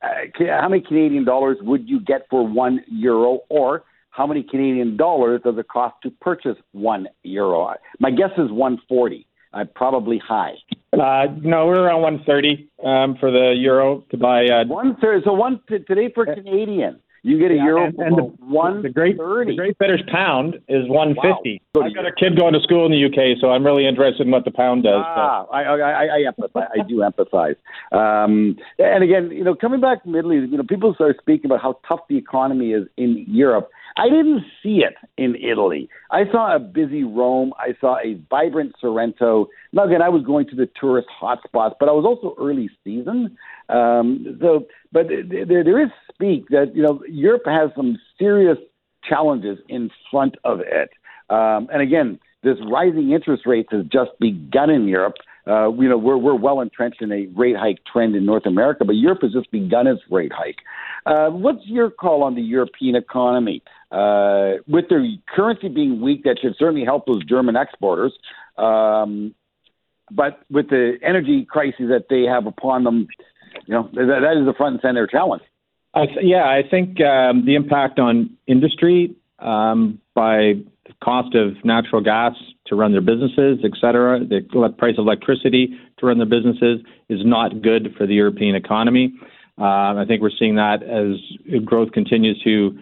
how 0.00 0.68
many 0.68 0.82
Canadian 0.82 1.24
dollars 1.24 1.56
would 1.60 1.88
you 1.88 2.00
get 2.00 2.26
for 2.30 2.46
one 2.46 2.84
euro, 2.88 3.40
or 3.48 3.82
how 4.10 4.26
many 4.26 4.42
Canadian 4.42 4.96
dollars 4.96 5.40
does 5.42 5.56
it 5.58 5.68
cost 5.68 5.96
to 6.02 6.10
purchase 6.20 6.56
one 6.72 7.08
euro? 7.22 7.74
My 7.98 8.10
guess 8.10 8.30
is 8.36 8.50
140. 8.50 9.26
Uh, 9.54 9.64
probably 9.74 10.18
high. 10.18 10.54
Uh, 10.92 11.26
no, 11.42 11.66
we're 11.66 11.82
around 11.82 12.02
130 12.02 12.68
um, 12.84 13.16
for 13.18 13.30
the 13.30 13.54
euro 13.56 14.04
to 14.10 14.16
buy. 14.16 14.46
Uh, 14.46 14.64
one 14.66 14.96
thirty. 15.00 15.22
So 15.24 15.32
one 15.32 15.60
t- 15.68 15.78
today 15.80 16.10
for 16.14 16.24
Canadian, 16.24 17.00
you 17.22 17.38
get 17.38 17.50
a 17.50 17.54
yeah, 17.54 17.64
euro 17.64 17.84
and, 17.86 17.98
and 17.98 18.18
the, 18.18 18.22
one 18.44 18.82
the 18.82 18.88
great 18.88 19.16
the 19.16 19.54
Great 19.56 19.78
British 19.78 20.00
Pound 20.06 20.56
is 20.68 20.88
150. 20.88 21.62
Wow. 21.74 21.82
I've 21.82 21.94
got 21.94 22.04
a 22.04 22.12
kid 22.12 22.38
going 22.38 22.52
to 22.52 22.60
school 22.60 22.84
in 22.84 22.92
the 22.92 23.04
UK, 23.06 23.38
so 23.40 23.50
I'm 23.50 23.64
really 23.64 23.86
interested 23.86 24.26
in 24.26 24.32
what 24.32 24.44
the 24.44 24.50
pound 24.50 24.82
does. 24.82 25.04
Ah, 25.06 25.46
I, 25.52 25.62
I, 25.62 26.04
I, 26.04 26.18
empathize. 26.30 26.68
I 26.74 26.82
do 26.88 26.96
empathize. 26.96 27.56
Um, 27.92 28.56
and 28.78 29.04
again, 29.04 29.30
you 29.30 29.44
know, 29.44 29.54
coming 29.54 29.80
back 29.80 30.02
from 30.02 30.16
Italy, 30.16 30.36
you 30.36 30.56
know, 30.56 30.64
people 30.64 30.94
start 30.94 31.16
speaking 31.20 31.46
about 31.46 31.62
how 31.62 31.78
tough 31.86 32.00
the 32.08 32.16
economy 32.16 32.72
is 32.72 32.88
in 32.96 33.24
Europe. 33.28 33.70
I 33.96 34.08
didn't 34.08 34.44
see 34.62 34.82
it 34.84 34.94
in 35.16 35.36
Italy. 35.36 35.88
I 36.10 36.24
saw 36.30 36.54
a 36.54 36.58
busy 36.58 37.04
Rome. 37.04 37.52
I 37.58 37.74
saw 37.80 37.98
a 37.98 38.14
vibrant 38.30 38.74
Sorrento. 38.80 39.48
Now, 39.72 39.84
again, 39.84 40.02
I 40.02 40.08
was 40.08 40.22
going 40.24 40.48
to 40.48 40.56
the 40.56 40.68
tourist 40.80 41.08
hotspots, 41.20 41.74
but 41.78 41.88
I 41.88 41.92
was 41.92 42.04
also 42.04 42.34
early 42.42 42.70
season. 42.84 43.36
Um, 43.68 44.38
so, 44.40 44.66
but 44.92 45.06
there, 45.08 45.64
there 45.64 45.82
is 45.82 45.90
speak 46.12 46.48
that 46.48 46.72
you 46.74 46.82
know 46.82 47.02
Europe 47.08 47.42
has 47.46 47.70
some 47.76 47.98
serious 48.18 48.58
challenges 49.08 49.58
in 49.68 49.90
front 50.10 50.36
of 50.44 50.60
it. 50.60 50.90
Um, 51.30 51.68
and 51.72 51.82
again, 51.82 52.18
this 52.42 52.56
rising 52.70 53.12
interest 53.12 53.44
rates 53.46 53.68
has 53.72 53.84
just 53.86 54.10
begun 54.20 54.70
in 54.70 54.88
Europe. 54.88 55.14
Uh, 55.46 55.72
you 55.72 55.88
know, 55.88 55.98
we're 55.98 56.16
we're 56.16 56.36
well 56.36 56.60
entrenched 56.60 57.02
in 57.02 57.10
a 57.10 57.26
rate 57.34 57.56
hike 57.56 57.78
trend 57.90 58.14
in 58.14 58.24
North 58.24 58.46
America, 58.46 58.84
but 58.84 58.94
Europe 58.94 59.20
has 59.22 59.32
just 59.32 59.50
begun 59.50 59.86
its 59.86 60.00
rate 60.10 60.32
hike. 60.32 60.58
Uh, 61.04 61.30
what's 61.30 61.66
your 61.66 61.90
call 61.90 62.22
on 62.22 62.36
the 62.36 62.42
European 62.42 62.94
economy? 62.94 63.60
Uh, 63.92 64.54
with 64.66 64.88
their 64.88 65.04
currency 65.36 65.68
being 65.68 66.00
weak, 66.00 66.24
that 66.24 66.38
should 66.40 66.56
certainly 66.58 66.84
help 66.84 67.04
those 67.06 67.22
German 67.24 67.56
exporters. 67.56 68.12
Um, 68.56 69.34
but 70.10 70.40
with 70.50 70.70
the 70.70 70.98
energy 71.02 71.44
crisis 71.44 71.86
that 71.88 72.06
they 72.08 72.22
have 72.22 72.46
upon 72.46 72.84
them, 72.84 73.06
you 73.66 73.74
know, 73.74 73.90
that, 73.92 74.20
that 74.22 74.40
is 74.40 74.48
a 74.48 74.54
front 74.54 74.74
and 74.74 74.80
center 74.82 75.06
challenge. 75.06 75.42
I 75.94 76.06
th- 76.06 76.18
yeah, 76.22 76.44
I 76.44 76.62
think 76.68 77.00
um, 77.02 77.44
the 77.44 77.54
impact 77.54 77.98
on 77.98 78.30
industry 78.46 79.14
um, 79.38 80.00
by 80.14 80.54
the 80.86 80.94
cost 81.04 81.34
of 81.34 81.62
natural 81.64 82.00
gas 82.00 82.32
to 82.66 82.76
run 82.76 82.92
their 82.92 83.02
businesses, 83.02 83.58
et 83.62 83.72
cetera, 83.78 84.20
the 84.20 84.40
price 84.78 84.94
of 84.96 85.04
electricity 85.06 85.78
to 85.98 86.06
run 86.06 86.16
their 86.16 86.26
businesses 86.26 86.80
is 87.10 87.20
not 87.24 87.60
good 87.60 87.94
for 87.96 88.06
the 88.06 88.14
European 88.14 88.54
economy. 88.54 89.12
Uh, 89.58 90.00
I 90.00 90.04
think 90.06 90.22
we're 90.22 90.30
seeing 90.38 90.54
that 90.56 90.82
as 90.82 91.60
growth 91.64 91.92
continues 91.92 92.40
to 92.42 92.78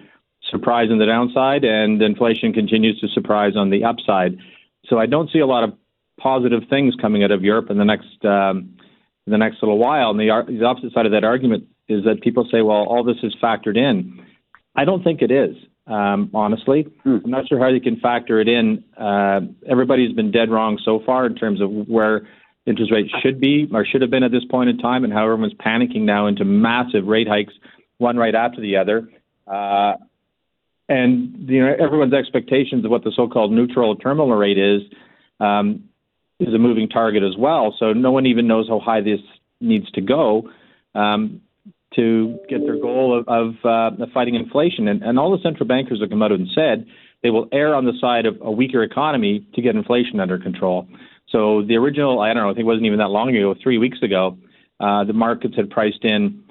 surprise 0.50 0.88
on 0.90 0.98
the 0.98 1.06
downside 1.06 1.64
and 1.64 2.00
inflation 2.02 2.52
continues 2.52 3.00
to 3.00 3.08
surprise 3.08 3.54
on 3.56 3.70
the 3.70 3.84
upside. 3.84 4.38
So 4.86 4.98
I 4.98 5.06
don't 5.06 5.30
see 5.30 5.38
a 5.38 5.46
lot 5.46 5.64
of 5.64 5.74
positive 6.18 6.62
things 6.68 6.94
coming 7.00 7.24
out 7.24 7.30
of 7.30 7.42
Europe 7.42 7.70
in 7.70 7.78
the 7.78 7.84
next 7.84 8.24
um, 8.24 8.76
the 9.26 9.38
next 9.38 9.62
little 9.62 9.78
while. 9.78 10.10
And 10.10 10.18
the, 10.18 10.44
the 10.48 10.64
opposite 10.64 10.92
side 10.92 11.06
of 11.06 11.12
that 11.12 11.24
argument 11.24 11.64
is 11.88 12.04
that 12.04 12.20
people 12.20 12.48
say, 12.50 12.62
well, 12.62 12.84
all 12.88 13.04
this 13.04 13.18
is 13.22 13.34
factored 13.42 13.76
in. 13.76 14.24
I 14.74 14.84
don't 14.84 15.04
think 15.04 15.22
it 15.22 15.30
is 15.30 15.56
um, 15.90 16.30
honestly. 16.34 16.86
Hmm. 17.02 17.18
I'm 17.24 17.30
not 17.30 17.48
sure 17.48 17.58
how 17.58 17.68
you 17.68 17.80
can 17.80 17.98
factor 18.00 18.40
it 18.40 18.48
in. 18.48 18.84
Uh, 18.96 19.40
everybody's 19.68 20.14
been 20.14 20.30
dead 20.30 20.50
wrong 20.50 20.78
so 20.84 21.02
far 21.04 21.26
in 21.26 21.34
terms 21.34 21.60
of 21.60 21.70
where 21.70 22.28
interest 22.66 22.92
rates 22.92 23.10
should 23.22 23.40
be 23.40 23.68
or 23.72 23.84
should 23.84 24.02
have 24.02 24.10
been 24.10 24.22
at 24.22 24.30
this 24.30 24.44
point 24.44 24.70
in 24.70 24.78
time, 24.78 25.04
and 25.04 25.12
how 25.12 25.24
everyone's 25.24 25.54
panicking 25.54 26.02
now 26.02 26.26
into 26.26 26.44
massive 26.44 27.06
rate 27.06 27.26
hikes, 27.28 27.52
one 27.98 28.16
right 28.16 28.34
after 28.34 28.60
the 28.60 28.76
other. 28.76 29.08
Uh, 29.46 29.94
and 30.90 31.48
you 31.48 31.64
know 31.64 31.74
everyone's 31.78 32.12
expectations 32.12 32.84
of 32.84 32.90
what 32.90 33.04
the 33.04 33.12
so-called 33.14 33.52
neutral 33.52 33.96
terminal 33.96 34.34
rate 34.34 34.58
is 34.58 34.82
um, 35.38 35.84
is 36.38 36.52
a 36.52 36.58
moving 36.58 36.88
target 36.88 37.22
as 37.22 37.36
well. 37.38 37.74
So 37.78 37.92
no 37.92 38.10
one 38.10 38.26
even 38.26 38.46
knows 38.46 38.68
how 38.68 38.80
high 38.80 39.00
this 39.00 39.20
needs 39.60 39.90
to 39.92 40.00
go. 40.02 40.50
Um, 40.94 41.40
to 41.96 42.38
get 42.48 42.60
their 42.64 42.78
goal 42.78 43.18
of, 43.18 43.26
of, 43.26 43.64
uh, 43.64 44.06
fighting 44.14 44.36
inflation. 44.36 44.86
And, 44.86 45.02
and 45.02 45.18
all 45.18 45.36
the 45.36 45.42
central 45.42 45.66
bankers 45.66 46.00
have 46.00 46.10
come 46.10 46.22
out 46.22 46.30
and 46.30 46.48
said 46.54 46.86
they 47.22 47.30
will 47.30 47.48
err 47.52 47.74
on 47.74 47.84
the 47.84 47.94
side 48.00 48.26
of 48.26 48.38
a 48.40 48.50
weaker 48.50 48.82
economy 48.82 49.44
to 49.54 49.62
get 49.62 49.74
inflation 49.74 50.20
under 50.20 50.38
control. 50.38 50.88
So 51.30 51.62
the 51.62 51.76
original, 51.76 52.20
I 52.20 52.32
don't 52.32 52.44
know, 52.44 52.50
I 52.50 52.52
think 52.52 52.60
it 52.60 52.66
wasn't 52.66 52.86
even 52.86 52.98
that 52.98 53.08
long 53.08 53.34
ago, 53.34 53.54
three 53.60 53.78
weeks 53.78 53.98
ago, 54.02 54.38
uh, 54.78 55.04
the 55.04 55.12
markets 55.12 55.56
had 55.56 55.70
priced 55.70 56.04
in 56.04 56.44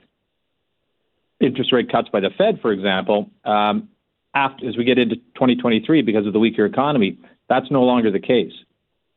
interest 1.39 1.71
rate 1.71 1.91
cuts 1.91 2.09
by 2.09 2.19
the 2.19 2.29
Fed, 2.37 2.59
for 2.61 2.71
example, 2.71 3.31
um, 3.45 3.89
after, 4.39 4.67
as 4.67 4.77
we 4.77 4.83
get 4.83 4.97
into 4.97 5.15
2023 5.15 6.01
because 6.01 6.25
of 6.25 6.33
the 6.33 6.39
weaker 6.39 6.65
economy. 6.65 7.17
That's 7.49 7.69
no 7.71 7.83
longer 7.83 8.11
the 8.11 8.19
case. 8.19 8.53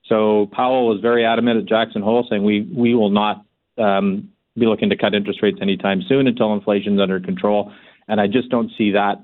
So 0.08 0.48
Powell 0.52 0.88
was 0.88 1.00
very 1.00 1.24
adamant 1.24 1.58
at 1.58 1.66
Jackson 1.66 2.02
Hole, 2.02 2.26
saying 2.28 2.42
we 2.42 2.62
we 2.62 2.94
will 2.94 3.10
not 3.10 3.44
um, 3.78 4.30
be 4.58 4.66
looking 4.66 4.90
to 4.90 4.96
cut 4.96 5.14
interest 5.14 5.42
rates 5.42 5.58
anytime 5.62 6.02
soon 6.08 6.26
until 6.26 6.52
inflation's 6.52 7.00
under 7.00 7.20
control. 7.20 7.72
And 8.08 8.20
I 8.20 8.26
just 8.26 8.48
don't 8.50 8.70
see 8.76 8.92
that. 8.92 9.22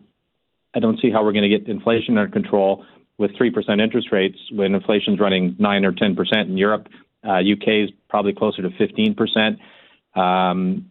I 0.74 0.78
don't 0.78 1.00
see 1.00 1.10
how 1.10 1.24
we're 1.24 1.32
going 1.32 1.50
to 1.50 1.58
get 1.58 1.68
inflation 1.68 2.16
under 2.16 2.30
control 2.30 2.84
with 3.18 3.36
three 3.36 3.50
percent 3.50 3.80
interest 3.80 4.08
rates 4.12 4.38
when 4.52 4.74
inflation's 4.74 5.18
running 5.18 5.56
nine 5.58 5.84
or 5.84 5.92
ten 5.92 6.14
percent 6.14 6.48
in 6.48 6.56
Europe. 6.56 6.88
Uh, 7.26 7.40
UK 7.40 7.68
is 7.84 7.90
probably 8.08 8.32
closer 8.32 8.62
to 8.62 8.70
fifteen 8.78 9.14
percent. 9.14 9.58
Um, 10.14 10.90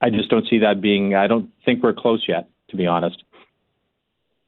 I 0.00 0.10
just 0.10 0.30
don't 0.30 0.46
see 0.48 0.58
that 0.60 0.80
being. 0.80 1.14
I 1.14 1.26
don't 1.26 1.50
think 1.64 1.82
we're 1.82 1.94
close 1.94 2.24
yet, 2.28 2.48
to 2.70 2.76
be 2.76 2.86
honest. 2.86 3.22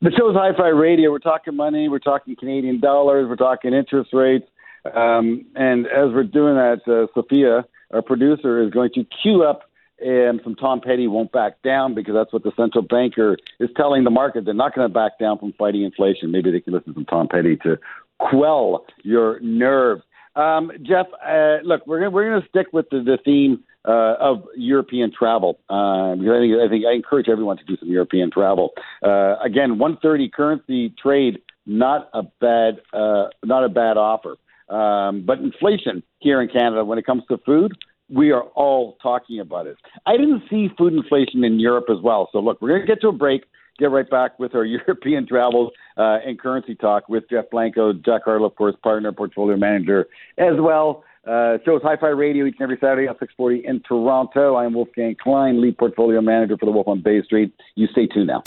The 0.01 0.12
show's 0.12 0.36
Hi-Fi 0.36 0.68
Radio. 0.68 1.11
We're 1.11 1.18
talking 1.18 1.57
money. 1.57 1.88
We're 1.88 1.99
talking 1.99 2.36
Canadian 2.36 2.78
dollars. 2.78 3.26
We're 3.28 3.34
talking 3.34 3.74
interest 3.74 4.11
rates. 4.12 4.46
Um, 4.94 5.44
and 5.57 5.86
as 5.86 6.12
we're 6.14 6.22
doing 6.22 6.55
that, 6.55 6.82
uh, 6.86 7.12
Sophia, 7.14 7.66
our 7.92 8.01
producer, 8.01 8.62
is 8.62 8.70
going 8.70 8.90
to 8.94 9.05
queue 9.22 9.42
up 9.42 9.62
um, 10.07 10.40
some 10.44 10.55
Tom 10.55 10.80
Petty 10.80 11.09
won't 11.09 11.32
back 11.32 11.61
down 11.62 11.96
because 11.96 12.14
that's 12.14 12.32
what 12.32 12.44
the 12.44 12.53
central 12.57 12.82
banker 12.82 13.36
is 13.59 13.70
telling 13.76 14.05
the 14.05 14.11
market. 14.11 14.44
They're 14.44 14.55
not 14.55 14.72
going 14.72 14.86
to 14.86 14.94
back 14.94 15.18
down 15.18 15.38
from 15.38 15.53
fighting 15.59 15.82
inflation. 15.82 16.30
Maybe 16.30 16.53
they 16.53 16.61
can 16.61 16.74
listen 16.74 16.94
to 16.94 16.99
some 16.99 17.05
Tom 17.05 17.26
Petty 17.26 17.57
to 17.64 17.76
quell 18.20 18.86
your 19.03 19.40
nerves. 19.40 20.03
Um, 20.39 20.70
Jeff, 20.82 21.07
uh, 21.26 21.59
look, 21.64 21.84
we're 21.86 21.99
gonna, 21.99 22.11
we're 22.11 22.30
going 22.30 22.43
to 22.43 22.49
stick 22.49 22.68
with 22.72 22.89
the, 22.91 23.03
the 23.03 23.18
theme 23.24 23.64
uh, 23.84 24.14
of 24.20 24.45
European 24.57 25.12
travel. 25.16 25.59
Uh, 25.68 26.14
because 26.14 26.34
I 26.36 26.41
think, 26.41 26.55
I 26.55 26.68
think 26.68 26.84
I 26.86 26.95
encourage 26.95 27.28
everyone 27.28 27.57
to 27.57 27.64
do 27.64 27.76
some 27.76 27.89
European 27.89 28.30
travel. 28.30 28.70
Uh, 29.03 29.36
again, 29.45 29.78
130 29.78 30.30
currency 30.30 30.95
trade, 31.03 31.39
not 31.66 32.09
a 32.14 32.22
bad, 32.41 32.80
uh, 32.93 33.26
not 33.45 33.64
a 33.64 33.68
bad 33.68 33.97
offer. 33.97 34.36
Um, 34.68 35.24
but 35.26 35.39
inflation 35.39 36.03
here 36.20 36.41
in 36.41 36.49
Canada, 36.49 36.84
when 36.84 36.99
it 36.99 37.07
comes 37.07 37.24
to 37.30 37.39
food, 37.39 37.72
we 38.09 38.30
are 38.30 38.43
all 38.43 38.97
talking 39.03 39.41
about 39.41 39.66
it. 39.66 39.76
I 40.07 40.16
didn't 40.16 40.43
see 40.49 40.68
food 40.78 40.93
inflation 40.93 41.43
in 41.43 41.59
Europe 41.59 41.86
as 41.91 41.99
well. 42.03 42.28
So 42.32 42.39
look, 42.39 42.62
we're 42.62 42.68
going 42.68 42.82
to 42.82 42.86
get 42.86 43.01
to 43.01 43.09
a 43.09 43.12
break. 43.12 43.45
Get 43.79 43.91
right 43.91 44.09
back 44.09 44.39
with 44.39 44.55
our 44.55 44.64
European 44.64 45.26
travels 45.26 45.72
uh, 45.97 46.18
and 46.24 46.39
currency 46.39 46.74
talk 46.74 47.09
with 47.09 47.29
Jeff 47.31 47.51
Blanco, 47.51 47.93
Jack 47.93 48.24
Hardill, 48.26 48.47
of 48.47 48.57
course, 48.57 48.74
partner, 48.83 49.12
portfolio 49.12 49.57
manager 49.57 50.07
as 50.37 50.55
well. 50.59 51.05
Uh, 51.26 51.59
shows 51.66 51.83
Hi-Fi 51.83 52.09
Radio 52.09 52.47
each 52.47 52.55
and 52.59 52.62
every 52.62 52.79
Saturday 52.81 53.07
at 53.07 53.18
640 53.18 53.66
in 53.66 53.81
Toronto. 53.81 54.55
I 54.55 54.64
am 54.64 54.72
Wolfgang 54.72 55.14
Klein, 55.22 55.61
lead 55.61 55.76
portfolio 55.76 56.22
manager 56.22 56.57
for 56.57 56.64
the 56.64 56.72
Wolf 56.72 56.89
on 56.89 57.03
Bay 57.03 57.22
Street. 57.22 57.53
You 57.74 57.87
stay 57.89 58.07
tuned 58.07 58.29
now. 58.29 58.43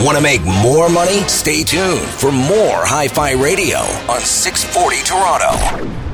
Want 0.00 0.16
to 0.16 0.22
make 0.22 0.40
more 0.62 0.88
money? 0.88 1.18
Stay 1.26 1.64
tuned 1.64 2.06
for 2.06 2.30
more 2.30 2.86
Hi-Fi 2.86 3.32
Radio 3.32 3.78
on 4.08 4.20
640 4.20 5.02
Toronto. 5.02 6.13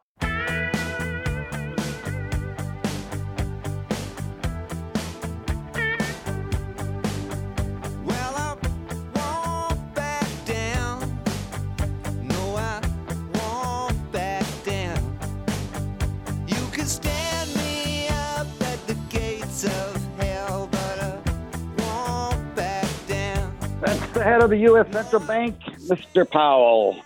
Head 24.41 24.45
of 24.45 24.49
the 24.49 24.65
U.S. 24.65 24.91
Central 24.91 25.21
Bank, 25.21 25.55
Mr. 25.87 26.27
Powell. 26.27 26.97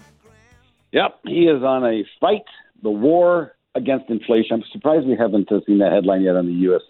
Yep, 0.93 1.19
he 1.25 1.47
is 1.47 1.63
on 1.63 1.83
a 1.83 2.05
fight, 2.21 2.45
the 2.81 2.89
war 2.89 3.55
against 3.75 4.09
inflation. 4.09 4.53
I'm 4.53 4.63
surprised 4.71 5.05
we 5.05 5.17
haven't 5.17 5.49
seen 5.67 5.79
that 5.79 5.91
headline 5.91 6.21
yet 6.21 6.37
on 6.37 6.45
the 6.45 6.53
U.S. 6.69 6.81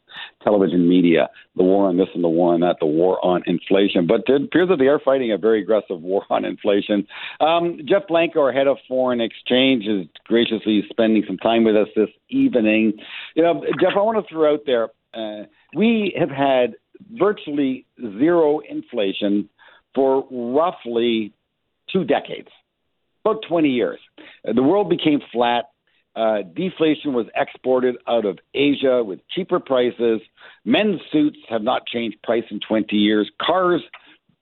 television 0.44 0.88
media. 0.88 1.30
The 1.56 1.64
war 1.64 1.88
on 1.90 1.98
this 1.98 2.10
and 2.14 2.24
the 2.24 2.30
war 2.30 2.54
on 2.54 2.60
that, 2.60 2.76
the 2.80 2.86
war 2.86 3.18
on 3.26 3.42
inflation. 3.48 4.06
But 4.06 4.22
it 4.28 4.44
appears 4.44 4.70
that 4.70 4.78
they 4.78 4.86
are 4.86 5.00
fighting 5.00 5.32
a 5.32 5.38
very 5.40 5.64
aggressive 5.64 6.00
war 6.00 6.24
on 6.30 6.46
inflation. 6.46 7.08
Um, 7.40 7.80
Jeff 7.84 8.04
Blanco, 8.08 8.42
our 8.42 8.52
head 8.52 8.68
of 8.68 8.78
foreign 8.88 9.22
exchange, 9.22 9.88
is 9.88 10.06
graciously 10.26 10.84
spending 10.92 11.24
some 11.26 11.38
time 11.38 11.64
with 11.64 11.76
us 11.76 11.88
this 11.96 12.10
evening. 12.30 12.94
You 13.36 13.42
know, 13.42 13.64
Jeff, 13.82 13.94
I 13.96 14.02
want 14.02 14.24
to 14.24 14.32
throw 14.32 14.54
out 14.54 14.62
there 14.68 14.90
uh, 15.16 15.44
we 15.74 16.16
have 16.20 16.30
had 16.30 16.76
virtually 17.14 17.86
zero 18.00 18.60
inflation 18.60 19.50
for 19.96 20.28
roughly 20.30 21.34
two 21.92 22.04
decades, 22.04 22.50
about 23.24 23.42
20 23.48 23.70
years. 23.70 24.00
Uh, 24.48 24.54
the 24.54 24.62
world 24.62 24.90
became 24.90 25.22
flat. 25.32 25.70
Uh, 26.16 26.44
deflation 26.56 27.14
was 27.14 27.26
exported 27.36 27.96
out 28.08 28.26
of 28.26 28.38
Asia 28.54 29.04
with 29.04 29.20
cheaper 29.30 29.60
prices. 29.60 30.22
Men's 30.64 31.02
suits 31.12 31.38
have 31.50 31.62
not 31.62 31.86
changed 31.88 32.22
price 32.24 32.44
in 32.52 32.60
20 32.60 32.96
years. 32.96 33.30
Cars 33.42 33.82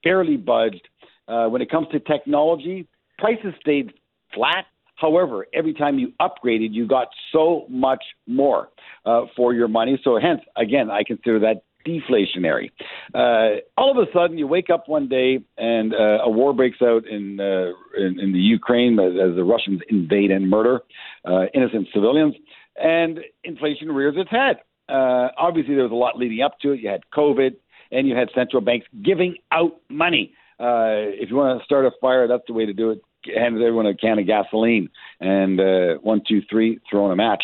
barely 0.03 0.37
budged. 0.37 0.87
Uh, 1.27 1.47
when 1.47 1.61
it 1.61 1.71
comes 1.71 1.87
to 1.91 1.99
technology, 1.99 2.87
prices 3.17 3.53
stayed 3.61 3.93
flat. 4.33 4.65
However, 4.95 5.47
every 5.53 5.73
time 5.73 5.97
you 5.97 6.13
upgraded, 6.21 6.73
you 6.73 6.87
got 6.87 7.07
so 7.31 7.65
much 7.69 8.03
more 8.27 8.69
uh, 9.05 9.23
for 9.35 9.53
your 9.53 9.67
money. 9.67 9.99
So, 10.03 10.19
hence, 10.19 10.41
again, 10.55 10.91
I 10.91 11.03
consider 11.03 11.39
that 11.39 11.63
deflationary. 11.85 12.71
Uh, 13.13 13.61
all 13.77 13.91
of 13.91 13.97
a 13.97 14.11
sudden, 14.13 14.37
you 14.37 14.47
wake 14.47 14.69
up 14.69 14.87
one 14.87 15.07
day 15.07 15.39
and 15.57 15.93
uh, 15.93 16.23
a 16.23 16.29
war 16.29 16.53
breaks 16.53 16.81
out 16.81 17.05
in, 17.07 17.39
uh, 17.39 17.71
in 17.97 18.19
in 18.19 18.33
the 18.33 18.39
Ukraine 18.39 18.99
as, 18.99 19.13
as 19.13 19.35
the 19.35 19.43
Russians 19.43 19.81
invade 19.89 20.31
and 20.31 20.49
murder 20.49 20.81
uh, 21.25 21.45
innocent 21.53 21.87
civilians, 21.93 22.35
and 22.75 23.19
inflation 23.43 23.91
rears 23.91 24.15
its 24.17 24.29
head. 24.29 24.57
Uh, 24.89 25.29
obviously, 25.37 25.75
there 25.75 25.83
was 25.83 25.91
a 25.91 25.95
lot 25.95 26.17
leading 26.17 26.41
up 26.41 26.59
to 26.61 26.71
it. 26.71 26.79
You 26.81 26.89
had 26.89 27.01
COVID, 27.13 27.55
and 27.91 28.07
you 28.07 28.15
had 28.15 28.29
central 28.35 28.61
banks 28.61 28.87
giving 29.03 29.35
out 29.51 29.79
money. 29.89 30.33
Uh, 30.59 31.11
if 31.19 31.29
you 31.29 31.35
want 31.35 31.59
to 31.59 31.65
start 31.65 31.85
a 31.85 31.91
fire, 32.01 32.27
that's 32.27 32.43
the 32.47 32.53
way 32.53 32.65
to 32.65 32.73
do 32.73 32.91
it. 32.91 33.01
Hand 33.25 33.55
everyone 33.55 33.85
a 33.85 33.95
can 33.95 34.19
of 34.19 34.27
gasoline 34.27 34.89
and 35.21 35.57
uh, 35.57 35.93
one, 36.01 36.21
two, 36.27 36.41
three, 36.49 36.79
throw 36.89 37.05
in 37.05 37.13
a 37.13 37.15
match, 37.15 37.41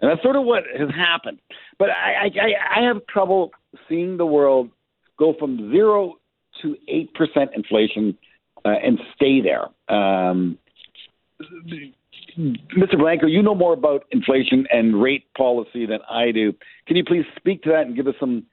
and 0.00 0.10
that's 0.10 0.22
sort 0.22 0.36
of 0.36 0.44
what 0.44 0.62
has 0.74 0.88
happened. 0.88 1.38
But 1.78 1.90
I, 1.90 2.28
I, 2.28 2.80
I 2.80 2.86
have 2.86 3.06
trouble 3.06 3.50
seeing 3.88 4.16
the 4.16 4.26
world 4.26 4.70
go 5.18 5.34
from 5.38 5.70
zero 5.70 6.14
to 6.62 6.76
eight 6.88 7.12
percent 7.14 7.50
inflation 7.54 8.16
uh, 8.64 8.70
and 8.82 8.98
stay 9.14 9.40
there. 9.40 9.66
Um, 9.88 10.58
Mr. 12.38 12.98
Blanco, 12.98 13.26
you 13.26 13.42
know 13.42 13.54
more 13.54 13.72
about 13.72 14.04
inflation 14.12 14.66
and 14.70 15.00
rate 15.00 15.24
policy 15.36 15.86
than 15.86 15.98
I 16.08 16.30
do. 16.30 16.52
Can 16.86 16.96
you 16.96 17.04
please 17.04 17.24
speak 17.36 17.62
to 17.62 17.70
that 17.70 17.86
and 17.86 17.96
give 17.96 18.06
us 18.06 18.14
some 18.20 18.44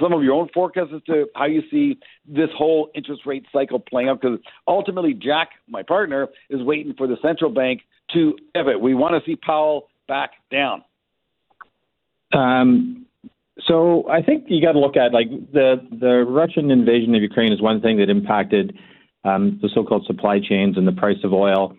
some 0.00 0.12
of 0.12 0.22
your 0.22 0.34
own 0.34 0.48
forecasts 0.52 0.90
as 0.94 1.02
to 1.04 1.26
how 1.34 1.46
you 1.46 1.62
see 1.70 1.98
this 2.26 2.48
whole 2.56 2.90
interest 2.94 3.22
rate 3.26 3.44
cycle 3.52 3.78
playing 3.78 4.08
out? 4.08 4.20
Because 4.20 4.38
ultimately, 4.66 5.14
Jack, 5.14 5.50
my 5.68 5.82
partner, 5.82 6.28
is 6.50 6.62
waiting 6.62 6.94
for 6.96 7.06
the 7.06 7.16
central 7.22 7.50
bank 7.50 7.82
to 8.12 8.36
pivot. 8.54 8.80
We 8.80 8.94
want 8.94 9.14
to 9.14 9.30
see 9.30 9.36
Powell 9.36 9.88
back 10.08 10.32
down. 10.50 10.84
Um, 12.32 13.06
so 13.66 14.08
I 14.08 14.22
think 14.22 14.44
you 14.48 14.62
got 14.62 14.72
to 14.72 14.80
look 14.80 14.96
at 14.96 15.12
like 15.12 15.28
the 15.52 15.76
the 15.90 16.24
Russian 16.26 16.70
invasion 16.70 17.14
of 17.14 17.22
Ukraine 17.22 17.52
is 17.52 17.60
one 17.60 17.80
thing 17.80 17.98
that 17.98 18.08
impacted 18.08 18.76
um, 19.24 19.58
the 19.62 19.68
so-called 19.74 20.04
supply 20.06 20.40
chains 20.40 20.76
and 20.76 20.86
the 20.86 20.92
price 20.92 21.18
of 21.22 21.32
oil. 21.32 21.76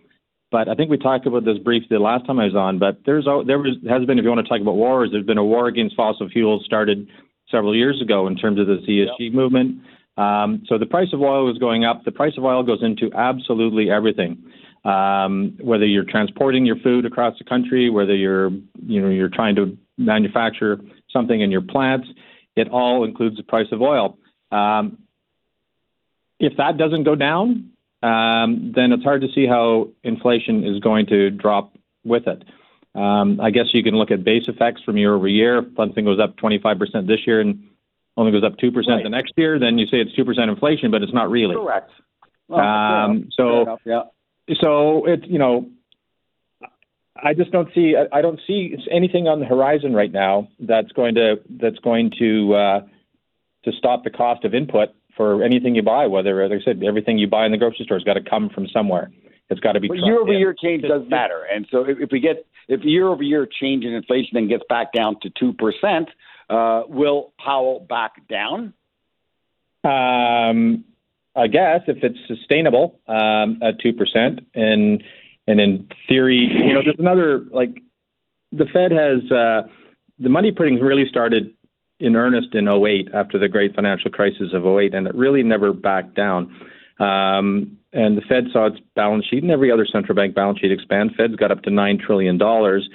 But 0.51 0.69
I 0.69 0.75
think 0.75 0.91
we 0.91 0.97
talked 0.97 1.25
about 1.25 1.45
this 1.45 1.57
briefly 1.57 1.87
the 1.89 1.99
last 1.99 2.27
time 2.27 2.39
I 2.39 2.45
was 2.45 2.55
on. 2.55 2.77
But 2.77 2.99
there's 3.05 3.25
there 3.47 3.57
was, 3.57 3.75
has 3.89 4.05
been, 4.05 4.19
if 4.19 4.23
you 4.23 4.29
want 4.29 4.45
to 4.45 4.49
talk 4.49 4.61
about 4.61 4.75
wars, 4.75 5.09
there's 5.11 5.25
been 5.25 5.39
a 5.39 5.43
war 5.43 5.67
against 5.67 5.95
fossil 5.95 6.29
fuels 6.29 6.63
started 6.63 7.09
several 7.49 7.75
years 7.75 7.99
ago 8.01 8.27
in 8.27 8.35
terms 8.35 8.59
of 8.59 8.67
the 8.67 8.75
ESG 8.87 9.19
yep. 9.19 9.33
movement. 9.33 9.81
Um, 10.15 10.63
so 10.67 10.77
the 10.77 10.85
price 10.85 11.07
of 11.11 11.21
oil 11.21 11.51
is 11.51 11.57
going 11.57 11.85
up. 11.85 12.05
The 12.05 12.11
price 12.11 12.33
of 12.37 12.43
oil 12.43 12.61
goes 12.61 12.83
into 12.83 13.11
absolutely 13.15 13.89
everything. 13.89 14.43
Um, 14.85 15.57
whether 15.59 15.85
you're 15.85 16.05
transporting 16.05 16.65
your 16.65 16.75
food 16.83 17.05
across 17.05 17.35
the 17.39 17.45
country, 17.45 17.89
whether 17.89 18.15
you're 18.15 18.51
you 18.79 19.01
know 19.01 19.09
you're 19.09 19.29
trying 19.29 19.55
to 19.55 19.75
manufacture 19.97 20.79
something 21.13 21.39
in 21.39 21.51
your 21.51 21.61
plants. 21.61 22.07
It 22.55 22.67
all 22.69 23.03
includes 23.05 23.37
the 23.37 23.43
price 23.43 23.67
of 23.71 23.81
oil. 23.81 24.17
Um, 24.51 24.97
if 26.39 26.57
that 26.57 26.77
doesn't 26.77 27.03
go 27.03 27.15
down, 27.15 27.69
um, 28.01 28.73
then 28.75 28.91
it's 28.91 29.03
hard 29.03 29.21
to 29.21 29.27
see 29.33 29.45
how 29.47 29.89
inflation 30.03 30.63
is 30.65 30.79
going 30.79 31.05
to 31.07 31.29
drop 31.29 31.73
with 32.03 32.27
it. 32.27 32.43
Um, 32.95 33.39
I 33.41 33.49
guess 33.49 33.67
you 33.73 33.81
can 33.81 33.95
look 33.95 34.11
at 34.11 34.23
base 34.23 34.47
effects 34.47 34.81
from 34.83 34.97
year 34.97 35.15
over 35.15 35.27
year. 35.27 35.59
If 35.59 35.75
something 35.77 36.03
goes 36.05 36.19
up 36.19 36.35
25% 36.37 37.07
this 37.07 37.25
year 37.25 37.39
and 37.39 37.63
only 38.17 38.31
goes 38.31 38.43
up 38.43 38.57
2% 38.57 38.75
Right. 38.87 39.03
the 39.03 39.09
next 39.09 39.33
year, 39.37 39.57
then 39.57 39.77
you 39.79 39.87
say 39.87 39.99
it's 40.01 40.11
2% 40.13 40.49
inflation, 40.49 40.91
but 40.91 41.01
it's 41.01 41.13
not 41.13 41.31
really. 41.31 41.55
Correct. 41.55 41.89
Well, 42.49 42.59
Um, 42.59 43.29
so- 43.31 43.79
yeah. 43.85 44.03
so 44.59 45.05
it's 45.05 45.25
you 45.25 45.39
know 45.39 45.69
i 47.21 47.33
just 47.33 47.51
don't 47.51 47.69
see 47.73 47.95
I- 47.95 48.21
don't 48.21 48.39
see 48.47 48.75
anything 48.91 49.27
on 49.27 49.39
the 49.39 49.45
horizon 49.45 49.93
right 49.93 50.11
now 50.11 50.47
that's 50.59 50.91
going 50.91 51.15
to 51.15 51.35
that's 51.61 51.79
going 51.79 52.11
to 52.19 52.53
uh 52.53 52.79
to 53.65 53.71
stop 53.77 54.03
the 54.03 54.09
cost 54.09 54.45
of 54.45 54.53
input 54.53 54.89
for 55.15 55.43
anything 55.43 55.75
you 55.75 55.83
buy 55.83 56.07
whether 56.07 56.47
like 56.47 56.61
i 56.61 56.63
said 56.63 56.81
everything 56.83 57.17
you 57.17 57.27
buy 57.27 57.45
in 57.45 57.51
the 57.51 57.57
grocery 57.57 57.85
store 57.85 57.97
has 57.97 58.03
got 58.03 58.15
to 58.15 58.23
come 58.23 58.49
from 58.49 58.67
somewhere 58.67 59.11
it's 59.49 59.59
got 59.59 59.73
to 59.73 59.79
be 59.79 59.89
year 59.93 60.19
over 60.19 60.33
in. 60.33 60.39
year 60.39 60.55
change 60.59 60.83
does 60.83 61.03
matter, 61.07 61.43
and 61.53 61.67
so 61.69 61.83
if, 61.87 61.99
if 61.99 62.09
we 62.11 62.19
get 62.19 62.45
if 62.67 62.81
year 62.83 63.07
over 63.07 63.23
year 63.23 63.45
change 63.45 63.83
in 63.83 63.93
inflation 63.93 64.31
then 64.33 64.47
gets 64.47 64.63
back 64.69 64.93
down 64.93 65.19
to 65.21 65.29
two 65.29 65.53
percent, 65.53 66.09
uh, 66.49 66.83
will 66.87 67.33
Powell 67.37 67.85
back 67.87 68.27
down? 68.27 68.73
Um, 69.83 70.85
I 71.35 71.47
guess 71.47 71.81
if 71.87 72.03
it's 72.03 72.17
sustainable 72.27 72.99
um, 73.07 73.59
at 73.61 73.79
two 73.79 73.93
percent, 73.93 74.39
and 74.55 75.03
and 75.47 75.59
in 75.59 75.89
theory, 76.07 76.49
you 76.51 76.73
know, 76.73 76.81
there's 76.83 76.99
another 76.99 77.45
like 77.51 77.81
the 78.51 78.65
Fed 78.71 78.91
has 78.91 79.31
uh, 79.31 79.67
the 80.19 80.29
money 80.29 80.51
printing 80.51 80.79
really 80.79 81.07
started 81.09 81.53
in 81.99 82.15
earnest 82.15 82.53
in 82.53 82.67
08 82.67 83.09
after 83.13 83.37
the 83.37 83.47
great 83.47 83.75
financial 83.75 84.11
crisis 84.11 84.49
of 84.53 84.65
08, 84.65 84.93
and 84.93 85.07
it 85.07 85.15
really 85.15 85.43
never 85.43 85.73
backed 85.73 86.15
down. 86.15 86.55
Um, 86.99 87.77
and 87.91 88.17
the 88.17 88.21
Fed 88.27 88.45
saw 88.51 88.67
its 88.67 88.77
balance 88.95 89.25
sheet 89.29 89.43
and 89.43 89.51
every 89.51 89.71
other 89.71 89.85
central 89.85 90.15
bank 90.15 90.35
balance 90.35 90.59
sheet 90.59 90.71
expand. 90.71 91.11
Fed's 91.17 91.35
got 91.35 91.51
up 91.51 91.63
to 91.63 91.69
nine 91.69 91.99
trillion 91.99 92.37
dollars, 92.37 92.87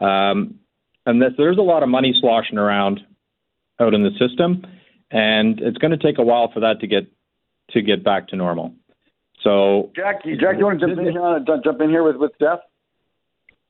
um, 0.00 0.58
and 1.06 1.20
this, 1.20 1.32
there's 1.36 1.58
a 1.58 1.62
lot 1.62 1.82
of 1.82 1.88
money 1.88 2.14
sloshing 2.20 2.58
around 2.58 3.00
out 3.80 3.94
in 3.94 4.02
the 4.02 4.10
system, 4.18 4.64
and 5.10 5.60
it's 5.60 5.78
going 5.78 5.90
to 5.90 5.96
take 5.96 6.18
a 6.18 6.22
while 6.22 6.50
for 6.52 6.60
that 6.60 6.80
to 6.80 6.86
get 6.86 7.10
to 7.70 7.82
get 7.82 8.04
back 8.04 8.28
to 8.28 8.36
normal. 8.36 8.74
So 9.40 9.90
Jack, 9.96 10.24
you, 10.24 10.36
Jack, 10.36 10.56
you 10.58 10.64
want 10.64 10.80
to 10.80 10.86
jump 10.86 10.98
in 10.98 11.12
here? 11.12 11.60
Jump 11.64 11.80
in 11.80 11.90
here 11.90 12.02
with 12.02 12.16
with 12.16 12.32
Steph? 12.36 12.60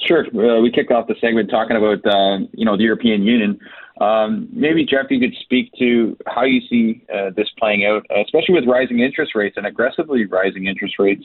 Sure. 0.00 0.26
Uh, 0.26 0.60
we 0.60 0.70
kicked 0.70 0.90
off 0.90 1.06
the 1.06 1.14
segment 1.20 1.50
talking 1.50 1.76
about 1.76 2.04
uh, 2.06 2.38
you 2.52 2.64
know 2.64 2.76
the 2.76 2.82
European 2.82 3.22
Union. 3.22 3.58
Um, 4.00 4.48
maybe 4.52 4.84
Jeff, 4.84 5.06
you 5.10 5.20
could 5.20 5.34
speak 5.40 5.70
to 5.78 6.16
how 6.26 6.44
you 6.44 6.60
see 6.68 7.04
uh, 7.14 7.30
this 7.36 7.48
playing 7.58 7.84
out, 7.84 8.04
especially 8.24 8.54
with 8.54 8.66
rising 8.66 9.00
interest 9.00 9.34
rates 9.34 9.56
and 9.56 9.66
aggressively 9.66 10.26
rising 10.26 10.66
interest 10.66 10.98
rates, 10.98 11.24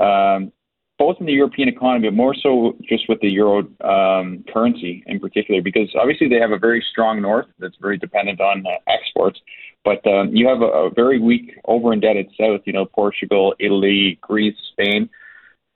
um, 0.00 0.52
both 0.98 1.16
in 1.20 1.26
the 1.26 1.32
European 1.32 1.68
economy, 1.68 2.08
but 2.08 2.14
more 2.14 2.34
so 2.34 2.76
just 2.88 3.08
with 3.08 3.20
the 3.20 3.28
euro 3.28 3.58
um, 3.84 4.44
currency 4.52 5.02
in 5.06 5.20
particular, 5.20 5.62
because 5.62 5.88
obviously 5.98 6.28
they 6.28 6.40
have 6.40 6.50
a 6.50 6.58
very 6.58 6.84
strong 6.90 7.22
north 7.22 7.46
that's 7.58 7.76
very 7.80 7.96
dependent 7.96 8.40
on 8.40 8.64
uh, 8.66 8.70
exports, 8.88 9.40
but 9.84 10.04
um, 10.06 10.34
you 10.34 10.48
have 10.48 10.60
a, 10.60 10.66
a 10.66 10.90
very 10.90 11.20
weak, 11.20 11.54
over-indebted 11.66 12.30
south. 12.38 12.62
You 12.64 12.72
know, 12.72 12.84
Portugal, 12.84 13.54
Italy, 13.58 14.18
Greece, 14.22 14.56
Spain 14.72 15.08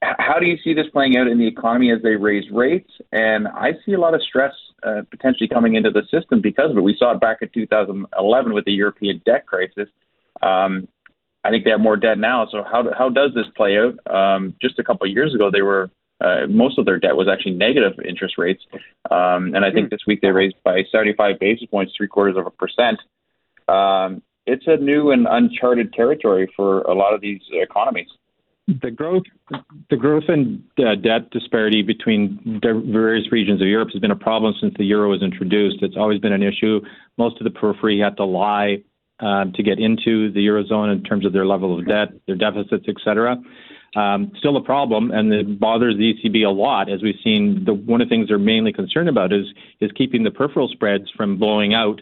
how 0.02 0.38
do 0.38 0.46
you 0.46 0.56
see 0.64 0.74
this 0.74 0.86
playing 0.92 1.16
out 1.16 1.28
in 1.28 1.38
the 1.38 1.46
economy 1.46 1.92
as 1.92 2.02
they 2.02 2.16
raise 2.16 2.50
rates? 2.50 2.90
And 3.12 3.46
I 3.48 3.72
see 3.86 3.92
a 3.92 4.00
lot 4.00 4.14
of 4.14 4.22
stress 4.22 4.52
uh, 4.82 5.02
potentially 5.10 5.48
coming 5.48 5.76
into 5.76 5.90
the 5.90 6.02
system 6.10 6.40
because 6.40 6.70
of 6.70 6.76
it. 6.76 6.80
We 6.80 6.96
saw 6.98 7.12
it 7.12 7.20
back 7.20 7.38
in 7.40 7.50
2011 7.54 8.52
with 8.52 8.64
the 8.64 8.72
European 8.72 9.22
debt 9.24 9.46
crisis. 9.46 9.88
Um, 10.42 10.88
I 11.44 11.50
think 11.50 11.64
they 11.64 11.70
have 11.70 11.80
more 11.80 11.96
debt 11.96 12.18
now. 12.18 12.46
So 12.50 12.62
how 12.62 12.84
how 12.96 13.08
does 13.08 13.30
this 13.34 13.46
play 13.56 13.76
out? 13.78 13.94
Um, 14.12 14.54
just 14.60 14.78
a 14.78 14.84
couple 14.84 15.06
of 15.06 15.12
years 15.12 15.34
ago, 15.34 15.50
they 15.50 15.62
were 15.62 15.90
uh, 16.20 16.46
most 16.48 16.78
of 16.78 16.84
their 16.84 16.98
debt 16.98 17.16
was 17.16 17.28
actually 17.28 17.54
negative 17.54 17.94
interest 18.06 18.38
rates, 18.38 18.62
um, 19.10 19.54
and 19.54 19.64
I 19.64 19.72
think 19.72 19.90
this 19.90 20.02
week 20.06 20.20
they 20.20 20.30
raised 20.30 20.56
by 20.64 20.82
75 20.90 21.38
basis 21.40 21.66
points, 21.66 21.92
three 21.96 22.06
quarters 22.06 22.36
of 22.36 22.46
a 22.46 22.50
percent. 22.50 23.00
Um, 23.68 24.22
it's 24.46 24.64
a 24.66 24.76
new 24.76 25.10
and 25.10 25.26
uncharted 25.28 25.92
territory 25.92 26.50
for 26.56 26.82
a 26.82 26.94
lot 26.94 27.14
of 27.14 27.20
these 27.20 27.40
economies. 27.50 28.08
the 28.80 28.90
growth 28.90 29.24
the 29.90 29.96
growth 29.96 30.24
in 30.28 30.62
uh, 30.78 30.94
debt 30.94 31.30
disparity 31.30 31.82
between 31.82 32.60
the 32.62 32.80
various 32.86 33.30
regions 33.32 33.60
of 33.60 33.66
Europe 33.66 33.88
has 33.92 34.00
been 34.00 34.12
a 34.12 34.16
problem 34.16 34.54
since 34.60 34.74
the 34.78 34.84
euro 34.84 35.10
was 35.10 35.22
introduced. 35.22 35.82
It's 35.82 35.96
always 35.96 36.20
been 36.20 36.32
an 36.32 36.42
issue. 36.42 36.80
Most 37.18 37.40
of 37.40 37.44
the 37.44 37.50
periphery 37.50 37.98
had 37.98 38.16
to 38.18 38.24
lie 38.24 38.84
um, 39.22 39.52
to 39.54 39.62
get 39.62 39.78
into 39.78 40.30
the 40.32 40.40
eurozone 40.40 40.92
in 40.92 41.02
terms 41.02 41.24
of 41.24 41.32
their 41.32 41.46
level 41.46 41.78
of 41.78 41.86
debt, 41.86 42.08
their 42.26 42.36
deficits, 42.36 42.84
et 42.88 42.96
cetera. 43.02 43.36
Um, 43.94 44.32
still 44.38 44.56
a 44.56 44.62
problem, 44.62 45.10
and 45.10 45.32
it 45.32 45.60
bothers 45.60 45.96
the 45.96 46.14
ECB 46.14 46.46
a 46.46 46.50
lot. 46.50 46.90
As 46.90 47.02
we've 47.02 47.18
seen, 47.22 47.62
the, 47.64 47.74
one 47.74 48.00
of 48.00 48.08
the 48.08 48.14
things 48.14 48.28
they're 48.28 48.38
mainly 48.38 48.72
concerned 48.72 49.08
about 49.08 49.32
is 49.32 49.46
is 49.80 49.90
keeping 49.92 50.22
the 50.24 50.30
peripheral 50.30 50.68
spreads 50.68 51.10
from 51.16 51.38
blowing 51.38 51.74
out. 51.74 52.00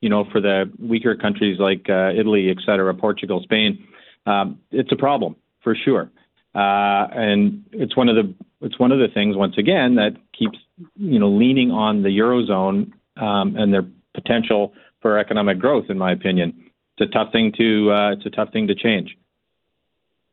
You 0.00 0.08
know, 0.08 0.24
for 0.32 0.40
the 0.40 0.70
weaker 0.80 1.14
countries 1.14 1.58
like 1.60 1.86
uh, 1.88 2.10
Italy, 2.10 2.50
et 2.50 2.58
cetera, 2.64 2.92
Portugal, 2.94 3.40
Spain, 3.44 3.86
um, 4.26 4.58
it's 4.70 4.90
a 4.92 4.96
problem 4.96 5.36
for 5.62 5.76
sure. 5.76 6.10
Uh, 6.54 7.06
and 7.12 7.64
it's 7.72 7.96
one 7.96 8.08
of 8.08 8.16
the 8.16 8.34
it's 8.60 8.78
one 8.78 8.92
of 8.92 8.98
the 8.98 9.08
things 9.12 9.36
once 9.36 9.58
again 9.58 9.96
that 9.96 10.12
keeps 10.38 10.58
you 10.96 11.18
know 11.18 11.28
leaning 11.28 11.70
on 11.70 12.02
the 12.02 12.08
eurozone 12.08 12.92
um, 13.20 13.56
and 13.56 13.72
their 13.72 13.84
potential 14.14 14.72
for 15.00 15.18
economic 15.18 15.58
growth. 15.58 15.86
In 15.88 15.98
my 15.98 16.12
opinion, 16.12 16.61
it's 17.02 17.10
a 17.10 17.12
tough 17.12 17.32
thing 17.32 17.52
to 17.58 17.90
uh, 17.90 18.12
it's 18.12 18.26
a 18.26 18.30
tough 18.30 18.52
thing 18.52 18.66
to 18.68 18.74
change. 18.74 19.16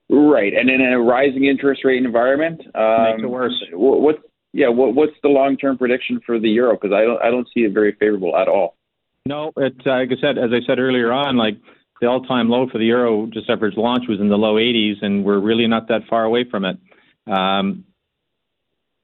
Right, 0.09 0.53
and 0.53 0.69
in 0.69 0.81
a 0.81 0.99
rising 0.99 1.45
interest 1.45 1.85
rate 1.85 2.03
environment, 2.03 2.61
um, 2.73 3.03
Makes 3.11 3.23
it 3.23 3.29
worse. 3.29 3.63
What, 3.73 4.01
what 4.01 4.15
yeah, 4.53 4.69
what, 4.69 4.95
what's 4.95 5.13
the 5.21 5.29
long 5.29 5.57
term 5.57 5.77
prediction 5.77 6.19
for 6.25 6.39
the 6.39 6.49
euro? 6.49 6.73
Because 6.73 6.91
I 6.93 7.03
don't 7.03 7.21
I 7.21 7.29
don't 7.29 7.47
see 7.53 7.61
it 7.61 7.73
very 7.73 7.95
favorable 7.99 8.35
at 8.35 8.47
all. 8.47 8.75
No, 9.25 9.51
it's 9.57 9.77
uh, 9.85 9.91
like 9.91 10.09
I 10.11 10.21
said, 10.21 10.37
as 10.37 10.51
I 10.51 10.65
said 10.65 10.79
earlier 10.79 11.11
on, 11.11 11.37
like 11.37 11.57
the 12.01 12.07
all-time 12.07 12.49
low 12.49 12.67
for 12.71 12.77
the 12.77 12.85
euro 12.85 13.27
just 13.27 13.49
after 13.49 13.67
its 13.67 13.77
launch 13.77 14.05
was 14.07 14.19
in 14.19 14.29
the 14.29 14.37
low 14.37 14.55
80s, 14.55 15.03
and 15.03 15.25
we're 15.25 15.39
really 15.39 15.67
not 15.67 15.89
that 15.89 16.01
far 16.09 16.23
away 16.23 16.45
from 16.49 16.65
it. 16.65 16.77
Um, 17.27 17.83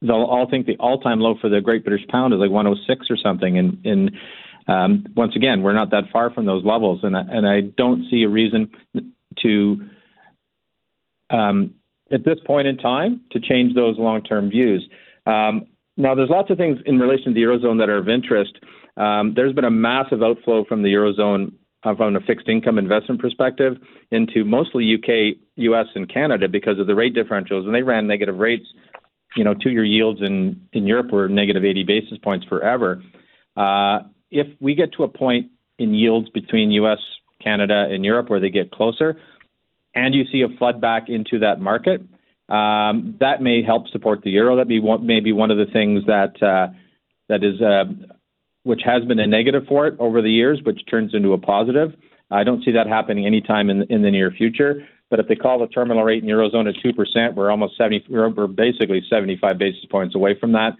they'll 0.01 0.23
all 0.23 0.49
think 0.49 0.65
the 0.65 0.77
all-time 0.77 1.19
low 1.19 1.35
for 1.39 1.49
the 1.49 1.59
Great 1.59 1.83
British 1.83 2.07
Pound 2.07 2.33
is 2.33 2.39
like 2.39 2.49
106 2.49 3.07
or 3.09 3.17
something, 3.17 3.57
and, 3.57 3.85
and 3.85 4.11
um, 4.67 5.05
once 5.15 5.35
again, 5.35 5.61
we're 5.61 5.73
not 5.73 5.91
that 5.91 6.05
far 6.11 6.31
from 6.31 6.45
those 6.45 6.65
levels, 6.65 7.01
and 7.03 7.15
I, 7.15 7.21
and 7.21 7.47
I 7.47 7.61
don't 7.61 8.09
see 8.09 8.23
a 8.23 8.29
reason 8.29 8.71
to, 9.43 9.89
um, 11.29 11.75
at 12.11 12.25
this 12.25 12.39
point 12.45 12.67
in 12.67 12.77
time, 12.77 13.21
to 13.31 13.39
change 13.39 13.75
those 13.75 13.97
long-term 13.97 14.49
views. 14.49 14.87
Um, 15.25 15.67
now, 15.97 16.15
there's 16.15 16.29
lots 16.29 16.49
of 16.49 16.57
things 16.57 16.79
in 16.85 16.99
relation 16.99 17.25
to 17.25 17.33
the 17.33 17.41
eurozone 17.41 17.79
that 17.79 17.89
are 17.89 17.97
of 17.97 18.09
interest. 18.09 18.53
Um, 18.97 19.33
there's 19.35 19.53
been 19.53 19.65
a 19.65 19.71
massive 19.71 20.23
outflow 20.23 20.65
from 20.65 20.81
the 20.81 20.89
eurozone 20.89 21.53
uh, 21.83 21.95
from 21.95 22.15
a 22.15 22.19
fixed 22.21 22.49
income 22.49 22.77
investment 22.77 23.21
perspective 23.21 23.77
into 24.11 24.43
mostly 24.43 24.95
UK, 24.95 25.37
US, 25.55 25.85
and 25.93 26.11
Canada 26.11 26.47
because 26.47 26.79
of 26.79 26.87
the 26.87 26.95
rate 26.95 27.15
differentials, 27.15 27.65
and 27.65 27.75
they 27.75 27.83
ran 27.83 28.07
negative 28.07 28.37
rates. 28.37 28.65
You 29.35 29.43
know, 29.43 29.53
two-year 29.53 29.83
yields 29.83 30.21
in 30.21 30.67
in 30.73 30.87
Europe 30.87 31.11
were 31.11 31.29
negative 31.29 31.63
80 31.63 31.83
basis 31.83 32.17
points 32.17 32.45
forever. 32.47 33.03
Uh, 33.55 33.99
if 34.35 34.47
we 34.59 34.75
get 34.75 34.91
to 34.93 35.03
a 35.03 35.07
point 35.07 35.47
in 35.79 35.93
yields 35.93 36.29
between 36.29 36.69
US, 36.71 36.99
Canada, 37.41 37.87
and 37.89 38.03
Europe 38.03 38.29
where 38.29 38.39
they 38.39 38.49
get 38.49 38.69
closer, 38.69 39.17
and 39.95 40.13
you 40.13 40.25
see 40.31 40.41
a 40.41 40.57
flood 40.57 40.81
back 40.81 41.07
into 41.07 41.39
that 41.39 41.61
market, 41.61 42.01
um, 42.49 43.15
that 43.21 43.41
may 43.41 43.63
help 43.63 43.87
support 43.87 44.21
the 44.23 44.29
euro. 44.29 44.57
That 44.57 44.67
may 44.67 45.19
be 45.21 45.31
one, 45.31 45.47
one 45.49 45.51
of 45.51 45.57
the 45.57 45.71
things 45.71 46.05
that 46.05 46.43
uh, 46.43 46.73
that 47.29 47.43
is 47.43 47.61
uh, 47.61 47.85
which 48.63 48.81
has 48.83 49.05
been 49.05 49.19
a 49.19 49.27
negative 49.27 49.63
for 49.67 49.87
it 49.87 49.95
over 49.99 50.21
the 50.21 50.29
years, 50.29 50.59
which 50.63 50.81
turns 50.89 51.13
into 51.13 51.33
a 51.33 51.37
positive. 51.37 51.93
I 52.29 52.43
don't 52.43 52.63
see 52.63 52.71
that 52.71 52.87
happening 52.87 53.25
anytime 53.25 53.69
in 53.69 53.83
in 53.89 54.01
the 54.01 54.11
near 54.11 54.31
future. 54.31 54.85
But 55.09 55.19
if 55.19 55.27
they 55.27 55.35
call 55.35 55.59
the 55.59 55.67
terminal 55.67 56.03
rate 56.03 56.23
in 56.23 56.29
eurozone 56.29 56.67
at 56.67 56.75
two 56.83 56.91
percent, 56.91 57.35
we're 57.35 57.49
almost 57.49 57.77
seventy. 57.77 58.03
We're 58.09 58.47
basically 58.47 59.01
seventy-five 59.09 59.57
basis 59.57 59.85
points 59.89 60.13
away 60.13 60.37
from 60.37 60.53
that. 60.53 60.73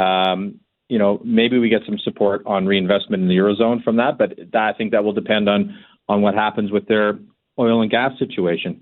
Um, 0.00 0.60
you 0.88 0.98
know, 0.98 1.20
maybe 1.24 1.58
we 1.58 1.68
get 1.68 1.82
some 1.84 1.98
support 1.98 2.42
on 2.46 2.66
reinvestment 2.66 3.22
in 3.22 3.28
the 3.28 3.36
eurozone 3.36 3.82
from 3.82 3.96
that, 3.96 4.18
but 4.18 4.36
that, 4.52 4.62
I 4.62 4.72
think 4.72 4.92
that 4.92 5.04
will 5.04 5.12
depend 5.12 5.48
on 5.48 5.76
on 6.08 6.22
what 6.22 6.34
happens 6.34 6.70
with 6.70 6.86
their 6.86 7.18
oil 7.58 7.82
and 7.82 7.90
gas 7.90 8.12
situation. 8.18 8.80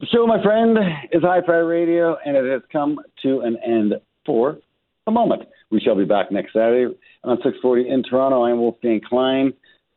The 0.00 0.06
show, 0.06 0.26
my 0.26 0.42
friend, 0.42 0.78
is 1.12 1.22
Hi-Fi 1.22 1.52
Radio, 1.52 2.16
and 2.24 2.36
it 2.36 2.50
has 2.50 2.62
come 2.72 2.98
to 3.22 3.40
an 3.40 3.56
end 3.64 3.94
for 4.24 4.58
a 5.06 5.10
moment. 5.10 5.42
We 5.70 5.78
shall 5.78 5.94
be 5.94 6.04
back 6.04 6.32
next 6.32 6.52
Saturday 6.52 6.94
on 7.22 7.36
640 7.36 7.88
in 7.88 8.02
Toronto. 8.02 8.44
I'm 8.44 8.58
Wolfgang 8.58 9.00
Klein, 9.06 9.52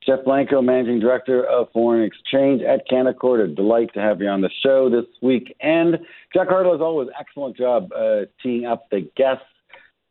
Jeff 0.05 0.19
Blanco, 0.25 0.61
Managing 0.61 0.99
Director 0.99 1.45
of 1.45 1.69
Foreign 1.71 2.03
Exchange 2.03 2.61
at 2.61 2.87
Canaccord. 2.91 3.43
A 3.43 3.55
delight 3.55 3.89
to 3.93 4.01
have 4.01 4.21
you 4.21 4.27
on 4.27 4.41
the 4.41 4.49
show 4.61 4.89
this 4.89 5.05
week. 5.21 5.55
And 5.61 5.97
Jack 6.33 6.49
Hardill, 6.49 6.75
as 6.75 6.81
always, 6.81 7.07
excellent 7.17 7.55
job 7.55 7.89
uh, 7.95 8.25
teeing 8.41 8.65
up 8.65 8.89
the 8.91 9.09
guests. 9.15 9.45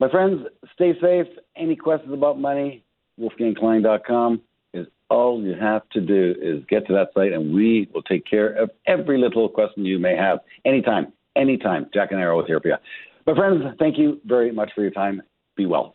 My 0.03 0.11
friends, 0.11 0.45
stay 0.75 0.95
safe. 1.01 1.29
Any 1.55 1.77
questions 1.77 2.13
about 2.13 2.37
money, 2.37 2.83
wolfgangklein.com 3.21 4.41
is 4.75 4.89
all 5.09 5.41
you 5.41 5.55
have 5.55 5.89
to 5.91 6.01
do 6.01 6.35
is 6.43 6.65
get 6.69 6.89
to 6.89 6.93
that 6.95 7.11
site 7.15 7.33
and 7.33 7.55
we 7.55 7.89
will 7.95 8.03
take 8.03 8.27
care 8.27 8.49
of 8.49 8.73
every 8.89 9.17
little 9.17 9.49
question 9.49 9.85
you 9.85 10.01
may 10.01 10.17
have 10.17 10.41
anytime, 10.65 11.13
anytime. 11.37 11.87
Jack 11.95 12.11
and 12.11 12.19
I 12.19 12.25
are 12.25 12.33
always 12.33 12.49
here 12.49 12.59
for 12.59 12.67
you. 12.67 12.75
My 13.29 13.37
friends, 13.37 13.63
thank 13.79 13.97
you 13.97 14.21
very 14.25 14.51
much 14.51 14.73
for 14.75 14.83
your 14.83 14.91
time. 14.91 15.23
Be 15.57 15.67
well. 15.67 15.95